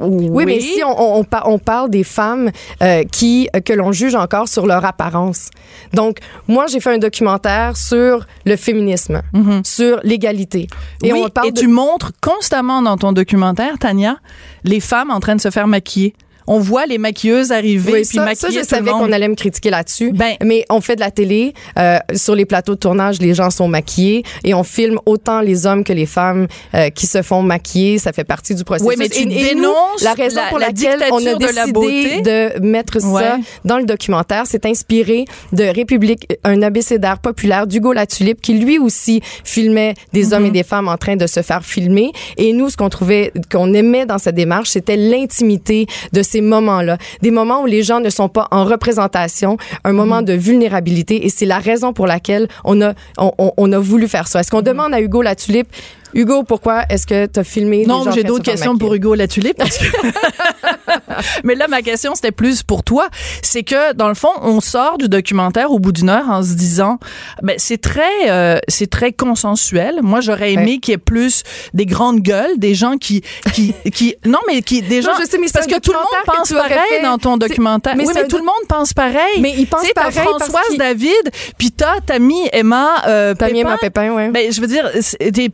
oui, 0.00 0.28
Oui, 0.30 0.44
mais 0.46 0.60
si 0.60 0.82
on, 0.84 0.90
on, 1.00 1.18
on 1.20 1.24
par- 1.24 1.48
on 1.48 1.58
parle 1.58 1.90
des 1.90 2.04
femmes 2.04 2.50
euh, 2.82 3.02
qui 3.04 3.48
euh, 3.56 3.60
que 3.60 3.72
l'on 3.72 3.92
juge 3.92 4.14
encore 4.14 4.48
sur 4.48 4.66
leur 4.66 4.84
apparence. 4.84 5.50
Donc, 5.92 6.18
moi, 6.48 6.66
j'ai 6.66 6.80
fait 6.80 6.94
un 6.94 6.98
documentaire 6.98 7.76
sur 7.76 8.26
le 8.44 8.56
féminisme, 8.56 9.22
sur 9.64 10.00
l'égalité. 10.02 10.66
Et 11.02 11.12
oui, 11.12 11.22
on 11.24 11.28
parle 11.28 11.48
et 11.48 11.52
de- 11.52 11.60
tu 11.60 11.68
montres 11.68 12.12
constamment 12.20 12.82
dans 12.82 12.96
ton 12.96 13.11
documentaire, 13.12 13.78
Tania, 13.78 14.18
les 14.64 14.80
femmes 14.80 15.10
en 15.10 15.20
train 15.20 15.36
de 15.36 15.40
se 15.40 15.50
faire 15.50 15.66
maquiller. 15.66 16.14
On 16.46 16.58
voit 16.58 16.86
les 16.86 16.98
maquilleuses 16.98 17.52
arriver 17.52 17.92
Oui, 17.92 17.98
puis 18.02 18.16
ça, 18.18 18.24
maquiller 18.24 18.36
ça, 18.36 18.48
je 18.50 18.60
tout 18.60 18.66
savais 18.68 18.90
qu'on 18.90 19.12
allait 19.12 19.28
me 19.28 19.34
critiquer 19.34 19.70
là-dessus. 19.70 20.12
Ben- 20.12 20.36
mais 20.42 20.64
on 20.70 20.80
fait 20.80 20.96
de 20.96 21.00
la 21.00 21.10
télé. 21.10 21.54
euh, 21.78 21.98
sur 22.14 22.34
les 22.34 22.44
plateaux 22.44 22.74
de 22.74 22.78
tournage, 22.80 23.20
les 23.20 23.34
gens 23.34 23.50
sont 23.50 23.68
maquillés 23.68 24.22
et 24.44 24.54
on 24.54 24.62
filme 24.64 24.98
autant 25.06 25.40
les 25.40 25.66
hommes 25.66 25.84
que 25.84 25.92
les 25.92 26.06
femmes 26.06 26.46
euh, 26.74 26.90
qui 26.90 27.06
se 27.06 27.22
font 27.22 27.42
maquiller. 27.42 27.98
Ça 27.98 28.12
fait 28.12 28.24
partie 28.24 28.54
du 28.54 28.64
processus. 28.64 28.88
Oui, 28.88 28.94
mais 28.98 29.08
tu 29.08 29.20
et, 29.28 29.50
et 29.52 29.54
nous, 29.54 29.72
la 30.02 30.12
raison 30.14 30.40
la- 30.42 30.48
pour 30.48 30.58
la 30.58 30.66
laquelle 30.68 31.00
on 31.10 31.16
a 31.16 31.20
dictature 31.34 31.38
de 31.48 31.54
la 31.54 31.66
beauté. 31.66 32.02
décidé 32.04 32.20
de 32.22 32.60
mettre 32.66 33.00
ça 33.00 33.06
Ouais. 33.08 33.30
dans 33.64 33.78
le 33.78 33.84
documentaire, 33.84 34.44
c'est 34.46 34.66
inspiré 34.66 35.24
de 35.52 35.64
République, 35.64 36.26
un 36.44 36.62
abécédaire 36.62 37.18
populaire 37.18 37.66
d'Hugo 37.66 37.92
Latulippe 37.92 38.40
qui 38.40 38.54
lui 38.54 38.78
aussi 38.78 39.20
filmait 39.44 39.94
des 40.12 40.26
Mhm. 40.26 40.32
hommes 40.32 40.46
et 40.46 40.50
des 40.50 40.62
femmes 40.62 40.88
en 40.88 40.96
train 40.96 41.16
de 41.16 41.26
se 41.26 41.42
faire 41.42 41.64
filmer. 41.64 42.10
Et 42.36 42.52
nous, 42.52 42.68
ce 42.70 42.76
qu'on 42.76 42.88
trouvait, 42.88 43.32
qu'on 43.50 43.72
aimait 43.74 44.06
dans 44.06 44.18
cette 44.18 44.34
démarche, 44.34 44.70
c'était 44.70 44.96
l'intimité 44.96 45.86
de 46.12 46.22
ces 46.32 46.40
moments-là. 46.40 46.96
Des 47.20 47.30
moments 47.30 47.62
où 47.62 47.66
les 47.66 47.82
gens 47.82 48.00
ne 48.00 48.10
sont 48.10 48.28
pas 48.28 48.48
en 48.50 48.64
représentation, 48.64 49.56
un 49.84 49.92
moment 49.92 50.20
Mhm. 50.20 50.24
de 50.30 50.32
vulnérabilité. 50.34 51.24
Et 51.24 51.28
c'est 51.28 51.46
la 51.46 51.58
raison 51.58 51.92
pour 51.92 52.06
laquelle 52.06 52.48
on 52.64 52.80
a, 52.80 52.94
on, 53.18 53.32
on- 53.56 53.72
a 53.72 53.78
voulu 53.78 54.08
faire 54.08 54.26
ça. 54.28 54.40
Est-ce 54.40 54.50
qu'on 54.50 54.62
demande 54.62 54.92
à 54.94 55.00
Hugo 55.00 55.22
Latulippe, 55.22 55.68
Hugo, 56.14 56.42
pourquoi 56.42 56.82
est-ce 56.90 57.06
que 57.06 57.26
tu 57.26 57.40
as 57.40 57.44
filmé 57.44 57.84
Non, 57.86 58.10
j'ai 58.12 58.24
d'autres 58.24 58.44
questions 58.44 58.76
pour 58.76 58.94
Hugo 58.94 59.14
Latulippe. 59.14 59.56
Parce 59.58 59.78
que... 59.78 59.86
Mais 61.44 61.54
là, 61.54 61.68
ma 61.68 61.82
question, 61.82 62.14
c'était 62.14 62.32
plus 62.32 62.62
pour 62.62 62.82
toi. 62.82 63.08
C'est 63.42 63.62
que, 63.62 63.92
dans 63.94 64.08
le 64.08 64.14
fond, 64.14 64.30
on 64.42 64.60
sort 64.60 64.98
du 64.98 65.08
documentaire 65.08 65.70
au 65.70 65.78
bout 65.78 65.92
d'une 65.92 66.08
heure 66.10 66.28
en 66.28 66.42
se 66.42 66.52
disant, 66.54 66.98
ben, 67.42 67.56
c'est 67.58 67.80
très, 67.80 68.30
euh, 68.30 68.58
c'est 68.68 68.90
très 68.90 69.12
consensuel. 69.12 70.00
Moi, 70.02 70.20
j'aurais 70.20 70.52
aimé 70.52 70.62
Ouais. 70.72 70.78
qu'il 70.78 70.92
y 70.92 70.94
ait 70.94 70.98
plus 70.98 71.42
des 71.74 71.86
grandes 71.86 72.20
gueules, 72.20 72.56
des 72.58 72.74
gens 72.74 72.96
qui, 72.98 73.22
qui, 73.52 73.74
qui, 73.92 74.14
non, 74.24 74.38
mais 74.46 74.62
qui, 74.62 74.80
des 74.82 75.02
gens, 75.02 75.10
je 75.20 75.24
sais, 75.26 75.38
mais 75.38 75.46
c'est 75.48 75.54
parce 75.54 75.66
que 75.66 75.78
tout 75.80 75.92
le 75.92 75.98
monde 75.98 76.06
pense 76.26 76.50
pareil 76.52 77.02
dans 77.02 77.18
ton 77.18 77.36
documentaire. 77.36 77.96
mais 77.96 78.06
oui, 78.06 78.12
mais 78.14 78.26
tout 78.28 78.38
le 78.38 78.44
monde 78.44 78.54
pense 78.68 78.92
pareil. 78.92 79.40
Mais 79.40 79.54
ils 79.58 79.66
pensent 79.66 79.86
t'as 79.94 80.02
pareil 80.10 80.14
Françoise 80.22 80.76
David, 80.78 81.30
puis 81.58 81.72
t'as 81.72 82.00
Tammy 82.06 82.48
Emma, 82.52 83.02
euh, 83.08 83.34
Pépin. 83.34 83.54
Emma 83.56 83.76
Pépin, 83.78 84.12
ouais. 84.12 84.28
Ben, 84.28 84.52
je 84.52 84.60
veux 84.60 84.66
dire, 84.66 84.88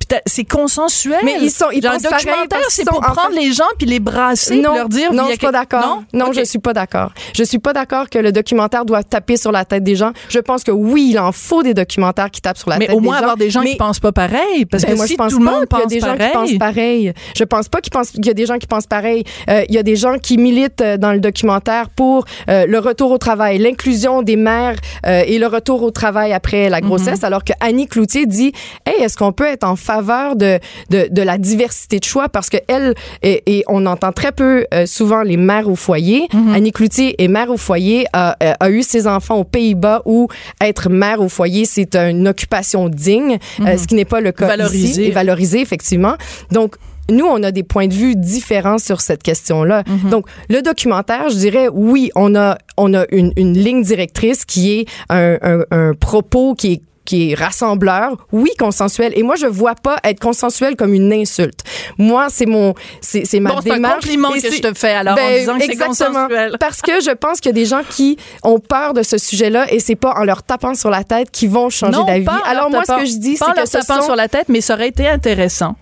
t'as- 0.08 0.20
c'est 0.26 0.44
consensuel. 0.48 1.18
Mais 1.24 1.36
ils 1.40 1.50
sont- 1.50 1.66
ils 1.72 1.82
Genre, 1.82 1.92
pensent 1.92 2.04
un 2.06 2.10
pareil 2.10 2.24
documentaire, 2.26 2.58
c'est 2.68 2.84
pour 2.88 3.00
prendre 3.00 3.32
fait- 3.34 3.40
les 3.40 3.52
gens 3.52 3.64
puis 3.78 3.86
les 3.86 4.00
brasser, 4.00 4.60
non, 4.60 4.74
leur 4.74 4.88
dire. 4.88 5.12
non, 5.12 5.24
je 5.26 5.30
suis 5.30 5.38
pas 5.38 5.52
d'accord. 5.52 6.02
Non, 6.12 6.32
je 6.32 6.44
suis 6.44 6.58
pas 6.58 6.72
d'accord. 6.72 7.12
Je 7.34 7.44
suis 7.44 7.58
pas 7.58 7.72
d'accord 7.72 8.08
que 8.10 8.18
le 8.18 8.32
documentaire 8.32 8.84
doit 8.84 9.02
taper 9.02 9.36
sur 9.36 9.52
la 9.52 9.64
tête 9.64 9.84
des 9.84 9.94
gens. 9.96 10.12
Je 10.28 10.38
pense 10.38 10.64
que 10.64 10.70
oui, 10.70 11.08
il 11.12 11.18
en 11.18 11.32
faut 11.32 11.62
des 11.62 11.74
documentaires 11.74 12.30
qui 12.30 12.40
tapent 12.40 12.58
sur 12.58 12.70
la 12.70 12.78
Mais 12.78 12.86
tête 12.86 12.96
au 12.96 13.00
des 13.00 13.04
moins 13.06 13.16
gens. 13.16 13.22
avoir 13.22 13.36
des 13.36 13.50
gens 13.50 13.60
Mais- 13.62 13.70
qui 13.72 13.76
pensent 13.76 14.00
pas 14.00 14.12
pareil, 14.12 14.64
parce 14.66 14.82
Ben, 14.84 14.92
que 14.92 14.96
moi, 14.96 15.06
si 15.06 15.12
je 15.12 15.18
pense 15.18 15.32
tout 15.32 15.38
le 15.38 15.44
pas 15.44 15.50
monde 15.52 15.66
qu'il 15.66 15.76
y 15.78 15.80
a 15.80 15.82
pense 15.82 15.90
des 15.92 16.00
gens 16.00 16.12
qui 16.12 16.18
pareil, 16.18 16.32
pensent 16.32 16.58
pareil. 16.58 17.12
Je 17.36 17.44
pense 17.44 17.68
pas 17.68 17.80
qu'il 17.80 18.26
y 18.26 18.30
a 18.30 18.34
des 18.34 18.46
gens 18.46 18.58
qui 18.58 18.66
pensent 18.66 18.86
pareil. 18.86 19.24
Euh, 19.50 19.64
il 19.68 19.74
y 19.74 19.78
a 19.78 19.82
des 19.82 19.96
gens 19.96 20.18
qui 20.18 20.38
militent 20.38 20.80
euh, 20.80 20.96
dans 20.96 21.12
le 21.12 21.20
documentaire 21.20 21.90
pour 21.90 22.24
euh, 22.48 22.66
le 22.66 22.78
retour 22.78 23.10
au 23.10 23.18
travail, 23.18 23.58
l'inclusion 23.58 24.22
des 24.22 24.36
mères 24.36 24.76
euh, 25.06 25.22
et 25.26 25.38
le 25.38 25.46
retour 25.46 25.82
au 25.82 25.90
travail 25.90 26.32
après 26.32 26.68
la 26.68 26.80
grossesse, 26.80 27.24
alors 27.24 27.44
que 27.44 27.52
Annie 27.60 27.86
Cloutier 27.86 28.26
dit 28.26 28.52
Hey, 28.86 29.02
est-ce 29.02 29.16
qu'on 29.16 29.32
peut 29.32 29.44
être 29.46 29.64
en 29.64 29.76
faveur 29.76 30.36
de, 30.38 30.58
de, 30.90 31.08
de 31.10 31.22
la 31.22 31.36
diversité 31.36 31.98
de 31.98 32.04
choix 32.04 32.28
parce 32.28 32.48
que 32.48 32.56
elle 32.68 32.94
et, 33.22 33.42
et 33.58 33.64
on 33.68 33.84
entend 33.86 34.12
très 34.12 34.32
peu 34.32 34.64
euh, 34.72 34.86
souvent 34.86 35.22
les 35.22 35.36
mères 35.36 35.68
au 35.68 35.76
foyer. 35.76 36.28
Annie 36.54 36.72
Cloutier 36.72 37.22
est 37.22 37.28
mère 37.28 37.50
au 37.50 37.56
foyer, 37.58 38.06
a, 38.12 38.36
a- 38.60 38.70
eu 38.70 38.82
ses 38.82 39.06
enfants 39.06 39.36
aux 39.36 39.44
Pays-Bas 39.44 40.02
où 40.06 40.28
être 40.60 40.88
mère 40.88 41.20
au 41.20 41.28
foyer 41.28 41.64
c'est 41.64 41.96
une 41.96 42.28
occupation 42.28 42.88
digne, 42.88 43.38
euh, 43.60 43.76
ce 43.76 43.86
qui 43.86 43.94
n'est 43.94 44.04
pas 44.04 44.20
le 44.20 44.32
cas 44.32 44.46
Valorisé. 44.46 44.88
ici, 44.88 45.02
et 45.04 45.10
valorisé 45.10 45.60
effectivement. 45.60 46.14
Donc 46.52 46.76
nous, 47.10 47.24
on 47.24 47.42
a 47.42 47.52
des 47.52 47.62
points 47.62 47.86
de 47.88 47.94
vue 47.94 48.16
différents 48.16 48.76
sur 48.76 49.00
cette 49.00 49.22
question-là. 49.22 49.82
Donc, 50.10 50.26
le 50.50 50.60
documentaire, 50.60 51.30
je 51.30 51.36
dirais, 51.36 51.66
oui, 51.72 52.10
on 52.14 52.34
a, 52.34 52.58
on 52.76 52.92
a 52.92 53.06
une, 53.10 53.32
une 53.38 53.54
ligne 53.56 53.82
directrice 53.82 54.44
qui 54.44 54.72
est 54.80 54.84
un, 55.08 55.38
un, 55.40 55.60
un 55.70 55.94
propos 55.94 56.54
qui 56.54 56.72
est 56.74 56.82
qui 57.08 57.30
est 57.30 57.34
rassembleur, 57.34 58.18
oui, 58.32 58.50
consensuel. 58.58 59.14
Et 59.16 59.22
moi, 59.22 59.34
je 59.36 59.46
vois 59.46 59.74
pas 59.74 59.96
être 60.04 60.20
consensuel 60.20 60.76
comme 60.76 60.92
une 60.92 61.10
insulte. 61.10 61.60
Moi, 61.96 62.26
c'est 62.28 62.44
mon, 62.44 62.74
c'est, 63.00 63.24
c'est 63.24 63.40
ma 63.40 63.54
Bon, 63.54 63.60
c'est 63.62 63.70
un 63.70 63.74
démarche. 63.76 63.94
compliment 64.04 64.30
que 64.30 64.40
je 64.40 64.60
te 64.60 64.74
fais 64.74 64.90
alors 64.90 65.14
en 65.14 65.16
Ben, 65.16 65.38
disant 65.38 65.54
que 65.54 65.64
c'est 65.64 65.70
exactement. 65.70 66.08
consensuel. 66.26 66.56
Parce 66.60 66.82
que 66.82 67.00
je 67.00 67.10
pense 67.12 67.40
qu'il 67.40 67.48
y 67.48 67.54
a 67.54 67.54
des 67.54 67.64
gens 67.64 67.80
qui 67.88 68.18
ont 68.42 68.58
peur 68.58 68.92
de 68.92 69.02
ce 69.02 69.16
sujet-là 69.16 69.72
et 69.72 69.80
c'est 69.80 69.96
pas 69.96 70.12
en 70.18 70.24
leur 70.24 70.42
tapant 70.42 70.74
sur 70.74 70.90
la 70.90 71.02
tête 71.02 71.30
qu'ils 71.30 71.48
vont 71.48 71.70
changer 71.70 71.98
d'avis. 72.06 72.28
en 72.28 72.46
Alors 72.46 72.68
moi, 72.68 72.82
ce 72.86 72.92
que 72.92 73.06
je 73.06 73.16
dis, 73.16 73.38
en 73.40 73.46
c'est 73.46 73.52
que 73.52 73.56
leur 73.56 73.66
ce 73.68 73.78
tapant 73.78 74.00
sont... 74.02 74.08
sur 74.08 74.16
la 74.16 74.28
tête, 74.28 74.50
mais 74.50 74.60
ça 74.60 74.74
aurait 74.74 74.88
été 74.88 75.08
intéressant 75.08 75.76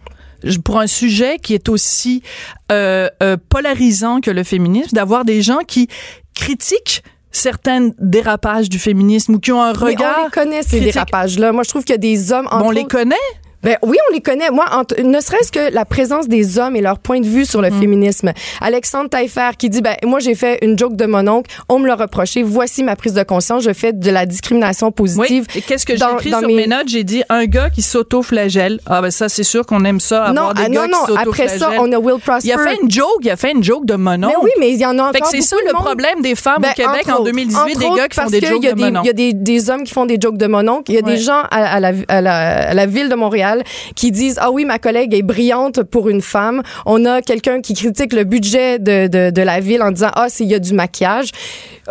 pour 0.64 0.78
un 0.78 0.86
sujet 0.86 1.38
qui 1.42 1.54
est 1.54 1.68
aussi 1.68 2.22
euh, 2.70 3.08
euh, 3.20 3.36
polarisant 3.48 4.20
que 4.20 4.30
le 4.30 4.44
féminisme, 4.44 4.90
d'avoir 4.94 5.24
des 5.24 5.42
gens 5.42 5.58
qui 5.66 5.88
critiquent 6.36 7.02
certains 7.30 7.90
dérapages 7.98 8.68
du 8.68 8.78
féminisme 8.78 9.34
ou 9.34 9.38
qui 9.38 9.52
ont 9.52 9.62
un 9.62 9.72
Mais 9.72 9.78
on 9.78 9.84
regard. 9.86 10.24
les 10.24 10.30
connaît, 10.30 10.62
ces 10.62 10.80
dérapages-là. 10.80 11.52
Moi, 11.52 11.62
je 11.64 11.68
trouve 11.68 11.84
qu'il 11.84 11.94
y 11.94 11.96
a 11.96 11.98
des 11.98 12.32
hommes... 12.32 12.48
Bon, 12.50 12.66
on 12.66 12.70
les 12.70 12.84
connaît. 12.84 13.14
Ben 13.62 13.76
oui, 13.82 13.96
on 14.10 14.14
les 14.14 14.20
connaît. 14.20 14.50
Moi, 14.50 14.64
ne 15.02 15.20
serait-ce 15.20 15.50
que 15.50 15.72
la 15.72 15.84
présence 15.84 16.28
des 16.28 16.58
hommes 16.58 16.76
et 16.76 16.80
leur 16.80 16.98
point 16.98 17.20
de 17.20 17.26
vue 17.26 17.44
sur 17.44 17.60
le 17.62 17.70
Mm. 17.70 17.80
féminisme. 17.80 18.32
Alexandre 18.60 19.08
Taillefer 19.10 19.50
qui 19.58 19.68
dit, 19.70 19.82
ben 19.82 19.96
moi 20.04 20.20
j'ai 20.20 20.34
fait 20.34 20.58
une 20.62 20.78
joke 20.78 20.94
de 20.94 21.06
mon 21.06 21.26
oncle, 21.26 21.50
on 21.68 21.78
me 21.78 21.86
l'a 21.88 21.96
reproché. 21.96 22.42
Voici 22.42 22.84
ma 22.84 22.94
prise 22.96 23.14
de 23.14 23.22
conscience. 23.22 23.64
Je 23.64 23.72
fais 23.72 23.92
de 23.92 24.10
la 24.10 24.24
discrimination 24.26 24.92
positive. 24.92 25.46
Qu'est-ce 25.66 25.84
que 25.86 25.96
j'ai 25.96 26.04
écrit 26.14 26.30
dans 26.30 26.38
sur 26.40 26.48
mes- 26.48 26.54
mes 26.56 26.66
notes? 26.66 26.88
J'ai 26.88 27.02
dit 27.04 27.22
un 27.28 27.46
gars 27.46 27.70
qui 27.70 27.82
s'auto-flagelle. 27.82 28.80
Ah, 28.86 29.02
ben 29.02 29.10
ça, 29.10 29.28
c'est 29.28 29.42
sûr 29.42 29.64
qu'on 29.66 29.84
aime 29.84 30.00
ça, 30.00 30.32
Non, 30.32 30.52
des 30.52 30.62
ah, 30.64 30.68
gars 30.68 30.86
non, 30.86 30.88
non. 31.08 31.14
qui 31.14 31.20
Après 31.28 31.48
ça, 31.48 31.70
on 31.78 31.90
a 31.92 31.98
Will 31.98 32.20
Prosper. 32.20 32.48
Il 32.48 32.52
a 32.52 32.58
fait 32.58 32.76
une 32.82 32.90
joke, 32.90 33.06
il 33.22 33.30
a 33.30 33.36
fait 33.36 33.52
une 33.52 33.64
joke 33.64 33.84
de 33.86 33.94
monon. 33.94 34.28
Mais 34.28 34.34
oui, 34.42 34.50
mais 34.60 34.70
il 34.70 34.78
y 34.78 34.86
en 34.86 34.98
a 34.98 35.02
encore 35.08 35.12
Fait 35.12 35.20
que 35.20 35.28
c'est 35.28 35.40
ça 35.40 35.56
le 35.66 35.72
monde. 35.72 35.82
problème 35.82 36.20
des 36.22 36.34
femmes 36.34 36.60
Ben, 36.60 36.70
au 36.70 36.74
Québec 36.74 37.08
en 37.08 37.14
autres. 37.14 37.24
2018, 37.24 37.58
Entre 37.58 37.78
des 37.78 37.96
gars 37.96 38.08
qui 38.08 38.20
font 38.20 38.26
des 38.30 38.40
jokes 38.40 38.62
de 38.62 38.72
des- 38.72 38.74
monon. 38.84 39.00
Il 39.02 39.06
y 39.06 39.10
a 39.10 39.12
des, 39.12 39.32
des 39.32 39.70
hommes 39.70 39.82
qui 39.82 39.92
font 39.92 40.06
des 40.06 40.18
jokes 40.20 40.36
de 40.38 40.46
mononcle. 40.46 40.90
Il 40.90 40.94
y 40.94 40.98
a 40.98 41.02
Ouais. 41.04 41.14
des 41.14 41.18
gens 41.18 41.42
à, 41.50 41.74
à 41.74 41.80
la, 41.80 41.92
à, 42.08 42.20
la, 42.20 42.68
à 42.70 42.74
la 42.74 42.86
ville 42.86 43.08
de 43.08 43.14
Montréal 43.14 43.55
qui 43.94 44.10
disent 44.10 44.38
ah 44.40 44.50
oui 44.50 44.64
ma 44.64 44.78
collègue 44.78 45.14
est 45.14 45.22
brillante 45.22 45.82
pour 45.82 46.08
une 46.08 46.22
femme. 46.22 46.62
On 46.84 47.04
a 47.04 47.22
quelqu'un 47.22 47.60
qui 47.60 47.74
critique 47.74 48.12
le 48.12 48.24
budget 48.24 48.78
de, 48.78 49.06
de, 49.06 49.30
de 49.30 49.42
la 49.42 49.60
ville 49.60 49.82
en 49.82 49.90
disant 49.90 50.10
ah 50.14 50.26
c'est 50.28 50.44
il 50.44 50.50
y 50.50 50.54
a 50.54 50.58
du 50.58 50.72
maquillage. 50.74 51.30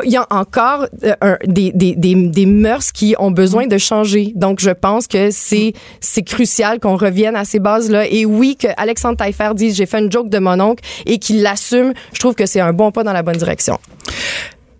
Il 0.04 0.12
y 0.12 0.18
a 0.18 0.28
encore 0.30 0.88
euh, 1.06 1.36
des, 1.46 1.72
des, 1.74 1.96
des, 1.96 2.16
des 2.16 2.46
mœurs 2.46 2.92
qui 2.92 3.16
ont 3.18 3.32
besoin 3.32 3.66
de 3.68 3.78
changer. 3.78 4.34
Donc 4.36 4.60
je 4.60 4.72
pense 4.72 5.08
que 5.08 5.30
c'est 5.32 5.74
c'est 6.02 6.24
crucial 6.24 6.80
qu'on 6.80 6.98
revienne 6.98 7.36
à 7.36 7.46
ces 7.46 7.60
bases 7.60 7.90
là. 7.90 8.06
Et 8.10 8.26
oui 8.26 8.58
que 8.58 8.68
Alexandre 8.78 9.18
Taillefer 9.18 9.52
dise 9.56 9.76
j'ai 9.76 9.86
fait 9.86 10.00
une 10.00 10.12
joke 10.12 10.30
de 10.30 10.40
mon 10.40 10.60
oncle 10.60 10.84
et 11.06 11.18
qu'il 11.20 11.42
l'assume. 11.42 11.94
Je 12.14 12.20
trouve 12.20 12.36
que 12.36 12.46
c'est 12.46 12.60
un 12.60 12.74
bon 12.74 12.92
pas 12.92 13.04
dans 13.04 13.14
la 13.14 13.24
bonne 13.24 13.38
direction. 13.38 13.78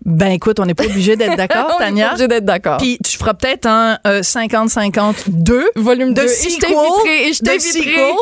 Ben 0.04 0.28
écoute, 0.30 0.60
on 0.60 0.66
n'est 0.66 0.74
pas 0.74 0.84
obligé 0.84 1.16
d'être 1.16 1.36
d'accord, 1.36 1.66
On 1.66 1.74
est 1.74 1.78
pas 1.78 1.84
Tania. 1.86 2.10
obligé 2.10 2.28
d'être 2.28 2.44
d'accord. 2.44 2.76
Puis 2.76 2.96
tu 3.04 3.15
feras 3.16 3.34
peut-être 3.34 3.66
un 3.66 3.98
euh, 4.06 4.22
50-52 4.22 5.62
volume 5.76 6.14
de 6.14 6.22
2 6.22 6.28
sequel, 6.28 6.70
et 7.28 7.32
je 7.32 7.60
sequel. 7.60 8.14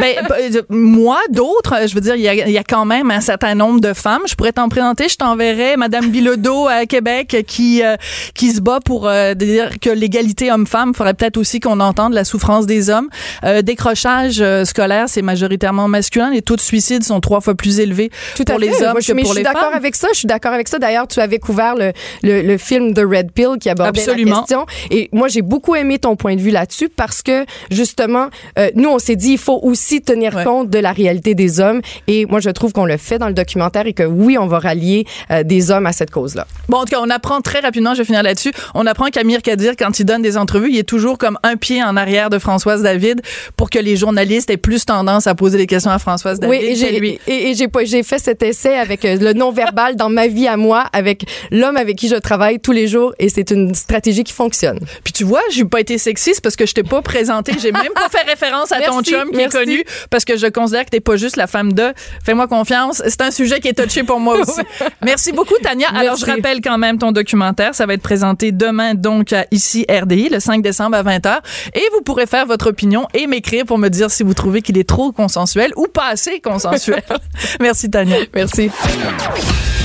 ben, 0.00 0.14
euh, 0.30 0.62
moi, 0.68 1.18
d'autres, 1.30 1.74
euh, 1.74 1.86
je 1.86 1.94
veux 1.94 2.00
dire, 2.00 2.14
il 2.16 2.22
y 2.22 2.52
y 2.52 2.58
a 2.58 2.64
quand 2.64 2.84
même 2.84 3.10
un 3.10 3.20
certain 3.20 3.54
nombre 3.54 3.80
de 3.80 3.92
femmes. 3.92 4.22
Je 4.26 4.34
pourrais 4.34 4.52
t'en 4.52 4.68
présenter. 4.68 5.08
Je 5.08 5.16
t'enverrai 5.16 5.76
Madame 5.76 6.08
Bilodeau 6.10 6.66
à 6.68 6.86
Québec 6.86 7.44
qui 7.46 7.82
euh, 7.82 7.96
qui 8.34 8.50
se 8.52 8.60
bat 8.60 8.80
pour 8.84 9.08
euh, 9.08 9.34
dire 9.34 9.70
que 9.80 9.90
l'égalité 9.90 10.50
homme-femme. 10.52 10.94
Faudrait 10.94 11.14
peut-être 11.14 11.36
aussi 11.36 11.60
qu'on 11.60 11.80
entende 11.80 12.12
la 12.12 12.24
souffrance 12.24 12.66
des 12.66 12.90
hommes. 12.90 13.08
Euh, 13.44 13.62
décrochage 13.62 14.40
euh, 14.40 14.64
scolaire, 14.64 15.06
c'est 15.08 15.22
majoritairement 15.22 15.88
masculin. 15.88 16.30
Les 16.30 16.42
taux 16.42 16.56
de 16.56 16.60
suicide 16.60 17.02
sont 17.04 17.20
trois 17.20 17.40
fois 17.40 17.54
plus 17.54 17.80
élevés 17.80 18.10
Tout 18.36 18.44
pour 18.44 18.56
à 18.56 18.58
les 18.58 18.70
fait. 18.70 18.84
hommes 18.84 18.92
Moi, 18.92 19.00
que 19.00 19.12
mais 19.12 19.22
pour 19.22 19.30
je 19.32 19.36
suis 19.36 19.44
les 19.44 19.44
d'accord 19.44 19.62
femmes. 19.70 19.74
avec 19.74 19.96
ça. 19.96 20.08
Je 20.12 20.18
suis 20.18 20.26
d'accord 20.28 20.52
avec 20.52 20.68
ça. 20.68 20.78
D'ailleurs, 20.78 21.08
tu 21.08 21.20
avais 21.20 21.38
couvert 21.38 21.74
le, 21.74 21.92
le, 22.22 22.42
le 22.42 22.58
film 22.58 22.94
The 22.94 23.00
Red 23.04 23.32
Pill 23.32 23.56
qui 23.60 23.68
abordait 23.70 24.00
Absolument. 24.00 24.40
la 24.40 24.41
question. 24.42 24.66
Et 24.90 25.08
moi, 25.12 25.28
j'ai 25.28 25.42
beaucoup 25.42 25.74
aimé 25.74 25.98
ton 25.98 26.16
point 26.16 26.36
de 26.36 26.40
vue 26.40 26.50
là-dessus 26.50 26.88
parce 26.88 27.22
que, 27.22 27.44
justement, 27.70 28.28
euh, 28.58 28.70
nous, 28.74 28.88
on 28.88 28.98
s'est 28.98 29.16
dit, 29.16 29.32
il 29.32 29.38
faut 29.38 29.58
aussi 29.62 30.00
tenir 30.02 30.34
Ouais. 30.36 30.44
compte 30.44 30.70
de 30.70 30.78
la 30.78 30.92
réalité 30.92 31.34
des 31.34 31.60
hommes. 31.60 31.80
Et 32.06 32.26
moi, 32.26 32.40
je 32.40 32.48
trouve 32.50 32.72
qu'on 32.72 32.84
le 32.86 32.96
fait 32.96 33.18
dans 33.18 33.26
le 33.28 33.34
documentaire 33.34 33.86
et 33.86 33.92
que 33.92 34.02
oui, 34.04 34.38
on 34.38 34.46
va 34.46 34.58
rallier 34.60 35.04
euh, 35.30 35.42
des 35.42 35.70
hommes 35.70 35.86
à 35.86 35.92
cette 35.92 36.10
cause-là. 36.10 36.46
Bon, 36.68 36.78
en 36.78 36.84
tout 36.84 36.90
cas, 36.94 37.00
on 37.02 37.10
apprend 37.10 37.40
très 37.40 37.60
rapidement, 37.60 37.92
je 37.94 37.98
vais 37.98 38.04
finir 38.04 38.22
là-dessus, 38.22 38.52
on 38.74 38.86
apprend 38.86 39.06
qu'Amir 39.08 39.42
Kadir, 39.42 39.74
quand 39.78 39.98
il 39.98 40.04
donne 40.04 40.22
des 40.22 40.36
entrevues, 40.38 40.70
il 40.70 40.78
est 40.78 40.88
toujours 40.88 41.18
comme 41.18 41.38
un 41.42 41.56
pied 41.56 41.82
en 41.82 41.96
arrière 41.96 42.30
de 42.30 42.38
Françoise 42.38 42.82
David 42.82 43.20
pour 43.56 43.68
que 43.70 43.78
les 43.78 43.96
journalistes 43.96 44.48
aient 44.50 44.56
plus 44.56 44.84
tendance 44.86 45.26
à 45.26 45.34
poser 45.34 45.58
des 45.58 45.66
questions 45.66 45.90
à 45.90 45.98
Françoise 45.98 46.40
David 46.40 46.58
Oui, 46.60 46.66
et 46.66 46.74
j'ai 46.76 46.98
lui. 46.98 47.18
et, 47.26 47.50
et 47.50 47.54
j'ai 47.54 47.68
j'ai 47.84 48.02
fait 48.02 48.18
cet 48.18 48.42
essai 48.42 48.74
avec 48.76 49.04
euh, 49.04 49.16
le 49.18 49.32
non-verbal 49.32 49.96
dans 49.96 50.08
ma 50.08 50.26
vie 50.28 50.46
à 50.48 50.56
moi, 50.56 50.84
avec 50.92 51.24
l'homme 51.50 51.76
avec 51.76 51.96
qui 51.96 52.08
je 52.08 52.16
travaille 52.16 52.58
tous 52.60 52.72
les 52.72 52.86
jours, 52.86 53.12
et 53.18 53.28
c'est 53.28 53.50
une 53.50 53.74
stratégie 53.74 54.24
qui 54.24 54.31
fonctionne. 54.32 54.80
Puis 55.04 55.12
tu 55.12 55.24
vois, 55.24 55.42
j'ai 55.50 55.64
pas 55.64 55.80
été 55.80 55.98
sexiste 55.98 56.40
parce 56.40 56.56
que 56.56 56.66
je 56.66 56.74
t'ai 56.74 56.82
pas 56.82 57.02
présenté, 57.02 57.52
j'ai 57.60 57.72
même 57.72 57.92
pas 57.94 58.08
fait 58.08 58.22
référence 58.28 58.72
à 58.72 58.80
ton 58.80 58.96
Merci, 58.96 59.10
chum 59.12 59.30
qui 59.30 59.36
merci. 59.36 59.56
est 59.56 59.60
connu 59.60 59.84
parce 60.10 60.24
que 60.24 60.36
je 60.36 60.46
considère 60.46 60.84
que 60.84 60.90
t'es 60.90 61.00
pas 61.00 61.16
juste 61.16 61.36
la 61.36 61.46
femme 61.46 61.72
de. 61.72 61.92
Fais-moi 62.24 62.48
confiance, 62.48 63.02
c'est 63.06 63.20
un 63.20 63.30
sujet 63.30 63.60
qui 63.60 63.68
est 63.68 63.74
touché 63.80 64.02
pour 64.02 64.20
moi 64.20 64.36
aussi. 64.40 64.60
Merci 65.04 65.32
beaucoup 65.32 65.56
Tania. 65.62 65.88
Alors 65.94 66.16
je 66.16 66.26
rappelle 66.26 66.60
quand 66.60 66.78
même 66.78 66.98
ton 66.98 67.12
documentaire, 67.12 67.74
ça 67.74 67.86
va 67.86 67.94
être 67.94 68.02
présenté 68.02 68.52
demain 68.52 68.94
donc 68.94 69.32
à 69.32 69.46
ici 69.50 69.86
RDI 69.90 70.28
le 70.30 70.40
5 70.40 70.62
décembre 70.62 70.96
à 70.96 71.02
20h 71.02 71.38
et 71.74 71.82
vous 71.92 72.02
pourrez 72.02 72.26
faire 72.26 72.46
votre 72.46 72.68
opinion 72.68 73.06
et 73.14 73.26
m'écrire 73.26 73.64
pour 73.66 73.78
me 73.78 73.88
dire 73.88 74.10
si 74.10 74.22
vous 74.22 74.34
trouvez 74.34 74.62
qu'il 74.62 74.78
est 74.78 74.88
trop 74.88 75.12
consensuel 75.12 75.72
ou 75.76 75.86
pas 75.86 76.08
assez 76.08 76.40
consensuel. 76.40 77.02
Merci 77.60 77.90
Tania. 77.90 78.16
Merci. 78.34 78.70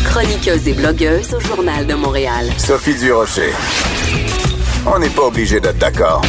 Chroniqueuse 0.05 0.67
et 0.67 0.73
blogueuse 0.73 1.33
au 1.33 1.39
Journal 1.39 1.85
de 1.85 1.93
Montréal. 1.93 2.47
Sophie 2.57 2.95
Durocher. 2.95 3.51
On 4.89 4.99
n'est 4.99 5.09
pas 5.09 5.23
obligé 5.23 5.59
d'être 5.59 5.77
d'accord. 5.77 6.21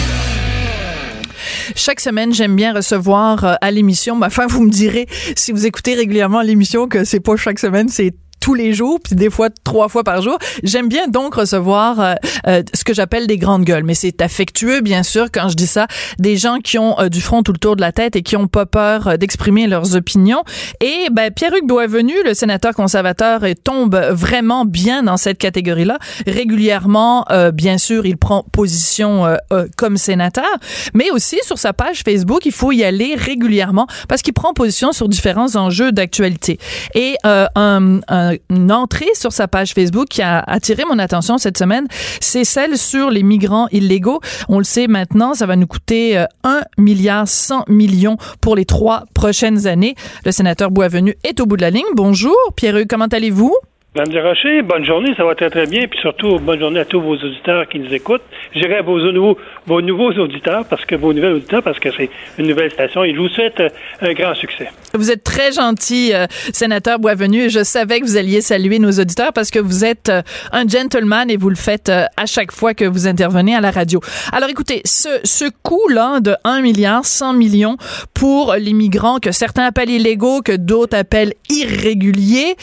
Chaque 1.76 2.00
semaine, 2.00 2.34
j'aime 2.34 2.56
bien 2.56 2.74
recevoir 2.74 3.44
euh, 3.44 3.54
à 3.60 3.70
l'émission. 3.70 4.20
Enfin, 4.22 4.46
vous 4.46 4.64
me 4.64 4.70
direz 4.70 5.06
si 5.36 5.52
vous 5.52 5.66
écoutez 5.66 5.94
régulièrement 5.94 6.42
l'émission 6.42 6.88
que 6.88 7.04
c'est 7.04 7.20
pas 7.20 7.36
chaque 7.36 7.58
semaine, 7.58 7.88
c'est 7.88 8.14
tous 8.48 8.54
les 8.54 8.72
jours, 8.72 8.98
puis 9.04 9.14
des 9.14 9.28
fois 9.28 9.50
trois 9.62 9.88
fois 9.90 10.04
par 10.04 10.22
jour. 10.22 10.38
J'aime 10.62 10.88
bien 10.88 11.06
donc 11.06 11.34
recevoir 11.34 12.00
euh, 12.00 12.14
euh, 12.46 12.62
ce 12.72 12.82
que 12.82 12.94
j'appelle 12.94 13.26
des 13.26 13.36
grandes 13.36 13.64
gueules, 13.64 13.84
mais 13.84 13.92
c'est 13.92 14.22
affectueux 14.22 14.80
bien 14.80 15.02
sûr 15.02 15.26
quand 15.30 15.50
je 15.50 15.54
dis 15.54 15.66
ça, 15.66 15.86
des 16.18 16.38
gens 16.38 16.56
qui 16.56 16.78
ont 16.78 16.98
euh, 16.98 17.10
du 17.10 17.20
front 17.20 17.42
tout 17.42 17.52
le 17.52 17.58
tour 17.58 17.76
de 17.76 17.82
la 17.82 17.92
tête 17.92 18.16
et 18.16 18.22
qui 18.22 18.36
ont 18.36 18.46
pas 18.48 18.64
peur 18.64 19.06
euh, 19.06 19.16
d'exprimer 19.18 19.66
leurs 19.66 19.96
opinions. 19.96 20.44
Et 20.80 21.08
ben 21.12 21.30
Pierre-Hugues 21.30 21.66
Boisvenu, 21.68 22.14
le 22.24 22.32
sénateur 22.32 22.72
conservateur, 22.72 23.42
tombe 23.64 23.94
vraiment 24.12 24.64
bien 24.64 25.02
dans 25.02 25.18
cette 25.18 25.36
catégorie-là. 25.36 25.98
Régulièrement, 26.26 27.26
euh, 27.30 27.50
bien 27.50 27.76
sûr, 27.76 28.06
il 28.06 28.16
prend 28.16 28.44
position 28.50 29.36
comme 29.76 29.98
sénateur, 29.98 30.48
mais 30.94 31.10
aussi 31.10 31.36
sur 31.42 31.58
sa 31.58 31.74
page 31.74 32.00
Facebook, 32.02 32.46
il 32.46 32.52
faut 32.52 32.72
y 32.72 32.82
aller 32.82 33.14
régulièrement 33.14 33.86
parce 34.08 34.22
qu'il 34.22 34.32
prend 34.32 34.54
position 34.54 34.92
sur 34.92 35.06
différents 35.10 35.54
enjeux 35.56 35.92
d'actualité. 35.92 36.58
Et 36.94 37.16
euh, 37.26 37.46
un- 37.54 38.00
un- 38.08 38.37
une 38.50 38.72
entrée 38.72 39.08
sur 39.14 39.32
sa 39.32 39.48
page 39.48 39.72
Facebook 39.72 40.08
qui 40.08 40.22
a 40.22 40.40
attiré 40.40 40.84
mon 40.84 40.98
attention 40.98 41.38
cette 41.38 41.58
semaine, 41.58 41.86
c'est 42.20 42.44
celle 42.44 42.78
sur 42.78 43.10
les 43.10 43.22
migrants 43.22 43.68
illégaux. 43.70 44.20
On 44.48 44.58
le 44.58 44.64
sait 44.64 44.86
maintenant, 44.86 45.34
ça 45.34 45.46
va 45.46 45.56
nous 45.56 45.66
coûter 45.66 46.18
euh, 46.18 46.24
1 46.44 46.62
milliard 46.78 47.28
100 47.28 47.64
millions 47.68 48.16
pour 48.40 48.56
les 48.56 48.64
trois 48.64 49.04
prochaines 49.14 49.66
années. 49.66 49.94
Le 50.24 50.32
sénateur 50.32 50.70
Boisvenu 50.70 51.16
est 51.24 51.40
au 51.40 51.46
bout 51.46 51.56
de 51.56 51.62
la 51.62 51.70
ligne. 51.70 51.84
Bonjour, 51.94 52.36
Pierre, 52.56 52.76
comment 52.88 53.06
allez-vous? 53.06 53.54
Madame 53.94 54.12
Desrochers, 54.12 54.60
bonne 54.60 54.84
journée, 54.84 55.14
ça 55.16 55.24
va 55.24 55.34
très 55.34 55.48
très 55.48 55.66
bien, 55.66 55.88
puis 55.88 55.98
surtout 56.00 56.38
bonne 56.38 56.60
journée 56.60 56.80
à 56.80 56.84
tous 56.84 57.00
vos 57.00 57.14
auditeurs 57.16 57.66
qui 57.68 57.78
nous 57.78 57.90
écoutent. 57.90 58.22
Je 58.54 58.60
dirais 58.60 58.76
à 58.76 58.82
vos 58.82 59.00
nouveaux, 59.10 59.38
vos 59.66 59.80
nouveaux 59.80 60.12
auditeurs, 60.12 60.66
parce 60.66 60.84
que 60.84 60.94
vos 60.94 61.14
nouvelles 61.14 61.32
auditeurs, 61.32 61.62
parce 61.62 61.78
que 61.78 61.88
c'est 61.96 62.10
une 62.36 62.48
nouvelle 62.48 62.70
station, 62.70 63.02
et 63.02 63.14
je 63.14 63.18
vous 63.18 63.28
souhaite 63.28 63.58
euh, 63.60 63.70
un 64.02 64.12
grand 64.12 64.34
succès. 64.34 64.68
Vous 64.92 65.10
êtes 65.10 65.24
très 65.24 65.52
gentil, 65.52 66.12
euh, 66.14 66.26
sénateur 66.52 66.98
Boisvenu, 66.98 67.48
je 67.48 67.64
savais 67.64 68.00
que 68.00 68.04
vous 68.04 68.18
alliez 68.18 68.42
saluer 68.42 68.78
nos 68.78 68.90
auditeurs 68.90 69.32
parce 69.32 69.50
que 69.50 69.58
vous 69.58 69.84
êtes 69.84 70.10
euh, 70.10 70.22
un 70.52 70.66
gentleman 70.66 71.30
et 71.30 71.36
vous 71.36 71.50
le 71.50 71.56
faites 71.56 71.88
euh, 71.88 72.04
à 72.16 72.26
chaque 72.26 72.52
fois 72.52 72.74
que 72.74 72.84
vous 72.84 73.06
intervenez 73.06 73.54
à 73.54 73.60
la 73.60 73.70
radio. 73.70 74.00
Alors 74.32 74.50
écoutez, 74.50 74.82
ce, 74.84 75.08
ce 75.24 75.44
coût-là 75.62 76.20
de 76.20 76.34
1 76.44 76.60
milliard 76.60 77.04
100 77.04 77.32
millions 77.34 77.76
pour 78.14 78.54
les 78.54 78.72
migrants 78.74 79.18
que 79.18 79.32
certains 79.32 79.64
appellent 79.64 79.90
illégaux, 79.90 80.42
que 80.42 80.56
d'autres 80.56 80.96
appellent 80.96 81.34
irréguliers, 81.50 82.56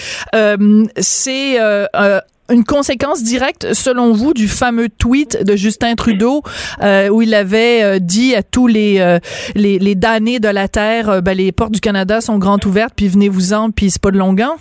c'est 1.16 1.60
euh, 1.60 1.86
euh, 1.96 2.20
une 2.52 2.64
conséquence 2.64 3.24
directe, 3.24 3.74
selon 3.74 4.12
vous, 4.12 4.34
du 4.34 4.48
fameux 4.48 4.90
tweet 4.90 5.44
de 5.44 5.56
Justin 5.56 5.96
Trudeau 5.96 6.44
euh, 6.84 7.08
où 7.08 7.24
il 7.24 7.34
avait 7.34 8.00
dit 8.00 8.36
à 8.36 8.44
tous 8.44 8.68
les, 8.68 9.00
euh, 9.00 9.18
les 9.56 9.96
damnés 9.96 10.40
de 10.40 10.50
la 10.50 10.68
terre, 10.68 11.24
ben, 11.24 11.36
les 11.36 11.52
portes 11.52 11.72
du 11.72 11.80
Canada 11.80 12.22
sont 12.22 12.38
grandes 12.38 12.64
ouvertes, 12.66 12.94
puis 12.96 13.08
venez-vous-en, 13.08 13.72
puis 13.72 13.90
c'est 13.90 14.02
pas 14.02 14.12
de 14.12 14.18
longuant. 14.18 14.58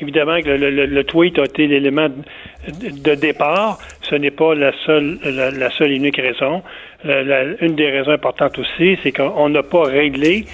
Évidemment 0.00 0.40
que 0.42 0.48
le, 0.48 1.04
tweet 1.04 1.38
a 1.38 1.44
été 1.44 1.68
l'élément 1.68 2.08
de, 2.08 3.14
départ. 3.14 3.78
Ce 4.02 4.16
n'est 4.16 4.32
pas 4.32 4.56
la 4.56 4.72
seule, 4.84 5.20
la, 5.24 5.70
seule 5.70 5.92
et 5.92 5.96
unique 5.96 6.16
raison. 6.16 6.62
Une 7.04 7.76
des 7.76 7.88
raisons 7.88 8.10
importantes 8.10 8.58
aussi, 8.58 8.98
c'est 9.04 9.12
qu'on 9.12 9.48
n'a 9.48 9.62
pas 9.62 9.84
réglé 9.84 10.46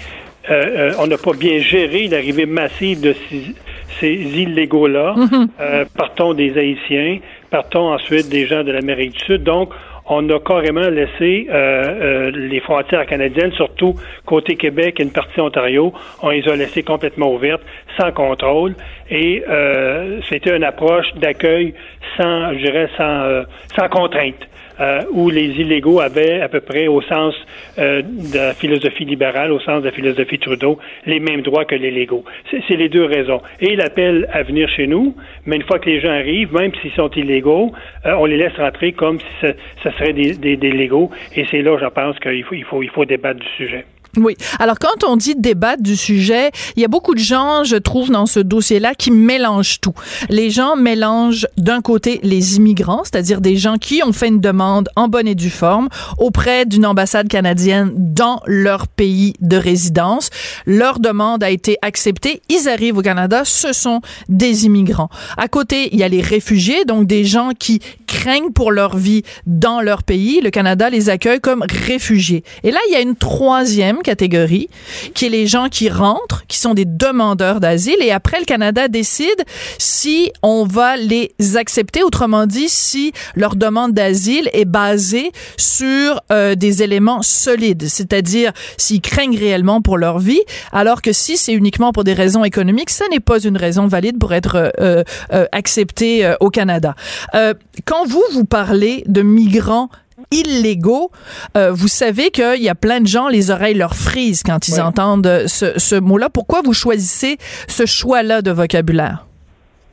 euh, 0.49 0.91
on 0.99 1.07
n'a 1.07 1.17
pas 1.17 1.33
bien 1.33 1.59
géré 1.59 2.07
l'arrivée 2.07 2.45
massive 2.45 3.01
de 3.01 3.13
ces, 3.29 3.55
ces 3.99 4.13
illégaux-là. 4.13 5.15
Euh, 5.59 5.85
partons 5.97 6.33
des 6.33 6.57
Haïtiens, 6.57 7.19
partons 7.49 7.93
ensuite 7.93 8.29
des 8.29 8.45
gens 8.45 8.63
de 8.63 8.71
l'Amérique 8.71 9.13
du 9.13 9.25
Sud. 9.25 9.43
Donc, 9.43 9.71
on 10.11 10.27
a 10.29 10.39
carrément 10.39 10.89
laissé 10.89 11.47
euh, 11.49 11.51
euh, 11.53 12.31
les 12.31 12.59
frontières 12.61 13.05
canadiennes, 13.05 13.51
surtout 13.51 13.93
côté 14.25 14.55
Québec 14.55 14.99
et 14.99 15.03
une 15.03 15.11
partie 15.11 15.39
Ontario, 15.39 15.93
on 16.23 16.29
les 16.29 16.47
a 16.49 16.55
laissées 16.55 16.81
complètement 16.81 17.31
ouvertes, 17.31 17.61
sans 17.97 18.11
contrôle. 18.11 18.75
Et 19.11 19.43
euh, 19.47 20.19
c'était 20.27 20.55
une 20.55 20.63
approche 20.63 21.13
d'accueil 21.15 21.75
sans, 22.17 22.53
je 22.53 22.57
dirais, 22.57 22.89
sans, 22.97 23.03
euh, 23.03 23.43
sans 23.77 23.87
contrainte. 23.87 24.47
Euh, 24.79 25.01
où 25.11 25.29
les 25.29 25.47
illégaux 25.59 25.99
avaient 25.99 26.39
à 26.39 26.47
peu 26.47 26.61
près, 26.61 26.87
au 26.87 27.01
sens 27.01 27.35
euh, 27.77 28.01
de 28.01 28.37
la 28.37 28.53
philosophie 28.53 29.03
libérale, 29.03 29.51
au 29.51 29.59
sens 29.59 29.81
de 29.81 29.87
la 29.87 29.91
philosophie 29.91 30.39
Trudeau, 30.39 30.79
les 31.05 31.19
mêmes 31.19 31.41
droits 31.41 31.65
que 31.65 31.75
les 31.75 31.91
légaux. 31.91 32.23
C'est 32.49 32.77
les 32.77 32.87
deux 32.87 33.03
raisons. 33.03 33.41
Et 33.59 33.75
l'appel 33.75 34.29
à 34.31 34.43
venir 34.43 34.69
chez 34.69 34.87
nous, 34.87 35.15
mais 35.45 35.57
une 35.57 35.63
fois 35.63 35.79
que 35.79 35.89
les 35.89 35.99
gens 35.99 36.11
arrivent, 36.11 36.53
même 36.53 36.71
s'ils 36.81 36.93
sont 36.93 37.09
illégaux, 37.09 37.73
euh, 38.05 38.13
on 38.17 38.25
les 38.25 38.37
laisse 38.37 38.55
rentrer 38.55 38.93
comme 38.93 39.19
si 39.19 39.25
ce, 39.41 39.47
ce 39.83 39.89
serait 39.91 40.13
des, 40.13 40.35
des, 40.35 40.55
des 40.55 40.71
légaux. 40.71 41.09
Et 41.35 41.45
c'est 41.51 41.61
là, 41.61 41.77
je 41.77 41.87
pense 41.87 42.17
qu'il 42.19 42.43
faut, 42.45 42.55
il 42.55 42.63
faut, 42.63 42.81
il 42.81 42.89
faut 42.89 43.03
débattre 43.03 43.41
du 43.41 43.47
sujet. 43.57 43.83
Oui. 44.17 44.35
Alors, 44.57 44.79
quand 44.79 45.07
on 45.07 45.15
dit 45.15 45.35
débattre 45.35 45.83
du 45.83 45.95
sujet, 45.95 46.51
il 46.75 46.81
y 46.81 46.85
a 46.85 46.87
beaucoup 46.87 47.13
de 47.13 47.19
gens, 47.19 47.63
je 47.63 47.75
trouve, 47.75 48.09
dans 48.09 48.25
ce 48.25 48.39
dossier-là, 48.39 48.95
qui 48.95 49.11
mélangent 49.11 49.79
tout. 49.81 49.93
Les 50.29 50.49
gens 50.49 50.75
mélangent 50.75 51.47
d'un 51.57 51.81
côté 51.81 52.19
les 52.23 52.57
immigrants, 52.57 53.03
c'est-à-dire 53.03 53.39
des 53.39 53.55
gens 53.55 53.77
qui 53.77 54.01
ont 54.03 54.13
fait 54.13 54.27
une 54.27 54.39
demande 54.39 54.89
en 54.95 55.07
bonne 55.07 55.27
et 55.27 55.35
due 55.35 55.49
forme 55.49 55.89
auprès 56.17 56.65
d'une 56.65 56.85
ambassade 56.85 57.27
canadienne 57.27 57.91
dans 57.95 58.41
leur 58.45 58.87
pays 58.87 59.33
de 59.41 59.57
résidence. 59.57 60.29
Leur 60.65 60.99
demande 60.99 61.43
a 61.43 61.49
été 61.49 61.77
acceptée. 61.81 62.41
Ils 62.49 62.67
arrivent 62.67 62.97
au 62.97 63.01
Canada. 63.03 63.43
Ce 63.45 63.73
sont 63.73 64.01
des 64.27 64.65
immigrants. 64.65 65.09
À 65.37 65.47
côté, 65.47 65.89
il 65.91 65.99
y 65.99 66.03
a 66.03 66.09
les 66.09 66.21
réfugiés, 66.21 66.83
donc 66.85 67.05
des 67.05 67.25
gens 67.25 67.51
qui 67.57 67.79
craignent 68.07 68.51
pour 68.51 68.71
leur 68.71 68.97
vie 68.97 69.23
dans 69.45 69.81
leur 69.81 70.03
pays. 70.03 70.41
Le 70.41 70.49
Canada 70.49 70.89
les 70.89 71.09
accueille 71.09 71.39
comme 71.39 71.63
réfugiés. 71.69 72.43
Et 72.63 72.71
là, 72.71 72.79
il 72.89 72.93
y 72.93 72.95
a 72.95 73.01
une 73.01 73.15
troisième 73.15 73.98
catégorie, 73.99 74.69
qui 75.13 75.25
est 75.25 75.29
les 75.29 75.47
gens 75.47 75.69
qui 75.69 75.89
rentrent, 75.89 76.45
qui 76.47 76.57
sont 76.57 76.73
des 76.73 76.85
demandeurs 76.85 77.59
d'asile, 77.59 77.97
et 78.01 78.11
après, 78.11 78.39
le 78.39 78.45
Canada 78.45 78.87
décide 78.87 79.43
si 79.77 80.31
on 80.41 80.65
va 80.65 80.97
les 80.97 81.31
accepter, 81.55 82.03
autrement 82.03 82.45
dit, 82.45 82.69
si 82.69 83.13
leur 83.35 83.55
demande 83.55 83.93
d'asile 83.93 84.49
est 84.53 84.65
basée 84.65 85.31
sur 85.57 86.21
euh, 86.31 86.55
des 86.55 86.83
éléments 86.83 87.21
solides, 87.21 87.87
c'est-à-dire 87.87 88.51
s'ils 88.77 89.01
craignent 89.01 89.37
réellement 89.37 89.81
pour 89.81 89.97
leur 89.97 90.19
vie, 90.19 90.41
alors 90.71 91.01
que 91.01 91.13
si 91.13 91.37
c'est 91.37 91.53
uniquement 91.53 91.91
pour 91.91 92.03
des 92.03 92.13
raisons 92.13 92.43
économiques, 92.43 92.89
ça 92.89 93.05
n'est 93.11 93.19
pas 93.19 93.39
une 93.39 93.57
raison 93.57 93.87
valide 93.87 94.17
pour 94.19 94.33
être 94.33 94.71
euh, 94.79 95.03
euh, 95.33 95.45
accepté 95.51 96.25
euh, 96.25 96.35
au 96.39 96.49
Canada. 96.49 96.95
Euh, 97.35 97.53
quand 97.85 98.05
vous, 98.07 98.23
vous 98.33 98.45
parlez 98.45 99.03
de 99.07 99.21
migrants 99.21 99.89
illégaux, 100.31 101.11
euh, 101.57 101.71
vous 101.71 101.87
savez 101.87 102.29
qu'il 102.31 102.61
y 102.61 102.69
a 102.69 102.75
plein 102.75 103.01
de 103.01 103.07
gens, 103.07 103.27
les 103.29 103.51
oreilles 103.51 103.73
leur 103.75 103.95
frisent 103.95 104.43
quand 104.43 104.67
ils 104.67 104.75
Ouais. 104.75 104.79
entendent 104.81 105.43
ce, 105.47 105.77
ce 105.79 105.95
mot-là. 105.95 106.29
Pourquoi 106.29 106.61
vous 106.63 106.73
choisissez 106.73 107.37
ce 107.67 107.85
choix-là 107.85 108.41
de 108.41 108.51
vocabulaire? 108.51 109.25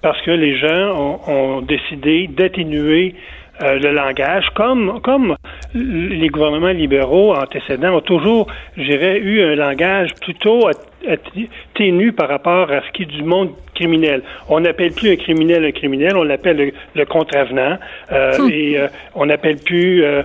parce 0.02 0.20
que 0.22 0.30
les 0.30 0.56
gens 0.56 0.94
ont, 0.94 1.18
ont 1.26 1.60
décidé 1.62 2.28
d'atténuer 2.28 3.16
euh, 3.62 3.74
le 3.80 3.90
langage, 3.92 4.44
comme, 4.54 5.00
comme 5.02 5.34
les 5.74 6.28
gouvernements 6.28 6.68
libéraux 6.68 7.34
antécédents 7.34 7.96
ont 7.96 8.00
toujours, 8.02 8.46
je 8.76 8.82
dirais, 8.84 9.18
eu 9.18 9.42
un 9.42 9.56
langage 9.56 10.10
plutôt 10.20 10.68
at- 11.08 11.12
at- 11.14 11.48
ténu 11.74 12.12
par 12.12 12.28
rapport 12.28 12.70
à 12.70 12.80
ce 12.82 12.90
qui 12.92 13.02
est 13.02 13.06
du 13.06 13.22
monde 13.22 13.50
criminel. 13.74 14.22
On 14.48 14.60
n'appelle 14.60 14.92
plus 14.92 15.10
un 15.10 15.16
criminel 15.16 15.64
un 15.64 15.70
criminel, 15.72 16.16
on 16.16 16.22
l'appelle 16.24 16.56
le, 16.56 16.72
le 16.94 17.04
contravenant, 17.04 17.76
euh, 18.12 18.48
et 18.50 18.78
euh, 18.78 18.86
on 19.14 19.26
n'appelle 19.26 19.56
plus 19.58 20.02
euh, 20.04 20.22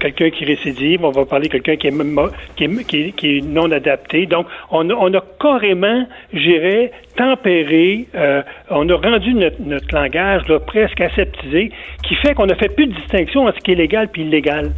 quelqu'un 0.00 0.30
qui 0.30 0.44
récidive, 0.46 1.04
on 1.04 1.10
va 1.10 1.26
parler 1.26 1.48
de 1.48 1.52
quelqu'un 1.58 1.76
qui 1.76 1.88
est, 1.88 1.90
mo- 1.90 2.30
qui, 2.56 2.64
est, 2.64 2.84
qui, 2.86 3.00
est, 3.08 3.12
qui 3.12 3.36
est 3.38 3.40
non 3.42 3.70
adapté. 3.70 4.24
Donc, 4.24 4.46
on 4.70 4.88
a, 4.88 4.94
on 4.94 5.12
a 5.12 5.22
carrément, 5.38 6.06
je 6.32 6.38
dirais, 6.38 6.92
tempéré, 7.16 8.06
on 8.70 8.88
a 8.88 8.94
rendu 8.94 9.34
notre, 9.34 9.60
notre 9.60 9.94
langage 9.94 10.48
là, 10.48 10.58
presque 10.58 11.00
aseptisé, 11.02 11.70
qui 12.02 12.14
fait 12.14 12.32
qu'on 12.34 12.46
ne 12.46 12.54
fait 12.54 12.74
plus 12.74 12.86
de 12.86 12.94
distinction 12.94 13.44
entre 13.44 13.56
ce 13.58 13.60
qui 13.62 13.72
est 13.72 13.76
légal 13.76 14.08
puis 14.10 14.22
illégal. 14.22 14.70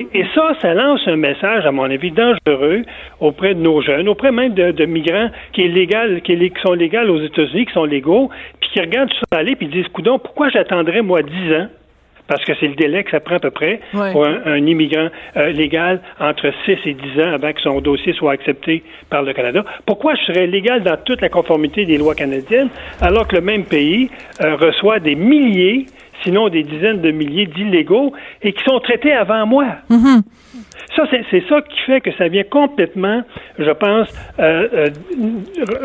et, 0.00 0.20
et 0.20 0.24
ça, 0.34 0.54
ça 0.62 0.72
lance 0.72 1.00
un 1.06 1.16
message, 1.16 1.66
à 1.66 1.72
mon 1.72 1.84
avis, 1.84 2.10
dangereux 2.10 2.82
auprès 3.20 3.54
de 3.54 3.60
nos 3.60 3.82
jeunes, 3.82 4.08
auprès 4.08 4.32
même 4.32 4.54
de, 4.54 4.70
de 4.72 4.84
migrants 4.86 5.30
qui, 5.52 5.62
est 5.64 5.68
légal, 5.68 6.20
qui, 6.22 6.32
est, 6.32 6.50
qui 6.50 6.60
sont 6.62 6.74
légaux 6.74 6.98
aux 7.08 7.20
États-Unis, 7.22 7.66
qui 7.66 7.72
sont 7.72 7.84
légaux, 7.84 8.30
puis 8.60 8.70
qui 8.72 8.80
regardent 8.80 9.12
ça 9.12 9.38
aller, 9.38 9.54
puis 9.56 9.66
disent, 9.68 9.88
coudon, 9.88 10.18
pourquoi 10.18 10.48
j'attendrais, 10.50 11.02
moi, 11.02 11.22
10 11.22 11.54
ans? 11.54 11.66
Parce 12.28 12.44
que 12.44 12.52
c'est 12.60 12.68
le 12.68 12.74
délai 12.76 13.02
que 13.04 13.10
ça 13.10 13.20
prend 13.20 13.34
à 13.34 13.40
peu 13.40 13.50
près 13.50 13.80
Ouais. 13.92 14.12
pour 14.12 14.24
un, 14.24 14.38
un 14.46 14.64
immigrant 14.66 15.08
euh, 15.36 15.50
légal 15.50 16.00
entre 16.20 16.50
6 16.64 16.78
et 16.86 16.94
10 16.94 17.20
ans 17.20 17.32
avant 17.34 17.52
que 17.52 17.60
son 17.60 17.80
dossier 17.80 18.12
soit 18.14 18.32
accepté 18.32 18.84
par 19.10 19.22
le 19.22 19.32
Canada. 19.34 19.64
Pourquoi 19.86 20.14
je 20.14 20.22
serais 20.32 20.46
légal 20.46 20.82
dans 20.82 20.96
toute 21.04 21.20
la 21.20 21.28
conformité 21.28 21.84
des 21.84 21.98
lois 21.98 22.14
canadiennes 22.14 22.68
alors 23.00 23.26
que 23.26 23.34
le 23.36 23.42
même 23.42 23.64
pays 23.64 24.08
euh, 24.40 24.54
reçoit 24.54 25.00
des 25.00 25.16
milliers, 25.16 25.86
sinon 26.22 26.48
des 26.48 26.62
dizaines 26.62 27.00
de 27.00 27.10
milliers 27.10 27.46
d'illégaux 27.46 28.12
et 28.42 28.52
qui 28.52 28.62
sont 28.64 28.80
traités 28.80 29.12
avant 29.12 29.46
moi? 29.46 29.66
Ça, 30.96 31.04
c'est 31.10 31.24
c'est 31.30 31.42
ça 31.48 31.62
qui 31.62 31.78
fait 31.86 32.00
que 32.02 32.12
ça 32.12 32.28
vient 32.28 32.42
complètement, 32.44 33.22
je 33.58 33.70
pense, 33.70 34.12
euh, 34.38 34.68
euh, 34.74 34.88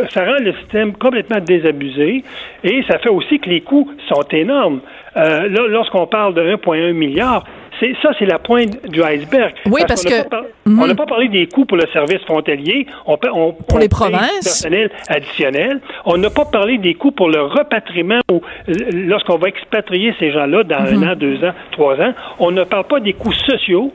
ça 0.10 0.26
rend 0.26 0.38
le 0.39 0.54
système 0.54 0.93
complètement 0.93 1.39
désabusé 1.39 2.23
et 2.63 2.84
ça 2.89 2.97
fait 3.00 3.10
aussi 3.10 3.39
que 3.39 3.50
les 3.50 3.62
coûts 3.62 3.89
sont 4.10 4.23
énormes. 4.32 4.82
Euh, 5.15 5.47
là, 5.47 5.67
lorsqu'on 5.67 6.08
parle 6.08 6.34
de 6.34 6.41
1,1 6.41 6.91
milliard, 6.91 7.45
c'est 7.79 7.93
ça, 8.01 8.09
c'est 8.17 8.25
la 8.25 8.39
pointe 8.39 8.87
du 8.89 9.01
iceberg. 9.03 9.53
Oui, 9.65 9.81
parce 9.87 10.03
qu'on 10.03 10.09
que- 10.23 10.27
pas 10.29 10.43
Mhm. 10.65 10.81
on 10.81 10.87
n'a 10.87 10.95
pas 10.95 11.05
parlé 11.05 11.27
des 11.29 11.47
coûts 11.47 11.65
pour 11.65 11.77
le 11.77 11.85
service 11.93 12.19
frontalier. 12.25 12.85
On, 13.05 13.17
Pour 13.17 13.55
on 13.73 13.77
les 13.77 13.89
provinces. 13.89 14.43
personnel 14.43 14.89
additionnel. 15.07 15.79
On 16.05 16.17
n'a 16.17 16.29
pas 16.29 16.45
parlé 16.45 16.77
des 16.77 16.93
coûts 16.95 17.11
pour 17.11 17.29
le 17.29 17.41
repatriement 17.41 18.19
ou 18.31 18.41
l- 18.67 19.07
lorsqu'on 19.07 19.37
va 19.37 19.47
expatrier 19.49 20.13
ces 20.19 20.31
gens-là 20.31 20.63
dans 20.63 20.81
Mhm. 20.81 21.03
un 21.03 21.11
an, 21.11 21.15
deux 21.15 21.43
ans, 21.43 21.53
trois 21.71 21.95
ans. 22.01 22.13
On 22.39 22.51
ne 22.51 22.63
parle 22.63 22.85
pas 22.85 22.99
des 22.99 23.13
coûts 23.13 23.33
sociaux 23.33 23.93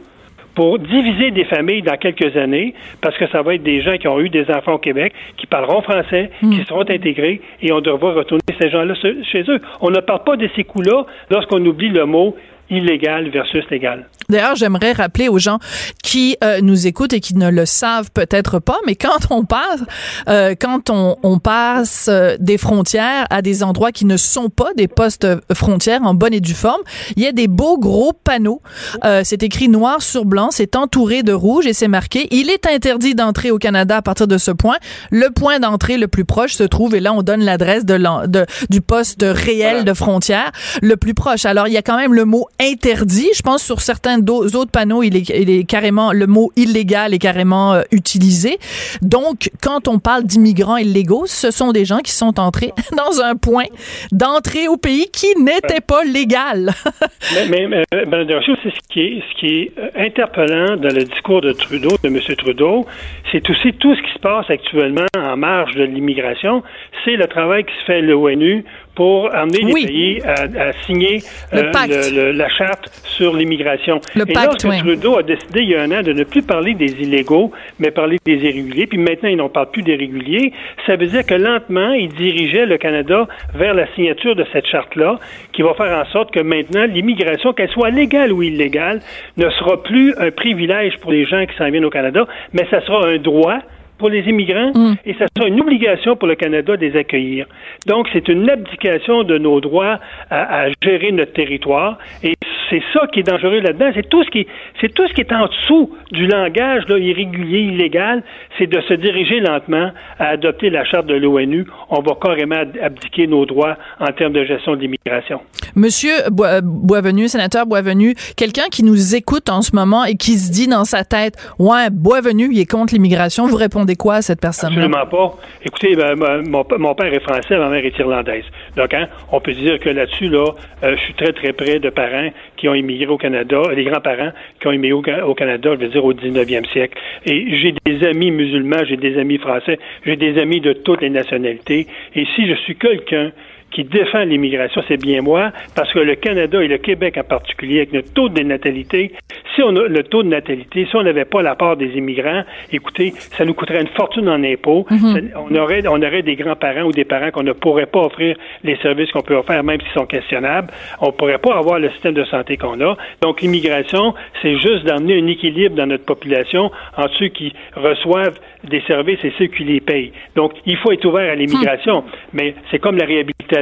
pour 0.54 0.78
diviser 0.78 1.30
des 1.30 1.44
familles 1.44 1.80
dans 1.80 1.96
quelques 1.96 2.36
années, 2.36 2.74
parce 3.00 3.16
que 3.16 3.26
ça 3.28 3.40
va 3.40 3.54
être 3.54 3.62
des 3.62 3.80
gens 3.80 3.96
qui 3.96 4.06
ont 4.06 4.20
eu 4.20 4.28
des 4.28 4.50
enfants 4.50 4.74
au 4.74 4.78
Québec, 4.78 5.14
qui 5.38 5.46
parleront 5.46 5.80
français, 5.80 6.30
qui 6.40 6.62
seront 6.68 6.82
intégrés, 6.82 7.40
et 7.62 7.72
on 7.72 7.80
devra 7.80 8.12
retourner 8.12 8.42
ces 8.60 8.68
gens-là 8.68 8.92
chez 9.32 9.44
eux. 9.48 9.60
On 9.80 9.88
ne 9.90 10.00
parle 10.00 10.24
pas 10.24 10.36
de 10.36 10.46
ces 10.54 10.64
coûts-là 10.64 11.06
lorsqu'on 11.30 11.64
oublie 11.64 11.88
le 11.88 12.04
mot 12.04 12.36
illégal 12.72 13.30
versus 13.30 13.62
légal. 13.70 14.08
D'ailleurs, 14.28 14.56
j'aimerais 14.56 14.92
rappeler 14.92 15.28
aux 15.28 15.38
gens 15.38 15.58
qui 16.02 16.36
euh, 16.42 16.60
nous 16.62 16.86
écoutent 16.86 17.12
et 17.12 17.20
qui 17.20 17.36
ne 17.36 17.50
le 17.50 17.66
savent 17.66 18.10
peut-être 18.12 18.58
pas, 18.60 18.78
mais 18.86 18.94
quand 18.96 19.30
on 19.30 19.44
passe, 19.44 19.80
euh, 20.28 20.54
quand 20.58 20.88
on, 20.90 21.16
on 21.22 21.38
passe 21.38 22.06
euh, 22.08 22.36
des 22.40 22.56
frontières 22.56 23.26
à 23.30 23.42
des 23.42 23.62
endroits 23.62 23.92
qui 23.92 24.06
ne 24.06 24.16
sont 24.16 24.48
pas 24.48 24.70
des 24.76 24.88
postes 24.88 25.26
frontières 25.52 26.00
en 26.02 26.14
bonne 26.14 26.32
et 26.32 26.40
due 26.40 26.54
forme, 26.54 26.80
il 27.16 27.22
y 27.22 27.26
a 27.26 27.32
des 27.32 27.46
beaux 27.48 27.78
gros 27.78 28.12
panneaux. 28.12 28.62
Euh, 29.04 29.20
c'est 29.24 29.42
écrit 29.42 29.68
noir 29.68 30.00
sur 30.00 30.24
blanc, 30.24 30.48
c'est 30.50 30.76
entouré 30.76 31.22
de 31.22 31.32
rouge 31.32 31.66
et 31.66 31.74
c'est 31.74 31.88
marqué 31.88 32.26
il 32.30 32.48
est 32.48 32.66
interdit 32.66 33.14
d'entrer 33.14 33.50
au 33.50 33.58
Canada 33.58 33.98
à 33.98 34.02
partir 34.02 34.26
de 34.26 34.38
ce 34.38 34.50
point. 34.50 34.76
Le 35.10 35.28
point 35.30 35.58
d'entrée 35.58 35.98
le 35.98 36.08
plus 36.08 36.24
proche 36.24 36.54
se 36.54 36.62
trouve 36.64 36.94
et 36.94 37.00
là 37.00 37.12
on 37.12 37.22
donne 37.22 37.44
l'adresse 37.44 37.84
de, 37.84 37.98
de- 38.26 38.46
du 38.70 38.80
poste 38.80 39.24
réel 39.28 39.84
de 39.84 39.92
frontière 39.92 40.52
le 40.80 40.96
plus 40.96 41.12
proche. 41.14 41.44
Alors 41.44 41.66
il 41.68 41.74
y 41.74 41.76
a 41.76 41.82
quand 41.82 41.98
même 41.98 42.14
le 42.14 42.24
mot 42.24 42.46
interdit. 42.62 43.28
Je 43.36 43.42
pense 43.42 43.62
sur 43.62 43.80
certains 43.80 44.18
autres 44.28 44.70
panneaux, 44.70 45.02
il 45.02 45.16
est, 45.16 45.64
carrément 45.64 46.12
le 46.12 46.26
mot 46.26 46.50
illégal 46.56 47.14
est 47.14 47.18
carrément 47.18 47.74
euh, 47.74 47.82
utilisé. 47.90 48.58
Donc 49.00 49.50
quand 49.62 49.88
on 49.88 49.98
parle 49.98 50.24
d'immigrants 50.24 50.76
illégaux, 50.76 51.26
ce 51.26 51.50
sont 51.50 51.72
des 51.72 51.84
gens 51.84 51.98
qui 51.98 52.12
sont 52.12 52.38
entrés 52.38 52.72
dans 52.96 53.20
un 53.22 53.36
point 53.36 53.66
d'entrée 54.10 54.68
au 54.68 54.76
pays 54.76 55.06
qui 55.12 55.26
n'était 55.40 55.80
pas 55.80 56.04
légal. 56.04 56.70
Mais, 57.50 57.66
mais, 57.66 57.84
mais 57.92 58.26
c'est 58.62 58.70
ce 58.70 58.78
qui 58.92 59.00
est, 59.00 59.22
ce 59.30 59.40
qui 59.40 59.46
est 59.46 59.72
euh, 59.78 59.88
interpellant 59.96 60.76
dans 60.76 60.94
le 60.94 61.04
discours 61.04 61.40
de 61.40 61.52
Trudeau, 61.52 61.90
de 62.02 62.08
M. 62.08 62.18
Trudeau, 62.36 62.86
c'est 63.30 63.48
aussi 63.48 63.72
tout 63.74 63.94
ce 63.94 64.02
qui 64.02 64.12
se 64.12 64.18
passe 64.18 64.48
actuellement 64.50 65.06
en 65.16 65.36
marge 65.36 65.74
de 65.74 65.84
l'immigration, 65.84 66.62
c'est 67.04 67.16
le 67.16 67.26
travail 67.26 67.64
qui 67.64 67.72
se 67.80 67.84
fait 67.84 67.96
à 67.96 68.00
l'ONU 68.00 68.64
pour 68.94 69.34
amener 69.34 69.60
Oui. 69.64 69.80
les 69.82 69.86
pays 69.86 70.22
à, 70.24 70.68
à 70.68 70.72
signer 70.84 71.20
Le 71.52 71.58
euh, 71.60 71.70
pacte. 71.70 71.88
le- 72.12 72.24
le- 72.26 72.32
la 72.32 72.48
charte 72.48 72.90
sur 73.04 73.34
l'immigration. 73.34 74.00
Le 74.14 74.28
Et 74.28 74.32
pacte, 74.32 74.64
lorsque 74.64 74.68
oui. 74.68 74.78
Trudeau 74.80 75.18
a 75.18 75.22
décidé 75.22 75.60
il 75.62 75.70
y 75.70 75.74
a 75.74 75.82
un 75.82 75.90
an 75.90 76.02
de 76.02 76.12
ne 76.12 76.24
plus 76.24 76.42
parler 76.42 76.74
des 76.74 76.92
illégaux, 77.02 77.52
mais 77.78 77.90
parler 77.90 78.18
des 78.24 78.34
irréguliers, 78.34 78.86
puis 78.86 78.98
maintenant 78.98 79.28
il 79.30 79.36
n'en 79.36 79.48
parle 79.48 79.70
plus 79.70 79.82
des 79.82 79.96
réguliers, 79.96 80.52
ça 80.86 80.96
veut 80.96 81.06
dire 81.06 81.24
que 81.24 81.34
lentement, 81.34 81.92
il 81.92 82.08
dirigeait 82.10 82.66
le 82.66 82.76
Canada 82.78 83.26
vers 83.54 83.74
la 83.74 83.86
signature 83.94 84.36
de 84.36 84.44
cette 84.52 84.66
charte-là, 84.66 85.18
qui 85.52 85.62
va 85.62 85.74
faire 85.74 85.96
en 85.98 86.04
sorte 86.12 86.30
que 86.32 86.40
maintenant, 86.40 86.84
l'immigration, 86.86 87.52
qu'elle 87.52 87.70
soit 87.70 87.90
légale 87.90 88.32
ou 88.32 88.42
illégale, 88.42 89.00
ne 89.36 89.48
sera 89.50 89.82
plus 89.82 90.14
un 90.18 90.30
privilège 90.30 90.98
pour 91.00 91.12
les 91.12 91.24
gens 91.24 91.44
qui 91.46 91.56
s'en 91.56 91.70
viennent 91.70 91.84
au 91.84 91.90
Canada, 91.90 92.26
mais 92.52 92.66
ça 92.70 92.84
sera 92.84 93.06
un 93.06 93.16
droit 93.18 93.58
pour 94.02 94.10
les 94.10 94.24
immigrants 94.28 94.72
Mm. 94.74 94.94
et 95.06 95.14
ça 95.14 95.26
sera 95.36 95.46
une 95.48 95.60
obligation 95.60 96.16
pour 96.16 96.26
le 96.26 96.34
Canada 96.34 96.76
de 96.76 96.84
les 96.84 96.96
accueillir. 96.98 97.46
Donc, 97.86 98.08
c'est 98.12 98.26
une 98.28 98.50
abdication 98.50 99.22
de 99.22 99.38
nos 99.38 99.60
droits 99.60 100.00
à, 100.28 100.62
à 100.64 100.68
gérer 100.82 101.12
notre 101.12 101.32
territoire 101.32 101.98
et 102.24 102.34
c'est 102.72 102.82
ça 102.94 103.06
qui 103.12 103.20
est 103.20 103.28
dangereux 103.34 103.60
là-dedans. 103.60 103.90
C'est 103.94 104.08
tout 104.08 104.24
ce 104.24 104.30
qui, 104.30 104.46
c'est 104.80 104.92
tout 104.94 105.06
ce 105.06 105.12
qui 105.12 105.20
est 105.20 105.32
en 105.32 105.46
dessous 105.46 105.94
du 106.10 106.26
langage 106.26 106.84
là, 106.88 106.96
irrégulier, 106.98 107.60
illégal, 107.60 108.22
c'est 108.56 108.66
de 108.66 108.80
se 108.80 108.94
diriger 108.94 109.40
lentement 109.40 109.90
à 110.18 110.28
adopter 110.28 110.70
la 110.70 110.84
charte 110.86 111.06
de 111.06 111.14
l'ONU. 111.14 111.66
On 111.90 112.00
va 112.00 112.12
carrément 112.20 112.56
ab- 112.56 112.78
abdiquer 112.82 113.26
nos 113.26 113.44
droits 113.44 113.76
en 114.00 114.10
termes 114.12 114.32
de 114.32 114.44
gestion 114.44 114.74
de 114.76 114.80
l'immigration. 114.80 115.40
Monsieur 115.76 116.14
euh, 116.40 116.60
Boisvenu, 116.62 117.28
sénateur 117.28 117.66
Boisvenu, 117.66 118.14
quelqu'un 118.36 118.68
qui 118.70 118.82
nous 118.84 119.14
écoute 119.14 119.50
en 119.50 119.60
ce 119.60 119.76
moment 119.76 120.04
et 120.04 120.14
qui 120.14 120.32
se 120.38 120.50
dit 120.50 120.68
dans 120.68 120.84
sa 120.84 121.04
tête, 121.04 121.34
ouais, 121.58 121.90
Boisvenu, 121.90 122.48
il 122.50 122.58
est 122.60 122.70
contre 122.70 122.94
l'immigration, 122.94 123.46
vous 123.46 123.56
répondez 123.56 123.96
quoi 123.96 124.14
à 124.16 124.22
cette 124.22 124.40
personne-là? 124.40 124.84
Absolument 124.86 125.06
pas. 125.06 125.36
Écoutez, 125.64 125.94
ben, 125.94 126.16
mon, 126.48 126.64
mon 126.78 126.94
père 126.94 127.12
est 127.12 127.20
français, 127.20 127.58
ma 127.58 127.68
mère 127.68 127.84
est 127.84 127.98
irlandaise. 127.98 128.44
Donc, 128.76 128.94
hein, 128.94 129.08
on 129.30 129.40
peut 129.40 129.52
dire 129.52 129.78
que 129.78 129.90
là-dessus, 129.90 130.28
là, 130.28 130.46
euh, 130.84 130.96
je 130.96 131.00
suis 131.02 131.14
très, 131.14 131.32
très 131.32 131.52
près 131.52 131.78
de 131.78 131.90
parents 131.90 132.30
qui 132.62 132.68
ont 132.68 132.74
immigré 132.76 133.08
au 133.08 133.18
Canada, 133.18 133.60
des 133.74 133.82
grands-parents 133.82 134.30
qui 134.60 134.68
ont 134.68 134.72
immigré 134.72 135.20
au, 135.20 135.30
au 135.30 135.34
Canada, 135.34 135.70
je 135.74 135.84
veux 135.84 135.88
dire, 135.88 136.04
au 136.04 136.14
19e 136.14 136.64
siècle. 136.70 136.96
Et 137.26 137.56
j'ai 137.56 137.74
des 137.84 138.06
amis 138.06 138.30
musulmans, 138.30 138.84
j'ai 138.88 138.96
des 138.96 139.18
amis 139.18 139.38
français, 139.38 139.80
j'ai 140.06 140.14
des 140.14 140.40
amis 140.40 140.60
de 140.60 140.72
toutes 140.72 141.00
les 141.00 141.10
nationalités. 141.10 141.88
Et 142.14 142.24
si 142.36 142.46
je 142.46 142.54
suis 142.54 142.76
quelqu'un 142.76 143.32
qui 143.72 143.84
défend 143.84 144.24
l'immigration, 144.24 144.82
c'est 144.88 145.00
bien 145.00 145.20
moi, 145.22 145.50
parce 145.74 145.92
que 145.92 145.98
le 145.98 146.14
Canada 146.14 146.62
et 146.62 146.68
le 146.68 146.78
Québec 146.78 147.16
en 147.18 147.24
particulier, 147.24 147.78
avec 147.78 147.92
notre 147.92 148.12
taux 148.12 148.28
de 148.28 148.42
natalité, 148.42 149.12
si 149.54 149.62
on 149.62 149.74
a 149.76 149.86
le 149.88 150.02
taux 150.04 150.22
de 150.22 150.28
natalité, 150.28 150.86
si 150.88 150.96
on 150.96 151.02
n'avait 151.02 151.24
pas 151.24 151.42
la 151.42 151.54
part 151.54 151.76
des 151.76 151.88
immigrants, 151.96 152.42
écoutez, 152.72 153.12
ça 153.16 153.44
nous 153.44 153.54
coûterait 153.54 153.80
une 153.82 153.88
fortune 153.88 154.28
en 154.28 154.42
impôts. 154.44 154.86
Ça- 154.90 155.20
on 155.50 155.54
aurait, 155.56 155.82
on 155.86 156.00
aurait 156.02 156.22
des 156.22 156.36
grands-parents 156.36 156.82
ou 156.82 156.92
des 156.92 157.04
parents 157.04 157.30
qu'on 157.30 157.42
ne 157.42 157.52
pourrait 157.52 157.86
pas 157.86 158.00
offrir 158.00 158.36
les 158.64 158.76
services 158.76 159.10
qu'on 159.12 159.22
peut 159.22 159.36
offrir, 159.36 159.62
même 159.62 159.80
s'ils 159.80 159.92
sont 159.92 160.06
questionnables. 160.06 160.68
On 161.00 161.06
ne 161.06 161.12
pourrait 161.12 161.38
pas 161.38 161.56
avoir 161.56 161.78
le 161.78 161.90
système 161.90 162.14
de 162.14 162.24
santé 162.24 162.56
qu'on 162.56 162.80
a. 162.80 162.96
Donc, 163.22 163.40
l'immigration, 163.42 164.14
c'est 164.40 164.54
juste 164.60 164.84
d'amener 164.84 165.18
un 165.20 165.26
équilibre 165.26 165.74
dans 165.76 165.86
notre 165.86 166.04
population 166.04 166.70
entre 166.96 167.14
ceux 167.18 167.28
qui 167.28 167.52
reçoivent 167.76 168.38
des 168.64 168.80
services 168.82 169.18
et 169.24 169.32
ceux 169.38 169.46
qui 169.46 169.64
les 169.64 169.80
payent. 169.80 170.12
Donc, 170.36 170.52
il 170.66 170.76
faut 170.76 170.92
être 170.92 171.04
ouvert 171.04 171.30
à 171.30 171.34
l'immigration, 171.34 172.04
mais 172.32 172.54
c'est 172.70 172.78
comme 172.78 172.96
la 172.96 173.04
réhabilitation. 173.04 173.61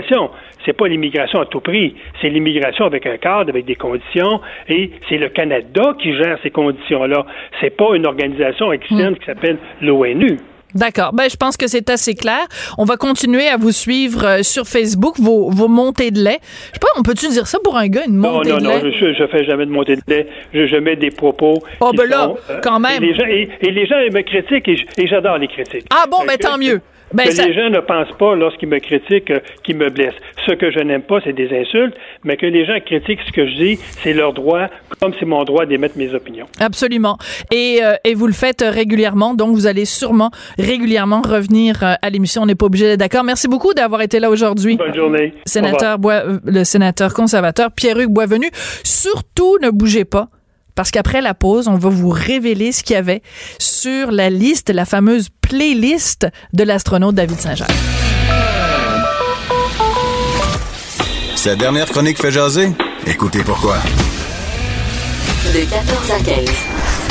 C'est 0.64 0.74
pas 0.74 0.88
l'immigration 0.88 1.40
à 1.40 1.46
tout 1.46 1.60
prix, 1.60 1.94
c'est 2.20 2.28
l'immigration 2.28 2.84
avec 2.84 3.06
un 3.06 3.16
cadre, 3.16 3.48
avec 3.50 3.64
des 3.64 3.76
conditions, 3.76 4.40
et 4.68 4.90
c'est 5.08 5.16
le 5.16 5.28
Canada 5.30 5.94
qui 6.00 6.14
gère 6.14 6.38
ces 6.42 6.50
conditions-là. 6.50 7.24
C'est 7.60 7.70
pas 7.76 7.94
une 7.94 8.06
organisation 8.06 8.72
externe 8.72 9.16
qui 9.16 9.24
s'appelle 9.26 9.56
l'ONU. 9.80 10.38
D'accord. 10.72 11.12
Ben, 11.12 11.28
je 11.28 11.34
pense 11.36 11.56
que 11.56 11.66
c'est 11.66 11.90
assez 11.90 12.14
clair. 12.14 12.38
On 12.78 12.84
va 12.84 12.96
continuer 12.96 13.48
à 13.48 13.56
vous 13.56 13.72
suivre 13.72 14.24
euh, 14.24 14.42
sur 14.44 14.66
Facebook, 14.68 15.18
vos, 15.18 15.50
vos 15.50 15.66
montées 15.66 16.12
de 16.12 16.20
lait. 16.22 16.38
Je 16.42 16.74
sais 16.74 16.78
pas, 16.80 16.86
on 16.96 17.02
peut-tu 17.02 17.26
dire 17.28 17.48
ça 17.48 17.58
pour 17.64 17.76
un 17.76 17.88
gars, 17.88 18.02
une 18.06 18.18
Non, 18.18 18.34
montée 18.34 18.50
non, 18.50 18.58
de 18.58 18.62
non, 18.62 18.70
lait? 18.84 18.92
je, 18.92 19.12
je 19.12 19.26
fais 19.26 19.42
jamais 19.44 19.66
de 19.66 19.72
montée 19.72 19.96
de 19.96 20.02
lait. 20.06 20.28
Je, 20.54 20.68
je 20.68 20.76
mets 20.76 20.94
des 20.94 21.10
propos. 21.10 21.54
Oh, 21.80 21.90
qui 21.90 21.96
ben 21.96 22.08
là, 22.08 22.22
sont, 22.26 22.36
euh, 22.50 22.60
quand 22.62 22.78
même. 22.78 23.02
Et 23.02 23.06
les 23.08 23.14
gens, 23.16 23.24
et, 23.26 23.48
et 23.62 23.70
les 23.72 23.86
gens 23.86 23.96
ils 23.98 24.12
me 24.14 24.20
critiquent 24.22 24.68
et 24.68 25.06
j'adore 25.08 25.38
les 25.38 25.48
critiques. 25.48 25.86
Ah 25.90 26.04
bon, 26.08 26.18
Euh, 26.22 26.26
ben 26.28 26.36
que- 26.36 26.42
tant 26.46 26.56
mieux. 26.56 26.80
Ben, 27.12 27.24
que 27.26 27.32
ça- 27.34 27.46
les 27.46 27.54
gens 27.54 27.70
ne 27.70 27.80
pensent 27.80 28.12
pas, 28.18 28.34
lorsqu'ils 28.34 28.68
me 28.68 28.78
critiquent, 28.78 29.30
euh, 29.30 29.40
qu'ils 29.64 29.76
me 29.76 29.90
blessent. 29.90 30.14
Ce 30.46 30.52
que 30.52 30.70
je 30.70 30.78
n'aime 30.80 31.02
pas, 31.02 31.18
c'est 31.24 31.32
des 31.32 31.48
insultes, 31.56 31.94
mais 32.24 32.36
que 32.36 32.46
les 32.46 32.64
gens 32.64 32.78
critiquent 32.84 33.20
ce 33.26 33.32
que 33.32 33.46
je 33.46 33.54
dis, 33.56 33.78
c'est 34.02 34.12
leur 34.12 34.32
droit, 34.32 34.68
comme 35.00 35.12
c'est 35.18 35.26
mon 35.26 35.42
droit 35.44 35.66
d'émettre 35.66 35.98
mes 35.98 36.14
opinions. 36.14 36.46
Absolument. 36.60 37.18
Et, 37.52 37.80
euh, 37.82 37.94
et 38.04 38.14
vous 38.14 38.26
le 38.26 38.32
faites 38.32 38.62
euh, 38.62 38.70
régulièrement, 38.70 39.34
donc 39.34 39.54
vous 39.54 39.66
allez 39.66 39.84
sûrement 39.84 40.30
régulièrement 40.58 41.20
revenir 41.22 41.82
euh, 41.82 41.94
à 42.00 42.10
l'émission. 42.10 42.42
On 42.42 42.46
n'est 42.46 42.54
pas 42.54 42.66
obligé 42.66 42.86
d'être 42.86 43.00
d'accord. 43.00 43.24
Merci 43.24 43.48
beaucoup 43.48 43.74
d'avoir 43.74 44.02
été 44.02 44.20
là 44.20 44.30
aujourd'hui. 44.30 44.76
Bonne 44.76 44.94
journée. 44.94 45.34
Sénateur 45.46 45.98
Bois, 45.98 46.22
le 46.44 46.64
sénateur 46.64 47.12
conservateur 47.14 47.70
Pierre-Hugues 47.72 48.12
Boisvenu. 48.12 48.48
Surtout 48.84 49.58
ne 49.60 49.70
bougez 49.70 50.04
pas. 50.04 50.28
Parce 50.74 50.90
qu'après 50.90 51.20
la 51.20 51.34
pause, 51.34 51.68
on 51.68 51.76
va 51.76 51.88
vous 51.88 52.10
révéler 52.10 52.72
ce 52.72 52.82
qu'il 52.82 52.94
y 52.94 52.96
avait 52.98 53.22
sur 53.58 54.10
la 54.10 54.30
liste, 54.30 54.70
la 54.70 54.84
fameuse 54.84 55.28
playlist 55.40 56.26
de 56.52 56.64
l'astronaute 56.64 57.14
David 57.14 57.38
Saint-Jacques. 57.40 57.70
Sa 61.36 61.56
dernière 61.56 61.86
chronique 61.86 62.20
fait 62.20 62.30
jaser? 62.30 62.70
Écoutez 63.06 63.42
pourquoi. 63.42 63.78
De 65.54 65.60
14 65.60 66.10
à 66.10 66.22
15. 66.22 66.50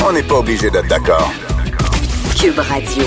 On 0.08 0.12
n'est 0.12 0.22
pas 0.22 0.36
obligé 0.36 0.70
d'être 0.70 0.86
d'accord. 0.86 1.32
Cube 2.38 2.58
Radio. 2.58 3.04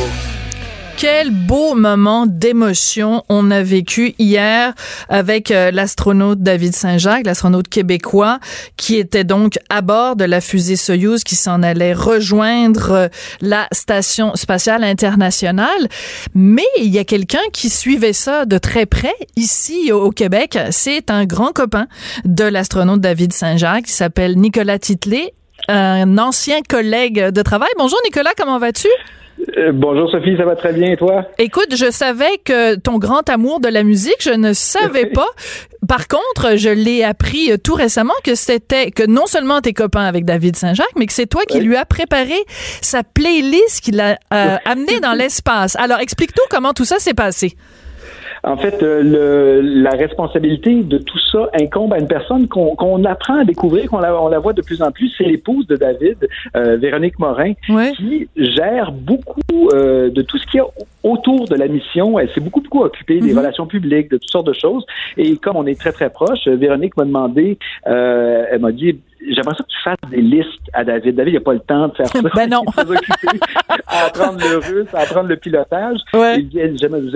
Quel 1.05 1.31
beau 1.31 1.75
moment 1.75 2.27
d'émotion 2.27 3.25
on 3.27 3.51
a 3.51 3.61
vécu 3.61 4.15
hier 4.19 4.73
avec 5.09 5.51
euh, 5.51 5.69
l'astronaute 5.69 6.39
David 6.39 6.73
Saint-Jacques, 6.73 7.25
l'astronaute 7.25 7.67
québécois, 7.67 8.39
qui 8.77 8.95
était 8.95 9.25
donc 9.25 9.59
à 9.67 9.81
bord 9.81 10.15
de 10.15 10.23
la 10.23 10.39
fusée 10.39 10.77
Soyouz 10.77 11.25
qui 11.25 11.35
s'en 11.35 11.61
allait 11.61 11.91
rejoindre 11.91 12.91
euh, 12.91 13.07
la 13.41 13.67
station 13.73 14.33
spatiale 14.35 14.85
internationale. 14.85 15.89
Mais 16.35 16.63
il 16.77 16.87
y 16.87 16.99
a 16.99 17.03
quelqu'un 17.03 17.43
qui 17.51 17.69
suivait 17.69 18.13
ça 18.13 18.45
de 18.45 18.57
très 18.57 18.85
près 18.85 19.15
ici 19.35 19.91
au 19.91 20.09
Québec. 20.11 20.57
C'est 20.71 21.11
un 21.11 21.25
grand 21.25 21.51
copain 21.51 21.87
de 22.23 22.45
l'astronaute 22.45 23.01
David 23.01 23.33
Saint-Jacques 23.33 23.87
qui 23.87 23.91
s'appelle 23.91 24.37
Nicolas 24.37 24.79
Titley, 24.79 25.33
un 25.67 26.17
ancien 26.17 26.61
collègue 26.61 27.27
de 27.27 27.41
travail. 27.41 27.71
Bonjour 27.77 27.99
Nicolas, 28.05 28.31
comment 28.37 28.57
vas-tu? 28.57 28.87
Euh, 29.57 29.71
bonjour 29.73 30.09
Sophie, 30.09 30.35
ça 30.37 30.45
va 30.45 30.55
très 30.55 30.73
bien 30.73 30.91
et 30.91 30.97
toi? 30.97 31.25
Écoute, 31.37 31.75
je 31.75 31.91
savais 31.91 32.37
que 32.43 32.75
ton 32.75 32.97
grand 32.97 33.29
amour 33.29 33.59
de 33.59 33.67
la 33.67 33.83
musique, 33.83 34.21
je 34.21 34.31
ne 34.31 34.53
savais 34.53 35.05
pas. 35.13 35.27
Par 35.87 36.07
contre, 36.07 36.55
je 36.55 36.69
l'ai 36.69 37.03
appris 37.03 37.51
euh, 37.51 37.57
tout 37.57 37.73
récemment 37.73 38.13
que 38.23 38.35
c'était 38.35 38.91
que 38.91 39.03
non 39.05 39.25
seulement 39.25 39.61
t'es 39.61 39.73
copain 39.73 40.05
avec 40.05 40.25
David 40.25 40.55
Saint-Jacques, 40.55 40.95
mais 40.95 41.05
que 41.05 41.13
c'est 41.13 41.27
toi 41.27 41.41
qui 41.47 41.59
lui 41.59 41.75
as 41.75 41.85
préparé 41.85 42.37
sa 42.81 43.03
playlist 43.03 43.81
qu'il 43.81 43.99
a 43.99 44.17
euh, 44.33 44.57
amené 44.65 44.99
dans 44.99 45.13
l'espace. 45.13 45.75
Alors, 45.75 45.99
explique-nous 45.99 46.45
comment 46.49 46.73
tout 46.73 46.85
ça 46.85 46.99
s'est 46.99 47.13
passé. 47.13 47.55
En 48.45 48.57
fait, 48.57 48.83
euh, 48.83 49.01
le, 49.01 49.61
la 49.61 49.91
responsabilité 49.91 50.83
de 50.83 50.97
tout 50.97 51.19
ça 51.31 51.49
incombe 51.53 51.93
à 51.93 51.99
une 51.99 52.07
personne 52.07 52.47
qu'on 52.49 53.03
apprend 53.05 53.37
à 53.39 53.45
découvrir, 53.45 53.89
qu'on 53.89 53.99
la, 53.99 54.21
on 54.21 54.27
la 54.27 54.39
voit 54.39 54.51
de 54.51 54.61
plus 54.61 54.81
en 54.81 54.91
plus, 54.91 55.09
c'est 55.17 55.23
l'épouse 55.23 55.65
de 55.67 55.77
David, 55.77 56.27
euh, 56.57 56.75
Véronique 56.75 57.19
Morin, 57.19 57.53
qui 57.95 58.27
gère 58.35 58.91
beaucoup 58.91 59.69
euh, 59.73 60.09
de 60.09 60.21
tout 60.21 60.37
ce 60.37 60.45
qu'il 60.47 60.57
y 60.57 60.61
a 60.61 60.65
autour 61.03 61.47
de 61.47 61.55
la 61.55 61.67
mission. 61.67 62.19
Elle 62.19 62.29
s'est 62.31 62.41
beaucoup, 62.41 62.61
beaucoup 62.61 62.81
occupée 62.83 63.19
des 63.21 63.31
Mhm. 63.31 63.37
relations 63.37 63.65
publiques, 63.65 64.09
de 64.11 64.17
toutes 64.17 64.29
sortes 64.29 64.47
de 64.47 64.53
choses. 64.53 64.85
Et 65.17 65.37
comme 65.37 65.55
on 65.55 65.65
est 65.65 65.79
très, 65.79 65.93
très 65.93 66.09
proche, 66.09 66.45
euh, 66.47 66.55
Véronique 66.55 66.97
m'a 66.97 67.05
demandé, 67.05 67.57
euh, 67.87 68.45
elle 68.51 68.59
m'a 68.59 68.71
dit, 68.73 68.99
j'aimerais 69.29 69.55
ça 69.55 69.63
que 69.63 69.69
tu 69.69 69.81
fasses 69.83 70.09
des 70.11 70.21
listes 70.21 70.47
à 70.73 70.83
David. 70.83 71.15
David, 71.15 71.33
il 71.33 71.37
n'a 71.37 71.41
pas 71.41 71.53
le 71.53 71.59
temps 71.59 71.87
de 71.87 71.93
faire 71.93 72.07
ça. 72.07 72.19
Ben 72.35 72.49
non. 72.49 72.61
Il 72.65 72.69
est 72.69 72.71
très 72.85 72.91
occupé 72.91 73.39
à 73.87 74.05
apprendre 74.07 74.39
le 74.39 74.57
russe, 74.57 74.87
à 74.93 74.99
apprendre 75.01 75.29
le 75.29 75.35
pilotage. 75.37 75.99
Ouais. 76.13 76.45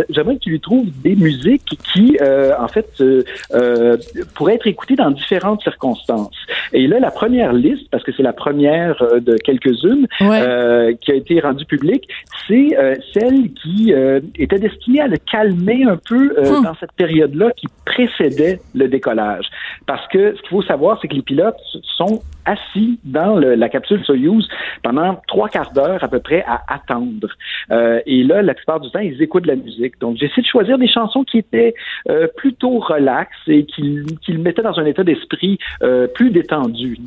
J'aimerais 0.10 0.36
que 0.36 0.40
tu 0.42 0.50
lui 0.52 0.60
trouves 0.60 0.86
des 1.04 1.16
musiques 1.16 1.78
qui, 1.94 2.18
euh, 2.22 2.54
en 2.60 2.68
fait, 2.68 2.88
euh, 3.02 3.24
euh, 3.54 3.98
pourraient 4.36 4.56
être 4.56 4.68
écoutées 4.68 4.96
dans 4.96 5.12
différentes 5.12 5.62
circonstances. 5.62 6.36
Et 6.74 6.88
là, 6.88 7.00
la 7.00 7.12
première 7.12 7.54
liste, 7.54 7.90
parce 7.92 8.04
que 8.04 8.12
c'est 8.16 8.24
la 8.24 8.34
première 8.34 9.02
euh, 9.02 9.20
de 9.20 9.36
quelques-unes, 9.38 10.08
Ouais. 10.22 10.42
euh, 10.42 10.94
qui 11.02 11.12
a 11.12 11.16
été 11.16 11.40
rendue 11.40 11.66
publique, 11.66 12.08
c'est 12.48 12.76
celle 13.14 13.52
qui 13.54 13.94
était 14.38 14.60
destinée 14.60 15.02
à 15.02 15.08
le 15.08 15.18
calmer 15.18 15.84
un 15.84 15.98
peu 15.98 16.34
Hmm. 16.38 16.64
dans 16.64 16.76
cette 16.80 16.92
période-là 16.94 17.52
qui 17.58 17.68
précédait 17.86 18.60
le 18.76 18.88
décollage. 18.88 19.46
Parce 19.86 20.06
que 20.08 20.36
ce 20.36 20.42
qu'il 20.42 20.50
faut 20.50 20.62
savoir, 20.62 21.00
c'est 21.02 21.08
que 21.08 21.16
les 21.16 21.22
pilotes 21.22 21.56
sont 21.98 22.22
assis 22.48 23.00
dans 23.04 23.36
le- 23.36 23.56
la 23.56 23.70
capsule 23.70 24.04
Soyuz 24.06 24.48
pendant 24.84 25.22
trois 25.28 25.50
quarts 25.50 25.72
d'heure 25.74 26.04
à 26.04 26.08
peu 26.08 26.20
près 26.20 26.44
à 26.48 26.64
attendre. 26.74 27.28
Euh, 27.72 28.00
et 28.06 28.24
là, 28.24 28.42
la 28.42 28.54
plupart 28.54 28.80
du 28.80 28.90
temps, 28.92 29.00
ils 29.00 29.22
écoutent 29.22 29.44
de 29.44 29.50
la 29.50 29.56
musique. 29.56 30.00
Donc, 30.00 30.18
j'ai 30.18 30.26
essayé 30.28 30.42
de 30.44 30.48
choisir 30.48 30.78
des 30.78 30.88
chansons 30.88 31.24
qui 31.24 31.38
étaient 31.40 31.74
euh, 32.10 32.28
plutôt 32.38 32.80
relaxes 32.80 33.28
et 33.48 33.66
qui, 33.66 34.00
qui 34.24 34.32
le 34.32 34.40
mettaient 34.40 34.62
dans 34.62 34.80
un 34.80 34.86
état 34.86 35.04
d'esprit 35.04 35.58
euh, 35.84 36.08
plus 36.08 36.30
détendu. 36.32 36.98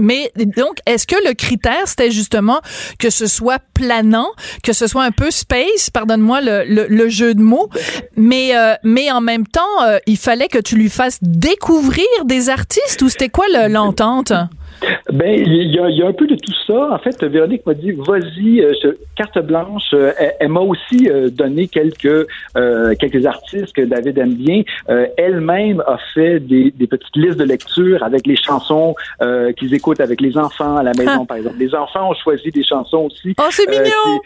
Mais 0.00 0.30
donc, 0.56 0.78
est-ce 0.86 1.06
que 1.06 1.16
le 1.28 1.34
critère, 1.34 1.86
c'était 1.86 2.10
justement 2.10 2.60
que 2.98 3.10
ce 3.10 3.26
soit 3.26 3.60
planant, 3.74 4.28
que 4.64 4.72
ce 4.72 4.86
soit 4.86 5.04
un 5.04 5.10
peu 5.10 5.30
space, 5.30 5.90
pardonne-moi 5.92 6.40
le, 6.40 6.64
le, 6.66 6.86
le 6.88 7.08
jeu 7.08 7.34
de 7.34 7.42
mots, 7.42 7.68
mais, 8.16 8.56
euh, 8.56 8.74
mais 8.84 9.10
en 9.10 9.20
même 9.20 9.46
temps, 9.46 9.60
euh, 9.86 9.98
il 10.06 10.16
fallait 10.16 10.48
que 10.48 10.58
tu 10.58 10.76
lui 10.76 10.88
fasses 10.88 11.18
découvrir 11.22 12.06
des 12.24 12.48
artistes 12.48 13.02
ou 13.02 13.08
c'était 13.08 13.28
quoi 13.28 13.44
le- 13.52 13.72
l'entente? 13.72 14.32
Ben, 15.12 15.42
il 15.46 15.74
y, 15.74 15.78
a, 15.78 15.88
il 15.88 15.96
y 15.96 16.02
a 16.02 16.06
un 16.06 16.12
peu 16.12 16.26
de 16.26 16.34
tout 16.34 16.54
ça. 16.66 16.92
En 16.92 16.98
fait, 16.98 17.22
Véronique 17.24 17.66
m'a 17.66 17.74
dit, 17.74 17.92
vas-y, 17.92 18.60
euh, 18.60 18.72
carte 19.16 19.38
blanche. 19.40 19.90
Euh, 19.94 20.12
elle 20.18 20.34
elle 20.40 20.48
m'a 20.48 20.60
aussi 20.60 21.08
euh, 21.10 21.28
donné 21.30 21.68
quelques 21.68 22.26
euh, 22.56 22.94
quelques 22.98 23.26
artistes 23.26 23.72
que 23.74 23.82
David 23.82 24.16
aime 24.18 24.34
bien. 24.34 24.62
Elle-même 25.16 25.82
a 25.86 25.98
fait 26.14 26.40
des, 26.40 26.70
des 26.70 26.86
petites 26.86 27.16
listes 27.16 27.38
de 27.38 27.44
lecture 27.44 28.02
avec 28.02 28.26
les 28.26 28.36
chansons 28.36 28.94
euh, 29.20 29.52
qu'ils 29.52 29.74
écoutent 29.74 30.00
avec 30.00 30.20
les 30.20 30.36
enfants 30.38 30.76
à 30.76 30.82
la 30.82 30.92
maison, 30.92 31.26
par 31.26 31.36
exemple. 31.36 31.56
Les 31.58 31.74
enfants 31.74 32.10
ont 32.10 32.14
choisi 32.14 32.50
des 32.50 32.62
chansons 32.62 33.08
aussi. 33.10 33.34
Oh, 33.38 33.48
c'est 33.50 33.68
mignon! 33.68 34.20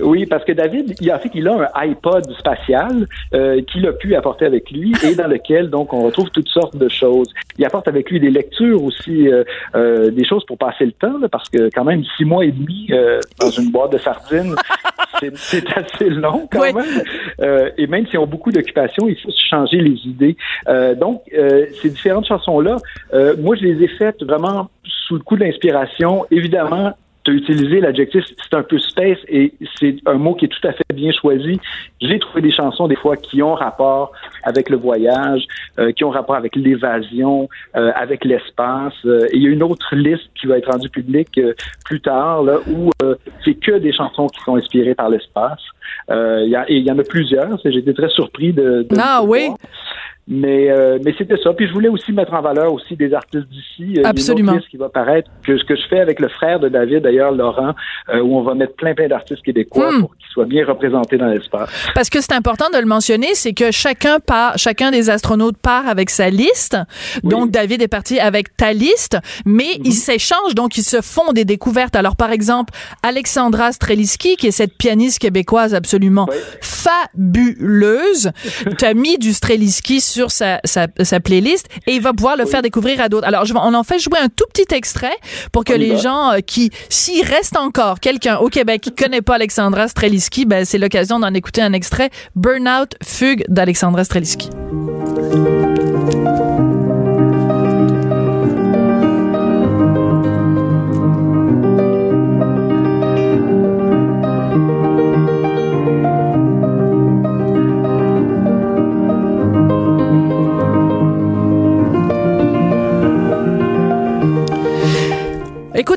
Oui, 0.00 0.26
parce 0.26 0.44
que 0.44 0.52
David, 0.52 0.94
il 1.00 1.10
a 1.10 1.18
fait 1.18 1.28
qu'il 1.30 1.48
a 1.48 1.54
un 1.74 1.80
iPod 1.88 2.24
spatial 2.38 3.06
euh, 3.34 3.62
qu'il 3.62 3.86
a 3.86 3.92
pu 3.92 4.14
apporter 4.14 4.44
avec 4.44 4.70
lui 4.70 4.92
et 5.04 5.14
dans 5.14 5.26
lequel 5.26 5.70
donc 5.70 5.92
on 5.92 6.02
retrouve 6.04 6.30
toutes 6.30 6.48
sortes 6.48 6.76
de 6.76 6.88
choses. 6.88 7.32
Il 7.58 7.64
apporte 7.64 7.88
avec 7.88 8.10
lui 8.10 8.20
des 8.20 8.30
lectures 8.30 8.82
aussi, 8.84 9.28
euh, 9.28 9.42
euh, 9.74 10.10
des 10.10 10.24
choses 10.24 10.44
pour 10.46 10.58
passer 10.58 10.84
le 10.84 10.92
temps, 10.92 11.18
là, 11.18 11.28
parce 11.28 11.48
que 11.48 11.70
quand 11.74 11.84
même 11.84 12.02
six 12.16 12.24
mois 12.24 12.44
et 12.44 12.52
demi 12.52 12.88
euh, 12.90 13.20
dans 13.40 13.50
une 13.50 13.70
boîte 13.70 13.92
de 13.92 13.98
sardines, 13.98 14.54
c'est- 15.36 15.66
assez 15.76 16.10
long 16.10 16.46
quand 16.50 16.60
même. 16.74 16.84
Euh, 17.40 17.70
et 17.78 17.86
même 17.86 18.06
s'ils 18.06 18.18
ont 18.18 18.26
beaucoup 18.26 18.52
d'occupations, 18.52 19.08
il 19.08 19.16
faut 19.18 19.30
se 19.30 19.44
changer 19.48 19.78
les 19.78 19.96
idées. 20.06 20.36
Euh, 20.68 20.94
donc, 20.94 21.22
euh, 21.36 21.66
ces 21.82 21.90
différentes 21.90 22.26
chansons-là, 22.26 22.76
euh, 23.14 23.34
moi, 23.38 23.56
je 23.56 23.62
les 23.64 23.82
ai 23.84 23.88
faites 23.88 24.22
vraiment 24.22 24.68
sous 25.06 25.14
le 25.14 25.20
coup 25.22 25.36
de 25.36 25.44
l'inspiration. 25.44 26.26
Évidemment, 26.30 26.92
tu 27.26 27.32
as 27.32 27.34
utilisé 27.34 27.80
l'adjectif, 27.80 28.24
c'est 28.40 28.56
un 28.56 28.62
peu 28.62 28.78
space 28.78 29.18
et 29.28 29.52
c'est 29.80 29.96
un 30.06 30.14
mot 30.14 30.34
qui 30.34 30.44
est 30.44 30.48
tout 30.48 30.66
à 30.66 30.72
fait 30.72 30.84
bien 30.94 31.10
choisi. 31.12 31.58
J'ai 32.00 32.18
trouvé 32.20 32.40
des 32.40 32.52
chansons 32.52 32.86
des 32.86 32.94
fois 32.96 33.16
qui 33.16 33.42
ont 33.42 33.54
rapport 33.54 34.12
avec 34.44 34.70
le 34.70 34.76
voyage, 34.76 35.44
euh, 35.78 35.90
qui 35.92 36.04
ont 36.04 36.10
rapport 36.10 36.36
avec 36.36 36.54
l'évasion, 36.54 37.48
euh, 37.76 37.90
avec 37.96 38.24
l'espace. 38.24 38.94
Euh, 39.04 39.26
et 39.32 39.36
il 39.38 39.42
y 39.42 39.46
a 39.46 39.50
une 39.50 39.62
autre 39.64 39.94
liste 39.96 40.28
qui 40.40 40.46
va 40.46 40.58
être 40.58 40.70
rendue 40.70 40.88
publique 40.88 41.36
euh, 41.38 41.52
plus 41.84 42.00
tard 42.00 42.42
là, 42.44 42.58
où 42.68 42.90
euh, 43.02 43.16
c'est 43.44 43.54
que 43.54 43.72
des 43.78 43.92
chansons 43.92 44.28
qui 44.28 44.40
sont 44.44 44.56
inspirées 44.56 44.94
par 44.94 45.08
l'espace. 45.08 45.60
Euh, 46.10 46.42
il 46.44 46.50
y 46.50 46.56
a- 46.56 46.70
et 46.70 46.76
il 46.76 46.84
y 46.86 46.90
en 46.92 46.98
a 46.98 47.02
plusieurs. 47.02 47.58
J'ai 47.64 47.78
été 47.78 47.92
très 47.92 48.08
surpris 48.10 48.52
de, 48.52 48.86
de 48.88 48.96
Ah 48.98 49.22
oui? 49.24 49.48
Mais, 50.28 50.70
euh, 50.70 50.98
mais 51.04 51.14
c'était 51.16 51.36
ça. 51.42 51.52
Puis 51.52 51.68
je 51.68 51.72
voulais 51.72 51.88
aussi 51.88 52.10
mettre 52.12 52.34
en 52.34 52.42
valeur 52.42 52.72
aussi 52.72 52.96
des 52.96 53.14
artistes 53.14 53.46
d'ici. 53.48 54.00
Euh, 54.00 54.02
Absolument. 54.04 54.54
liste 54.54 54.68
qui 54.68 54.76
va 54.76 54.88
paraître, 54.88 55.30
que 55.46 55.56
ce 55.56 55.62
que 55.64 55.76
je 55.76 55.82
fais 55.88 56.00
avec 56.00 56.18
le 56.18 56.28
frère 56.28 56.58
de 56.58 56.68
David, 56.68 57.02
d'ailleurs, 57.02 57.30
Laurent, 57.30 57.74
euh, 58.08 58.20
où 58.22 58.36
on 58.36 58.42
va 58.42 58.54
mettre 58.54 58.74
plein 58.74 58.92
plein 58.94 59.06
d'artistes 59.06 59.42
québécois 59.42 59.92
Hmm. 59.92 60.00
pour 60.00 60.16
qu'ils 60.16 60.26
soient 60.32 60.44
bien 60.46 60.66
représentés 60.66 61.16
dans 61.16 61.26
l'espace. 61.28 61.70
Parce 61.94 62.10
que 62.10 62.20
c'est 62.20 62.32
important 62.32 62.66
de 62.72 62.78
le 62.78 62.86
mentionner, 62.86 63.34
c'est 63.34 63.52
que 63.52 63.70
chacun 63.70 64.18
part, 64.18 64.58
chacun 64.58 64.90
des 64.90 65.10
astronautes 65.10 65.58
part 65.58 65.86
avec 65.86 66.10
sa 66.10 66.28
liste. 66.28 66.76
Donc 67.22 67.52
David 67.52 67.80
est 67.82 67.88
parti 67.88 68.18
avec 68.18 68.56
ta 68.56 68.72
liste, 68.72 69.18
mais 69.44 69.76
Mhm. 69.78 69.84
ils 69.84 69.92
s'échangent, 69.92 70.56
donc 70.56 70.76
ils 70.76 70.82
se 70.82 71.02
font 71.02 71.32
des 71.34 71.44
découvertes. 71.44 71.94
Alors 71.94 72.16
par 72.16 72.32
exemple, 72.32 72.74
Alexandra 73.04 73.70
Streliski, 73.70 74.34
qui 74.36 74.48
est 74.48 74.50
cette 74.50 74.76
pianiste 74.76 75.20
québécoise 75.20 75.72
absolument 75.72 76.26
fabuleuse, 76.60 78.30
t'as 78.78 78.94
mis 78.94 79.18
du 79.18 79.32
Streliski 79.32 80.00
sur 80.00 80.15
sa, 80.28 80.60
sa, 80.64 80.86
sa 81.02 81.20
playlist 81.20 81.68
et 81.86 81.94
il 81.94 82.00
va 82.00 82.12
pouvoir 82.12 82.36
le 82.36 82.46
faire 82.46 82.62
découvrir 82.62 83.00
à 83.00 83.08
d'autres. 83.08 83.26
Alors 83.26 83.44
je 83.44 83.54
on 83.56 83.74
en 83.74 83.84
fait 83.84 83.98
jouer 83.98 84.18
un 84.18 84.28
tout 84.28 84.44
petit 84.52 84.74
extrait 84.74 85.16
pour 85.52 85.64
que 85.64 85.72
On 85.72 85.78
les 85.78 85.96
gens 85.96 86.32
euh, 86.32 86.38
qui, 86.38 86.70
s'il 86.88 87.24
reste 87.24 87.56
encore 87.56 88.00
quelqu'un 88.00 88.36
au 88.38 88.48
Québec 88.48 88.82
qui 88.82 88.94
connaît 88.94 89.22
pas 89.22 89.34
Alexandra 89.34 89.88
Streliski, 89.88 90.44
ben 90.44 90.64
c'est 90.64 90.78
l'occasion 90.78 91.18
d'en 91.18 91.32
écouter 91.34 91.62
un 91.62 91.72
extrait. 91.72 92.10
Burnout 92.34 92.94
Fugue 93.02 93.44
d'Alexandra 93.48 94.04
Streliski. 94.04 94.50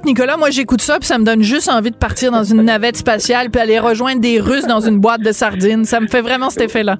Nicolas, 0.09 0.37
moi, 0.37 0.49
j'écoute 0.49 0.81
ça, 0.81 0.97
puis 0.97 1.05
ça 1.05 1.19
me 1.19 1.23
donne 1.23 1.43
juste 1.43 1.69
envie 1.69 1.91
de 1.91 1.95
partir 1.95 2.31
dans 2.31 2.43
une 2.43 2.63
navette 2.63 2.97
spatiale, 2.97 3.51
puis 3.51 3.61
aller 3.61 3.77
rejoindre 3.77 4.19
des 4.19 4.39
Russes 4.39 4.65
dans 4.65 4.79
une 4.79 4.99
boîte 4.99 5.21
de 5.21 5.31
sardines. 5.31 5.85
Ça 5.85 5.99
me 5.99 6.07
fait 6.07 6.21
vraiment 6.21 6.49
cet 6.49 6.63
effet-là. 6.63 6.97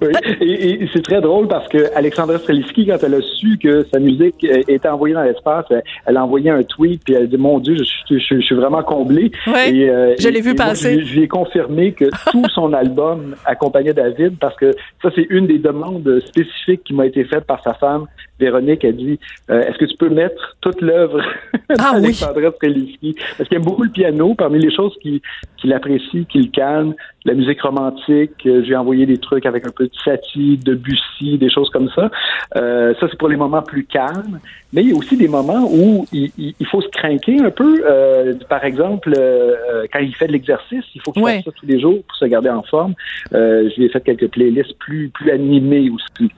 Oui. 0.00 0.12
Et, 0.40 0.82
et 0.84 0.88
c'est 0.92 1.02
très 1.02 1.20
drôle 1.20 1.48
parce 1.48 1.66
que 1.68 1.92
Alexandra 1.94 2.38
Streliski, 2.38 2.86
quand 2.86 2.98
elle 3.02 3.14
a 3.14 3.20
su 3.20 3.58
que 3.58 3.84
sa 3.92 3.98
musique 3.98 4.44
euh, 4.44 4.62
était 4.68 4.88
envoyée 4.88 5.14
dans 5.14 5.22
l'espace, 5.24 5.66
elle, 6.06 6.16
a 6.16 6.24
envoyé 6.24 6.50
un 6.50 6.62
tweet 6.62 7.02
puis 7.04 7.14
elle 7.14 7.24
a 7.24 7.26
dit 7.26 7.36
mon 7.36 7.58
Dieu, 7.58 7.76
je, 7.78 7.84
suis- 7.84 8.20
je, 8.20 8.36
je 8.36 8.40
suis 8.40 8.54
vraiment 8.54 8.82
comblée. 8.82 9.30
Et, 9.66 9.88
euh, 9.90 10.14
je 10.18 10.28
l'ai 10.28 10.40
vu 10.40 10.50
et 10.50 10.54
moi, 10.54 10.66
passer. 10.66 10.94
je, 10.94 10.98
lui- 11.00 11.06
je 11.06 11.14
lui 11.16 11.22
ai 11.24 11.28
confirmé 11.28 11.92
que 11.92 12.04
tout 12.30 12.44
son 12.54 12.72
album 12.72 13.34
accompagnait 13.44 13.92
David 13.94 14.38
parce 14.38 14.56
que 14.56 14.70
ça 15.02 15.10
c'est 15.14 15.26
une 15.30 15.46
des 15.46 15.58
demandes 15.58 16.20
spécifiques 16.26 16.84
qui 16.84 16.94
m'a 16.94 17.06
été 17.06 17.24
faite 17.24 17.44
par 17.44 17.62
sa 17.64 17.74
femme 17.74 18.06
Véronique. 18.40 18.84
Elle 18.84 18.96
dit 18.96 19.18
euh, 19.50 19.62
est-ce 19.62 19.78
que 19.78 19.84
tu 19.84 19.96
peux 19.96 20.10
mettre 20.10 20.56
toute 20.60 20.80
l'œuvre 20.80 21.20
Ah 21.78 21.92
oui. 21.96 22.02
d'Alexandra 22.02 22.50
Streliski? 22.52 23.16
Parce 23.36 23.48
qu'il 23.48 23.58
aime 23.58 23.64
beaucoup 23.64 23.82
le 23.82 23.90
piano. 23.90 24.34
Parmi 24.34 24.60
les 24.60 24.72
choses 24.74 24.94
qu'il 25.02 25.20
qu'il 25.56 25.72
apprécie, 25.72 26.24
qu'il 26.30 26.50
calme, 26.52 26.94
la 27.28 27.34
musique 27.34 27.60
romantique. 27.62 28.32
euh, 28.46 28.62
J'ai 28.64 28.74
envoyé 28.74 29.06
des 29.06 29.18
trucs 29.18 29.46
avec 29.46 29.66
un 29.66 29.70
peu 29.70 29.84
de 29.84 29.92
Satie, 30.04 30.56
de 30.56 30.74
Bussy, 30.74 31.38
des 31.38 31.50
choses 31.50 31.70
comme 31.70 31.88
ça. 31.94 32.10
Euh, 32.56 32.94
ça, 32.98 33.06
c'est 33.10 33.18
pour 33.18 33.28
les 33.28 33.36
moments 33.36 33.62
plus 33.62 33.84
calmes. 33.84 34.40
Mais 34.72 34.82
il 34.82 34.90
y 34.90 34.92
a 34.92 34.96
aussi 34.96 35.16
des 35.16 35.28
moments 35.28 35.68
où 35.70 36.06
il, 36.12 36.30
il- 36.38 36.54
il 36.58 36.66
faut 36.66 36.80
se 36.80 36.88
craquer 36.88 37.38
un 37.40 37.50
peu. 37.50 37.82
Euh, 37.88 38.34
par 38.48 38.64
exemple, 38.64 39.12
euh, 39.16 39.54
euh, 39.72 39.86
quand 39.92 40.00
il 40.00 40.14
fait 40.14 40.26
de 40.26 40.32
l'exercice, 40.32 40.84
il 40.94 41.00
faut 41.02 41.12
qu'il 41.12 41.22
Ouais. 41.22 41.36
fasse 41.36 41.44
ça 41.44 41.50
tous 41.60 41.66
les 41.66 41.80
jours 41.80 41.98
pour 42.06 42.16
se 42.16 42.24
garder 42.24 42.50
en 42.50 42.62
forme. 42.62 42.94
Euh, 43.34 43.68
je 43.70 43.76
lui 43.76 43.86
ai 43.86 43.88
fait 43.90 44.00
quelques 44.02 44.28
playlists 44.28 44.76
plus, 44.78 45.08
plus 45.10 45.30
animées 45.30 45.90
aussi. 45.90 46.30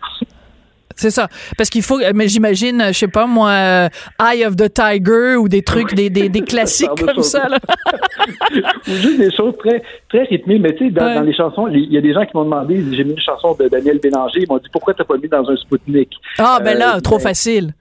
C'est 0.97 1.11
ça. 1.11 1.29
Parce 1.57 1.71
qu'il 1.71 1.83
faut, 1.83 1.99
mais 2.15 2.29
j'imagine, 2.29 2.85
je 2.89 2.93
sais 2.93 3.09
pas 3.09 3.27
moi, 3.27 3.51
euh, 3.51 3.89
Eye 4.23 4.45
of 4.45 4.57
the 4.57 4.73
Tiger 4.73 5.37
ou 5.37 5.49
des 5.49 5.63
trucs, 5.63 5.95
des, 5.95 6.11
des, 6.11 6.29
des 6.29 6.41
classiques 6.43 6.91
comme 6.97 7.23
ça. 7.23 7.49
Là. 7.49 7.59
Ou 8.89 8.93
juste 8.93 9.19
des 9.19 9.31
choses 9.35 9.55
très, 9.59 9.83
très 10.09 10.23
rythmées. 10.25 10.59
Mais 10.59 10.75
tu 10.75 10.85
sais, 10.87 10.91
dans, 10.91 11.05
Ouais. 11.07 11.15
dans 11.15 11.23
les 11.23 11.35
chansons, 11.35 11.69
il 11.69 11.91
y 11.93 11.97
a 11.97 12.01
des 12.01 12.13
gens 12.13 12.25
qui 12.27 12.33
m'ont 12.37 12.45
demandé, 12.45 12.83
j'ai 12.93 13.05
mis 13.05 13.13
une 13.13 13.21
chanson 13.21 13.55
de 13.59 13.69
Daniel 13.69 13.99
Bélanger, 13.99 14.41
ils 14.43 14.49
m'ont 14.49 14.59
dit 14.59 14.69
pourquoi 14.73 14.93
t'as 14.95 15.05
pas 15.05 15.17
mis 15.17 15.29
dans 15.29 15.49
un 15.49 15.57
Spoutnik? 15.57 16.11
Ah, 16.39 16.59
ben 16.63 16.77
là, 16.77 16.97
Euh, 16.97 17.01
trop 17.01 17.17
ben, 17.17 17.23
facile. 17.23 17.73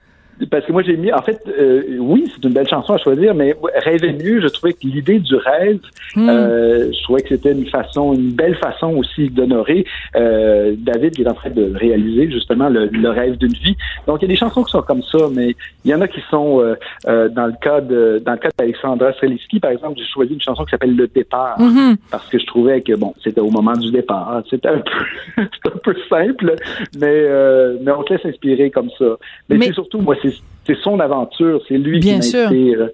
Parce 0.49 0.65
que 0.65 0.71
moi, 0.71 0.83
j'ai 0.83 0.95
mis, 0.95 1.11
en 1.11 1.21
fait, 1.21 1.41
euh, 1.47 1.97
oui, 1.99 2.23
c'est 2.33 2.43
une 2.47 2.53
belle 2.53 2.67
chanson 2.67 2.93
à 2.93 2.97
choisir, 2.97 3.33
mais 3.35 3.55
Rêver 3.83 4.13
mieux, 4.13 4.39
je 4.41 4.47
trouvais 4.47 4.73
que 4.73 4.79
l'idée 4.83 5.19
du 5.19 5.35
rêve, 5.35 5.79
Hmm. 6.15 6.27
euh, 6.27 6.91
je 6.91 7.03
trouvais 7.03 7.21
que 7.21 7.29
c'était 7.29 7.51
une 7.51 7.67
façon, 7.67 8.13
une 8.13 8.31
belle 8.31 8.55
façon 8.55 8.95
aussi 8.95 9.29
d'honorer 9.29 9.85
euh, 10.15 10.73
David 10.77 11.11
qui 11.15 11.21
est 11.21 11.27
en 11.27 11.33
train 11.35 11.51
de 11.51 11.71
réaliser 11.75 12.31
justement 12.31 12.67
le, 12.69 12.87
le 12.87 13.09
rêve 13.09 13.37
d'une 13.37 13.53
vie. 13.53 13.75
Donc, 14.07 14.19
il 14.19 14.23
y 14.23 14.25
a 14.25 14.27
des 14.29 14.35
chansons 14.35 14.63
qui 14.63 14.71
sont 14.71 14.81
comme 14.81 15.03
ça, 15.03 15.17
mais 15.31 15.55
il 15.85 15.91
y 15.91 15.93
en 15.93 16.01
a 16.01 16.07
qui 16.07 16.21
sont, 16.31 16.61
euh, 16.61 16.75
euh, 17.07 17.29
dans 17.29 17.45
le 17.45 17.53
cas 17.61 17.81
de, 17.81 18.21
dans 18.25 18.31
le 18.31 18.37
cas 18.39 18.49
d'Alexandra 18.57 19.13
Streliski, 19.13 19.59
par 19.59 19.71
exemple, 19.71 19.99
j'ai 19.99 20.05
choisi 20.05 20.33
une 20.33 20.41
chanson 20.41 20.63
qui 20.63 20.71
s'appelle 20.71 20.95
Le 20.95 21.07
départ, 21.07 21.59
Mhm. 21.59 21.97
parce 22.09 22.27
que 22.27 22.39
je 22.39 22.45
trouvais 22.45 22.81
que, 22.81 22.93
bon, 22.95 23.13
c'était 23.23 23.41
au 23.41 23.49
moment 23.51 23.73
du 23.73 23.91
départ. 23.91 24.41
C'était 24.49 24.69
un 24.69 24.79
peu, 24.79 25.41
un 25.65 25.77
peu 25.83 25.95
simple, 26.09 26.55
mais, 26.99 27.05
euh, 27.29 27.77
mais 27.81 27.91
on 27.91 28.01
te 28.03 28.13
laisse 28.13 28.25
inspirer 28.25 28.71
comme 28.71 28.89
ça. 28.97 29.05
Mais, 29.49 29.57
Mais- 29.57 29.67
c'est 29.67 29.73
surtout, 29.73 29.99
moi, 29.99 30.15
c'est, 30.21 30.28
c'est 30.69 30.81
son 30.83 30.99
aventure, 30.99 31.61
c'est 31.67 31.77
lui 31.77 31.99
Bien 31.99 32.19
qui 32.19 32.35
m'inspire. 32.37 32.89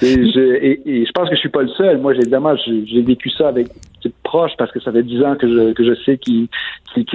Et 0.00 0.32
je, 0.32 0.40
et, 0.40 0.80
et 0.86 1.06
je 1.06 1.12
pense 1.12 1.28
que 1.28 1.34
je 1.34 1.40
suis 1.40 1.48
pas 1.48 1.62
le 1.62 1.68
seul. 1.68 1.98
Moi, 1.98 2.14
j'ai- 2.14 2.22
évidemment, 2.22 2.54
j'ai, 2.56 3.02
vécu 3.02 3.30
ça 3.30 3.48
avec 3.48 3.68
proche 4.24 4.52
parce 4.58 4.72
que 4.72 4.80
ça 4.80 4.90
fait 4.90 5.02
dix 5.02 5.22
ans 5.22 5.36
que 5.36 5.46
je, 5.46 5.72
que 5.72 5.84
je 5.84 5.94
sais 6.04 6.18
qu'il, 6.18 6.48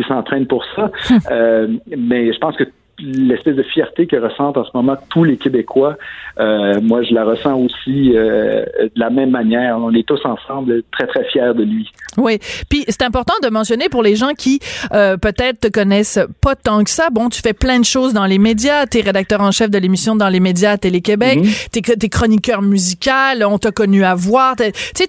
s'entraîne 0.08 0.46
pour 0.48 0.64
ça. 0.76 0.92
Euh, 1.32 1.68
mais 1.98 2.32
je 2.32 2.38
pense 2.40 2.56
que 2.56 2.64
l'espèce 3.00 3.56
de 3.56 3.64
fierté 3.64 4.08
que 4.08 4.16
ressentent 4.16 4.58
en 4.58 4.66
ce 4.66 4.72
moment 4.74 4.96
tous 5.10 5.24
les 5.24 5.38
Québécois, 5.38 5.98
euh, 6.40 6.80
moi, 6.82 7.04
je 7.04 7.14
la 7.14 7.24
ressens 7.26 7.56
aussi 7.56 8.14
euh, 8.16 8.66
de 8.80 8.92
la 9.00 9.10
même 9.10 9.30
manière. 9.32 9.78
On 9.80 9.94
est 9.94 10.08
tous 10.08 10.20
ensemble 10.26 10.82
très, 10.92 11.06
très 11.08 11.24
fiers 11.26 11.54
de 11.56 11.64
lui. 11.64 11.90
Oui. 12.18 12.40
Puis 12.70 12.84
c'est 12.88 13.04
important 13.04 13.34
de 13.44 13.50
mentionner 13.50 13.90
pour 13.90 14.02
les 14.04 14.16
gens 14.16 14.34
qui 14.38 14.60
euh, 14.94 15.18
peut-être 15.18 15.60
te 15.62 15.68
connaissent 15.68 16.20
pas 16.42 16.56
tant 16.56 16.84
que 16.84 16.90
ça. 16.90 17.10
Bon, 17.12 17.30
tu 17.30 17.42
fais 17.42 17.54
plein 17.54 17.80
de 17.80 17.86
choses 17.86 18.14
dans 18.14 18.26
les 18.26 18.40
médias. 18.40 18.86
T'es 18.88 19.02
rédacteur 19.02 19.42
en 19.42 19.52
chef 19.52 19.70
de 19.70 19.78
l'émission 19.78 20.16
dans 20.16 20.30
les 20.30 20.40
médias 20.40 20.72
à 20.72 20.78
Télé-Québec. 20.78 21.40
T'es 21.72 21.82
T'es 21.82 22.10
chroniqueur 22.10 22.62
musical. 22.62 23.44
On 23.46 23.58
t'a 23.60 23.72
connu 23.72 24.04
à 24.04 24.16
voir. 24.16 24.56
Tu 24.56 24.64
sais, 24.96 25.08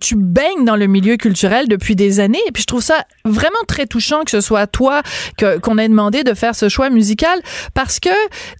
tu 0.00 0.16
baignes 0.16 0.64
dans 0.64 0.76
le 0.76 0.86
milieu 0.86 1.16
culturel 1.16 1.68
depuis 1.68 1.96
des 1.96 2.20
années. 2.20 2.38
Et 2.46 2.52
puis 2.52 2.62
je 2.62 2.66
trouve 2.66 2.82
ça 2.82 3.04
vraiment 3.24 3.50
très 3.66 3.86
touchant 3.86 4.22
que 4.24 4.30
ce 4.30 4.40
soit 4.40 4.66
toi 4.66 5.02
que- 5.38 5.58
qu'on 5.58 5.78
ait 5.78 5.88
demandé 5.88 6.22
de 6.24 6.34
faire 6.34 6.54
ce 6.54 6.68
choix 6.68 6.89
musical 6.90 7.38
parce 7.74 8.00
que 8.00 8.10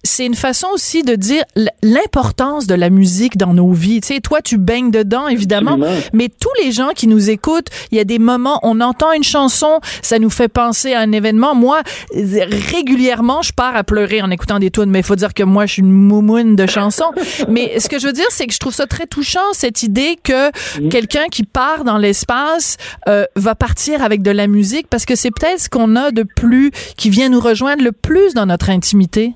c'est 0.03 0.25
une 0.25 0.35
façon 0.35 0.67
aussi 0.73 1.03
de 1.03 1.15
dire 1.15 1.43
l'importance 1.83 2.67
de 2.67 2.75
la 2.75 2.89
musique 2.89 3.37
dans 3.37 3.53
nos 3.53 3.71
vies. 3.71 4.01
Tu 4.01 4.15
sais, 4.15 4.19
toi, 4.19 4.41
tu 4.41 4.57
baignes 4.57 4.91
dedans, 4.91 5.27
évidemment. 5.27 5.73
Absolument. 5.73 6.01
Mais 6.13 6.29
tous 6.29 6.63
les 6.63 6.71
gens 6.71 6.89
qui 6.95 7.07
nous 7.07 7.29
écoutent, 7.29 7.67
il 7.91 7.97
y 7.97 8.01
a 8.01 8.03
des 8.03 8.19
moments, 8.19 8.59
on 8.63 8.81
entend 8.81 9.11
une 9.13 9.23
chanson, 9.23 9.79
ça 10.01 10.19
nous 10.19 10.29
fait 10.29 10.47
penser 10.47 10.93
à 10.93 10.99
un 11.01 11.11
événement. 11.11 11.55
Moi, 11.55 11.81
régulièrement, 12.13 13.41
je 13.41 13.53
pars 13.53 13.75
à 13.75 13.83
pleurer 13.83 14.21
en 14.21 14.31
écoutant 14.31 14.59
des 14.59 14.71
tunes, 14.71 14.89
mais 14.89 14.99
il 14.99 15.05
faut 15.05 15.15
dire 15.15 15.33
que 15.33 15.43
moi, 15.43 15.65
je 15.65 15.73
suis 15.73 15.81
une 15.81 15.91
moumoune 15.91 16.55
de 16.55 16.65
chansons. 16.67 17.11
mais 17.49 17.79
ce 17.79 17.89
que 17.89 17.99
je 17.99 18.07
veux 18.07 18.13
dire, 18.13 18.25
c'est 18.29 18.47
que 18.47 18.53
je 18.53 18.59
trouve 18.59 18.73
ça 18.73 18.87
très 18.87 19.07
touchant, 19.07 19.39
cette 19.53 19.83
idée 19.83 20.17
que 20.23 20.51
quelqu'un 20.89 21.27
qui 21.31 21.43
part 21.43 21.83
dans 21.83 21.97
l'espace 21.97 22.77
euh, 23.07 23.25
va 23.35 23.55
partir 23.55 24.03
avec 24.03 24.21
de 24.21 24.31
la 24.31 24.47
musique, 24.47 24.87
parce 24.87 25.05
que 25.05 25.15
c'est 25.15 25.31
peut-être 25.31 25.59
ce 25.59 25.69
qu'on 25.69 25.95
a 25.95 26.11
de 26.11 26.23
plus, 26.23 26.71
qui 26.97 27.09
vient 27.09 27.29
nous 27.29 27.39
rejoindre 27.39 27.83
le 27.83 27.91
plus 27.91 28.20
dans 28.35 28.45
notre 28.45 28.69
intimité? 28.69 29.33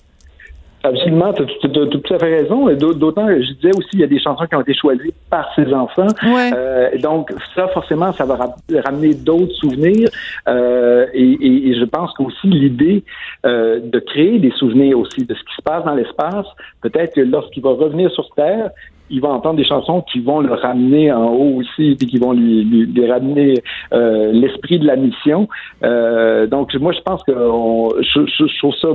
Absolument, 0.86 1.34
tu 1.34 1.42
as, 1.42 1.88
tout 1.88 2.14
à 2.14 2.20
fait 2.20 2.42
raison. 2.42 2.68
D'autant, 2.76 3.28
je 3.28 3.54
disais 3.54 3.76
aussi, 3.76 3.90
il 3.94 4.02
y 4.02 4.04
a 4.04 4.08
des 4.08 4.20
chansons 4.20 4.46
qui 4.46 4.56
ont 4.56 4.62
été 4.62 4.76
choisies 4.76 5.14
par 5.32 5.50
ces 5.56 5.74
enfants. 5.74 6.08
Euh, 6.24 6.96
donc, 7.00 7.34
ça, 7.56 7.68
forcément, 7.70 8.14
ça 8.14 8.26
va 8.26 8.38
ramener 8.86 9.16
d'autres 9.16 9.54
souvenirs. 9.54 10.10
Euh, 10.48 11.08
et, 11.14 11.70
et, 11.70 11.80
je 11.80 11.86
pense 11.86 12.14
qu'aussi 12.14 12.48
l'idée 12.48 13.04
euh, 13.48 13.80
de 13.84 13.98
créer 13.98 14.38
des 14.38 14.52
souvenirs 14.52 15.00
aussi 15.00 15.26
de 15.26 15.34
ce 15.34 15.40
qui 15.40 15.56
se 15.58 15.62
passe 15.64 15.84
dans 15.86 15.96
l'espace, 15.96 16.46
peut-être 16.82 17.16
que 17.16 17.22
lorsqu'il 17.22 17.64
va 17.64 17.72
revenir 17.72 18.12
sur 18.12 18.30
Terre, 18.36 18.70
il 19.10 19.22
va 19.22 19.30
entendre 19.30 19.58
des 19.58 19.66
chansons 19.66 20.04
qui 20.12 20.20
vont 20.20 20.40
le 20.40 20.54
ramener 20.54 21.12
en 21.12 21.28
haut 21.28 21.60
aussi, 21.60 21.92
et 21.92 21.96
qui 21.96 22.18
vont 22.18 22.34
lui, 22.34 22.64
lui, 22.64 23.12
ramener 23.12 23.56
euh, 23.94 24.32
l'esprit 24.32 24.80
de 24.80 24.86
la 24.86 24.96
mission. 24.96 25.48
Euh, 25.84 26.48
donc 26.48 26.74
moi, 26.76 26.92
je 26.92 27.02
pense 27.02 27.22
que 27.24 27.34
je, 27.34 28.26
je, 28.26 28.58
trouve 28.58 28.76
ça 28.82 28.90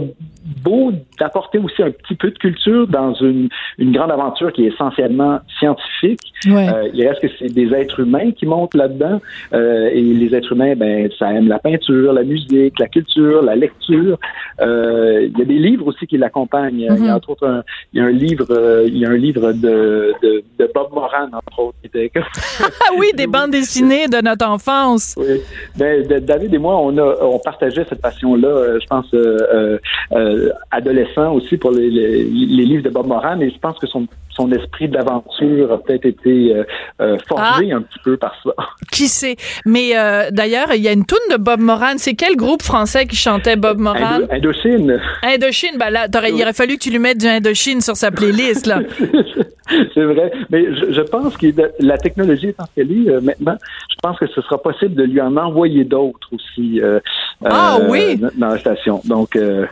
beau 0.64 0.92
d'apporter 1.18 1.58
aussi 1.58 1.82
un 1.82 1.90
petit 1.90 2.14
peu 2.14 2.30
de 2.30 2.38
culture 2.38 2.86
dans 2.86 3.14
une, 3.14 3.48
une 3.78 3.92
grande 3.92 4.10
aventure 4.10 4.52
qui 4.52 4.64
est 4.64 4.68
essentiellement 4.68 5.40
scientifique. 5.58 6.20
Euh, 6.46 6.88
il 6.94 7.06
reste 7.06 7.20
que 7.20 7.28
c'est 7.38 7.52
des 7.52 7.72
êtres 7.74 8.00
humains 8.00 8.30
qui 8.32 8.46
montent 8.46 8.74
là-dedans, 8.74 9.20
euh, 9.52 9.90
et 9.92 10.00
les 10.02 10.34
êtres 10.34 10.52
humains, 10.52 10.74
ben, 10.74 11.08
ça 11.18 11.32
aime 11.32 11.48
la 11.48 11.58
peinture, 11.58 12.12
la 12.12 12.24
musique, 12.24 12.78
la 12.78 12.88
culture, 12.88 13.42
la 13.42 13.56
lecture. 13.56 14.18
Euh, 14.60 15.28
il 15.30 15.38
y 15.38 15.42
a 15.42 15.44
des 15.44 15.58
livres 15.58 15.86
aussi 15.86 16.06
qui 16.06 16.16
l'accompagnent. 16.16 16.80
Il 16.80 16.84
y 16.84 16.88
a 16.88 16.94
mm-hmm. 16.94 17.12
entre 17.12 17.30
autres 17.30 17.46
un, 17.46 17.62
il 17.92 18.00
y 18.00 18.02
a 18.02 18.06
un 18.06 18.10
livre, 18.10 18.84
il 18.86 18.96
y 18.96 19.04
a 19.04 19.10
un 19.10 19.16
livre 19.16 19.52
de 19.52 19.99
de, 20.22 20.70
Bob 20.74 20.92
Moran, 20.92 21.28
entre 21.32 21.58
autres. 21.58 21.76
Ah 22.62 22.92
oui, 22.96 23.10
des 23.14 23.26
bandes 23.26 23.50
dessinées 23.50 24.06
de 24.08 24.22
notre 24.22 24.46
enfance. 24.46 25.14
Oui. 25.16 25.40
Ben, 25.76 26.06
David 26.06 26.54
et 26.54 26.58
moi, 26.58 26.76
on, 26.78 26.96
a, 26.98 27.16
on 27.22 27.38
partageait 27.38 27.84
cette 27.88 28.00
passion-là, 28.00 28.48
euh, 28.48 28.78
je 28.80 28.86
pense, 28.86 29.06
euh, 29.14 29.78
euh, 30.12 30.50
adolescent 30.70 31.32
aussi 31.32 31.56
pour 31.56 31.72
les, 31.72 31.90
les, 31.90 32.64
livres 32.64 32.82
de 32.82 32.90
Bob 32.90 33.06
Moran, 33.06 33.36
mais 33.36 33.50
je 33.50 33.58
pense 33.58 33.78
que 33.78 33.86
son, 33.86 34.06
son 34.30 34.50
esprit 34.52 34.88
d'aventure 34.88 35.72
a 35.72 35.78
peut-être 35.78 36.06
été 36.06 36.54
forgé 37.26 37.72
ah. 37.72 37.76
un 37.76 37.82
petit 37.82 37.98
peu 38.04 38.16
par 38.16 38.34
ça. 38.42 38.50
Qui 38.92 39.08
sait? 39.08 39.36
Mais 39.64 39.92
d'ailleurs, 40.30 40.72
il 40.74 40.82
y 40.82 40.88
a 40.88 40.92
une 40.92 41.06
toune 41.06 41.18
de 41.30 41.36
Bob 41.36 41.60
Moran. 41.60 41.94
C'est 41.96 42.14
quel 42.14 42.36
groupe 42.36 42.62
français 42.62 43.06
qui 43.06 43.16
chantait 43.16 43.56
Bob 43.56 43.78
Moran? 43.78 44.20
Indochine. 44.30 45.00
Indochine, 45.22 45.76
ben 45.78 45.90
là, 45.90 46.06
il 46.28 46.42
aurait 46.42 46.52
fallu 46.52 46.76
que 46.76 46.82
tu 46.82 46.90
lui 46.90 46.98
mettes 46.98 47.18
du 47.18 47.26
Indochine 47.26 47.80
sur 47.80 47.96
sa 47.96 48.10
playlist, 48.10 48.66
là. 48.66 48.80
C'est 49.94 50.04
vrai. 50.04 50.32
Mais 50.50 50.64
je, 50.74 51.00
pense 51.02 51.36
que 51.36 51.46
la 51.78 51.98
technologie 51.98 52.48
étant 52.48 52.64
qu'elle 52.74 52.90
est, 52.90 53.20
maintenant, 53.20 53.56
je 53.90 53.96
pense 54.02 54.18
que 54.18 54.26
ce 54.26 54.40
sera 54.42 54.60
possible 54.60 54.94
de 54.94 55.04
lui 55.04 55.20
en 55.20 55.36
envoyer 55.36 55.84
d'autres 55.84 56.28
aussi 56.32 56.80
euh, 56.80 57.00
ah, 57.44 57.78
euh, 57.80 57.86
oui? 57.88 58.20
dans 58.36 58.48
la 58.48 58.58
station. 58.58 59.00
Donc, 59.04 59.36
euh, 59.36 59.66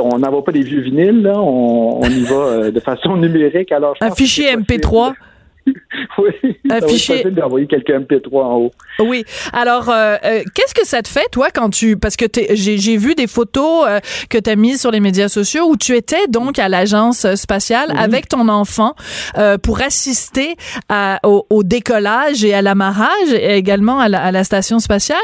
on 0.00 0.18
n'envoie 0.18 0.44
pas 0.44 0.52
des 0.52 0.62
vieux 0.62 0.80
vinyles, 0.80 1.22
là, 1.22 1.40
on, 1.40 2.02
y 2.02 2.22
va 2.24 2.70
de 2.70 2.80
façon 2.80 3.16
numérique. 3.16 3.72
Alors, 3.72 3.94
Un 4.00 4.10
fichier 4.10 4.54
MP3. 4.56 5.14
oui, 6.18 6.56
afficher. 6.70 7.24
d'envoyer 7.30 7.66
quelques 7.66 7.90
MP3 7.90 8.42
en 8.42 8.56
haut. 8.56 8.70
Oui. 9.00 9.24
Alors, 9.52 9.88
euh, 9.88 10.16
euh, 10.24 10.42
qu'est-ce 10.54 10.74
que 10.74 10.86
ça 10.86 11.02
te 11.02 11.08
fait, 11.08 11.26
toi, 11.30 11.48
quand 11.52 11.70
tu... 11.70 11.96
Parce 11.96 12.16
que 12.16 12.26
j'ai 12.52 12.96
vu 12.96 13.14
des 13.14 13.26
photos 13.26 13.86
euh, 13.88 14.00
que 14.28 14.38
tu 14.38 14.50
as 14.50 14.56
mises 14.56 14.80
sur 14.80 14.90
les 14.90 15.00
médias 15.00 15.28
sociaux 15.28 15.64
où 15.68 15.76
tu 15.76 15.96
étais 15.96 16.26
donc 16.28 16.58
à 16.58 16.68
l'agence 16.68 17.34
spatiale 17.34 17.92
avec 17.96 18.28
ton 18.28 18.48
enfant 18.48 18.94
pour 19.62 19.80
assister 19.80 20.56
au, 21.22 21.62
décollage 21.62 22.44
et 22.44 22.54
à 22.54 22.62
l'amarrage, 22.62 23.32
et 23.32 23.56
également 23.56 24.00
à 24.00 24.08
la, 24.08 24.44
station 24.44 24.78
spatiale. 24.78 25.18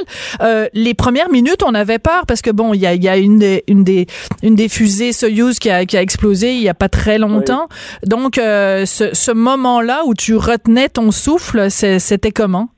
les 0.73 0.95
premières 0.95 1.31
minutes, 1.31 1.63
on 1.65 1.75
avait 1.75 1.99
peur 1.99 2.25
parce 2.27 2.43
que, 2.43 2.51
bon, 2.51 2.75
il 2.75 2.81
y 2.81 2.87
a, 2.87 2.95
y 2.95 3.09
a, 3.09 3.17
une, 3.17 3.39
des, 3.39 3.65
une, 3.69 3.85
des, 3.85 4.07
une 4.43 4.55
des 4.55 4.69
fusées 4.69 5.13
Soyuz 5.13 5.59
qui 5.59 5.71
a, 5.71 5.85
qui 5.85 5.97
a 5.97 6.03
explosé 6.03 6.55
il 6.55 6.63
y 6.63 6.69
a 6.69 6.75
pas 6.75 6.89
très 6.89 7.19
longtemps. 7.19 7.69
Donc, 8.05 8.37
ce, 8.37 9.11
ce 9.13 9.33
moment-là 9.33 10.03
où 10.05 10.15
tu 10.15 10.36
retenais 10.37 10.89
ton 10.89 11.11
souffle, 11.11 11.71
c'était 11.71 12.33
comment? 12.33 12.69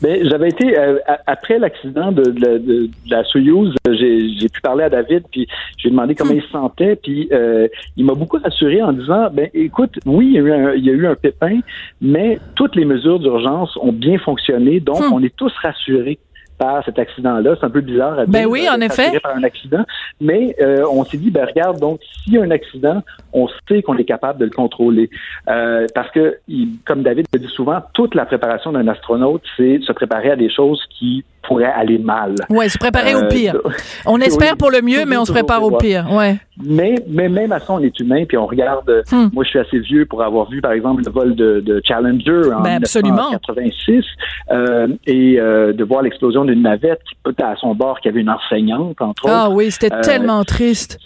Ben, 0.00 0.28
j'avais 0.28 0.48
été 0.48 0.78
euh, 0.78 0.98
après 1.26 1.58
l'accident 1.58 2.12
de, 2.12 2.22
de, 2.30 2.88
la 3.08 3.24
Soyouz, 3.24 3.74
j'ai 3.90 4.48
pu 4.48 4.60
parler 4.60 4.84
à 4.84 4.90
David, 4.90 5.24
puis 5.30 5.48
j'ai 5.78 5.90
demandé 5.90 6.14
comment 6.14 6.32
hmm. 6.32 6.38
il 6.38 6.42
se 6.42 6.50
sentait, 6.50 6.96
puis 6.96 7.28
euh, 7.32 7.66
il 7.96 8.04
m'a 8.04 8.14
beaucoup 8.14 8.38
rassuré 8.38 8.82
en 8.82 8.92
disant, 8.92 9.28
ben 9.32 9.48
écoute, 9.54 9.98
oui, 10.06 10.26
il 10.28 10.32
y, 10.34 10.38
a 10.38 10.42
eu 10.42 10.52
un, 10.52 10.74
il 10.74 10.84
y 10.84 10.90
a 10.90 10.92
eu 10.92 11.06
un 11.06 11.14
pépin, 11.14 11.60
mais 12.00 12.38
toutes 12.54 12.76
les 12.76 12.84
mesures 12.84 13.18
d'urgence 13.18 13.76
ont 13.80 13.92
bien 13.92 14.18
fonctionné, 14.18 14.80
donc 14.80 15.00
hmm. 15.00 15.12
on 15.12 15.22
est 15.22 15.34
tous 15.34 15.52
rassurés 15.62 16.18
par 16.58 16.84
cet 16.84 16.98
accident-là. 16.98 17.56
C'est 17.58 17.66
un 17.66 17.70
peu 17.70 17.80
bizarre 17.80 18.18
à 18.18 18.26
ben 18.26 18.32
dire. 18.32 18.40
Ben 18.42 18.46
oui, 18.46 18.68
en 18.68 18.80
effet. 18.80 19.18
Par 19.20 19.36
un 19.36 19.42
accident. 19.42 19.84
Mais 20.20 20.56
euh, 20.60 20.84
on 20.90 21.04
s'est 21.04 21.18
dit, 21.18 21.30
ben 21.30 21.46
regarde, 21.46 21.78
donc 21.78 22.00
s'il 22.22 22.34
y 22.34 22.38
a 22.38 22.42
un 22.42 22.50
accident, 22.50 23.02
on 23.32 23.48
sait 23.68 23.82
qu'on 23.82 23.96
est 23.96 24.04
capable 24.04 24.38
de 24.38 24.44
le 24.44 24.50
contrôler. 24.50 25.10
Euh, 25.48 25.86
parce 25.94 26.10
que, 26.10 26.38
comme 26.84 27.02
David 27.02 27.26
le 27.32 27.38
dit 27.38 27.48
souvent, 27.48 27.82
toute 27.92 28.14
la 28.14 28.26
préparation 28.26 28.72
d'un 28.72 28.88
astronaute, 28.88 29.42
c'est 29.56 29.80
se 29.82 29.92
préparer 29.92 30.30
à 30.30 30.36
des 30.36 30.50
choses 30.50 30.82
qui 30.90 31.24
pourrait 31.46 31.72
aller 31.72 31.98
mal. 31.98 32.34
Ouais, 32.50 32.68
se 32.68 32.78
préparer 32.78 33.14
au 33.14 33.24
euh, 33.24 33.28
pire. 33.28 33.56
On 34.06 34.18
espère 34.20 34.56
pour 34.56 34.70
le 34.70 34.82
mieux, 34.82 35.04
mais 35.06 35.16
on 35.16 35.24
se 35.24 35.32
prépare 35.32 35.62
au 35.62 35.76
pire. 35.76 36.06
Ouais. 36.10 36.36
Mais, 36.64 36.94
mais 37.08 37.28
même 37.28 37.52
à 37.52 37.60
ça, 37.60 37.74
on 37.74 37.80
est 37.80 37.98
humain, 38.00 38.24
puis 38.26 38.38
on 38.38 38.46
regarde. 38.46 39.04
Hmm. 39.12 39.28
Moi, 39.32 39.44
je 39.44 39.50
suis 39.50 39.58
assez 39.58 39.78
vieux 39.78 40.06
pour 40.06 40.22
avoir 40.22 40.48
vu, 40.48 40.60
par 40.60 40.72
exemple, 40.72 41.02
le 41.04 41.12
vol 41.12 41.34
de, 41.34 41.82
Challenger 41.84 42.52
en 42.52 42.62
ben 42.62 42.80
1986 42.80 44.04
euh, 44.50 44.88
et 45.06 45.38
euh, 45.38 45.72
de 45.72 45.84
voir 45.84 46.02
l'explosion 46.02 46.44
d'une 46.44 46.62
navette 46.62 47.00
qui 47.08 47.14
peut 47.22 47.34
à 47.42 47.54
son 47.56 47.74
bord 47.74 48.00
qui 48.00 48.08
avait 48.08 48.20
une 48.20 48.30
enseignante 48.30 49.00
entre 49.02 49.24
ah, 49.26 49.28
autres. 49.28 49.44
Ah 49.46 49.50
oui, 49.50 49.70
c'était 49.70 50.00
tellement 50.00 50.42
triste 50.44 50.98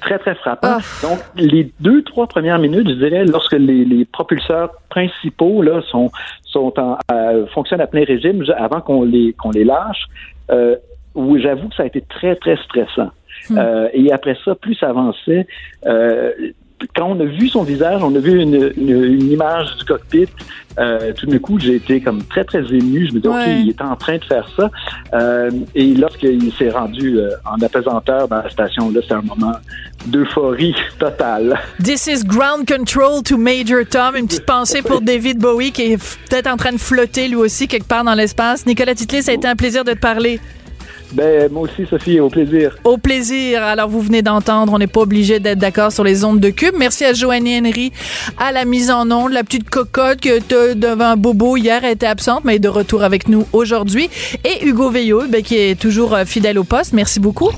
très, 0.00 0.18
très 0.18 0.34
frappant. 0.34 0.78
Ah. 0.78 0.78
Donc, 1.02 1.18
les 1.36 1.72
deux, 1.80 2.02
trois 2.02 2.26
premières 2.26 2.58
minutes, 2.58 2.88
je 2.88 2.94
dirais, 2.94 3.24
lorsque 3.24 3.52
les, 3.52 3.84
les 3.84 4.04
propulseurs 4.04 4.70
principaux 4.88 5.62
là, 5.62 5.80
sont, 5.90 6.10
sont 6.44 6.72
en, 6.78 6.98
euh, 7.12 7.46
fonctionnent 7.48 7.80
à 7.80 7.86
plein 7.86 8.04
régime 8.04 8.44
avant 8.56 8.80
qu'on 8.80 9.04
les, 9.04 9.32
qu'on 9.32 9.50
les 9.50 9.64
lâche, 9.64 10.04
euh, 10.50 10.76
où 11.14 11.38
j'avoue 11.38 11.68
que 11.68 11.74
ça 11.76 11.82
a 11.84 11.86
été 11.86 12.00
très, 12.02 12.36
très 12.36 12.56
stressant. 12.56 13.10
Hmm. 13.50 13.58
Euh, 13.58 13.88
et 13.92 14.12
après 14.12 14.36
ça, 14.44 14.54
plus 14.54 14.74
ça 14.74 14.88
avançait, 14.88 15.46
euh, 15.86 16.32
quand 16.94 17.06
on 17.06 17.20
a 17.20 17.24
vu 17.24 17.48
son 17.48 17.62
visage, 17.62 18.02
on 18.02 18.14
a 18.14 18.18
vu 18.18 18.40
une, 18.40 18.72
une, 18.76 19.30
image 19.30 19.76
du 19.78 19.84
cockpit, 19.84 20.28
euh, 20.78 21.12
tout 21.12 21.26
d'un 21.26 21.38
coup, 21.38 21.58
j'ai 21.58 21.76
été 21.76 22.00
comme 22.00 22.22
très, 22.24 22.44
très 22.44 22.60
ému. 22.60 23.06
Je 23.08 23.14
me 23.14 23.20
dis, 23.20 23.28
OK, 23.28 23.42
il 23.46 23.68
est 23.68 23.82
en 23.82 23.96
train 23.96 24.18
de 24.18 24.24
faire 24.24 24.48
ça. 24.56 24.70
Euh, 25.14 25.50
et 25.74 25.94
lorsqu'il 25.94 26.52
s'est 26.54 26.70
rendu 26.70 27.18
euh, 27.18 27.30
en 27.44 27.60
apesanteur 27.64 28.28
dans 28.28 28.42
la 28.42 28.50
station, 28.50 28.90
là, 28.90 29.00
c'est 29.06 29.14
un 29.14 29.22
moment 29.22 29.54
d'euphorie 30.06 30.76
totale. 30.98 31.58
This 31.82 32.06
is 32.06 32.24
ground 32.24 32.68
control 32.68 33.22
to 33.24 33.36
Major 33.36 33.84
Tom. 33.88 34.14
Une 34.16 34.26
petite 34.26 34.46
pensée 34.46 34.82
pour 34.82 35.00
David 35.00 35.38
Bowie 35.38 35.72
qui 35.72 35.92
est 35.92 36.18
peut-être 36.28 36.46
en 36.46 36.56
train 36.56 36.72
de 36.72 36.78
flotter 36.78 37.28
lui 37.28 37.36
aussi 37.36 37.66
quelque 37.66 37.88
part 37.88 38.04
dans 38.04 38.14
l'espace. 38.14 38.64
Nicolas 38.64 38.94
Titley, 38.94 39.22
ça 39.22 39.32
a 39.32 39.34
été 39.34 39.48
un 39.48 39.56
plaisir 39.56 39.84
de 39.84 39.92
te 39.92 39.98
parler. 39.98 40.38
Ben, 41.12 41.50
moi 41.50 41.62
aussi, 41.62 41.86
Sophie, 41.88 42.20
au 42.20 42.28
plaisir. 42.28 42.76
Au 42.84 42.98
plaisir. 42.98 43.62
Alors, 43.62 43.88
vous 43.88 44.00
venez 44.00 44.22
d'entendre, 44.22 44.72
on 44.72 44.78
n'est 44.78 44.86
pas 44.86 45.00
obligé 45.00 45.40
d'être 45.40 45.58
d'accord 45.58 45.92
sur 45.92 46.04
les 46.04 46.24
ondes 46.24 46.40
de 46.40 46.50
cube. 46.50 46.74
Merci 46.78 47.04
à 47.04 47.12
Joannie 47.12 47.58
Henry 47.58 47.92
à 48.36 48.52
la 48.52 48.64
mise 48.64 48.90
en 48.90 49.10
onde. 49.10 49.32
La 49.32 49.42
petite 49.42 49.70
cocotte 49.70 50.20
que 50.20 50.38
tu 50.38 50.76
devant 50.76 51.16
Bobo 51.16 51.56
hier 51.56 51.84
était 51.84 52.06
absente, 52.06 52.44
mais 52.44 52.56
est 52.56 52.58
de 52.58 52.68
retour 52.68 53.02
avec 53.02 53.28
nous 53.28 53.46
aujourd'hui. 53.52 54.10
Et 54.44 54.66
Hugo 54.66 54.90
Veillot, 54.90 55.22
ben, 55.28 55.42
qui 55.42 55.56
est 55.56 55.80
toujours 55.80 56.14
euh, 56.14 56.24
fidèle 56.24 56.58
au 56.58 56.64
poste. 56.64 56.92
Merci 56.92 57.20
beaucoup. 57.20 57.50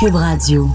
Cube 0.00 0.14
Radio. 0.14 0.68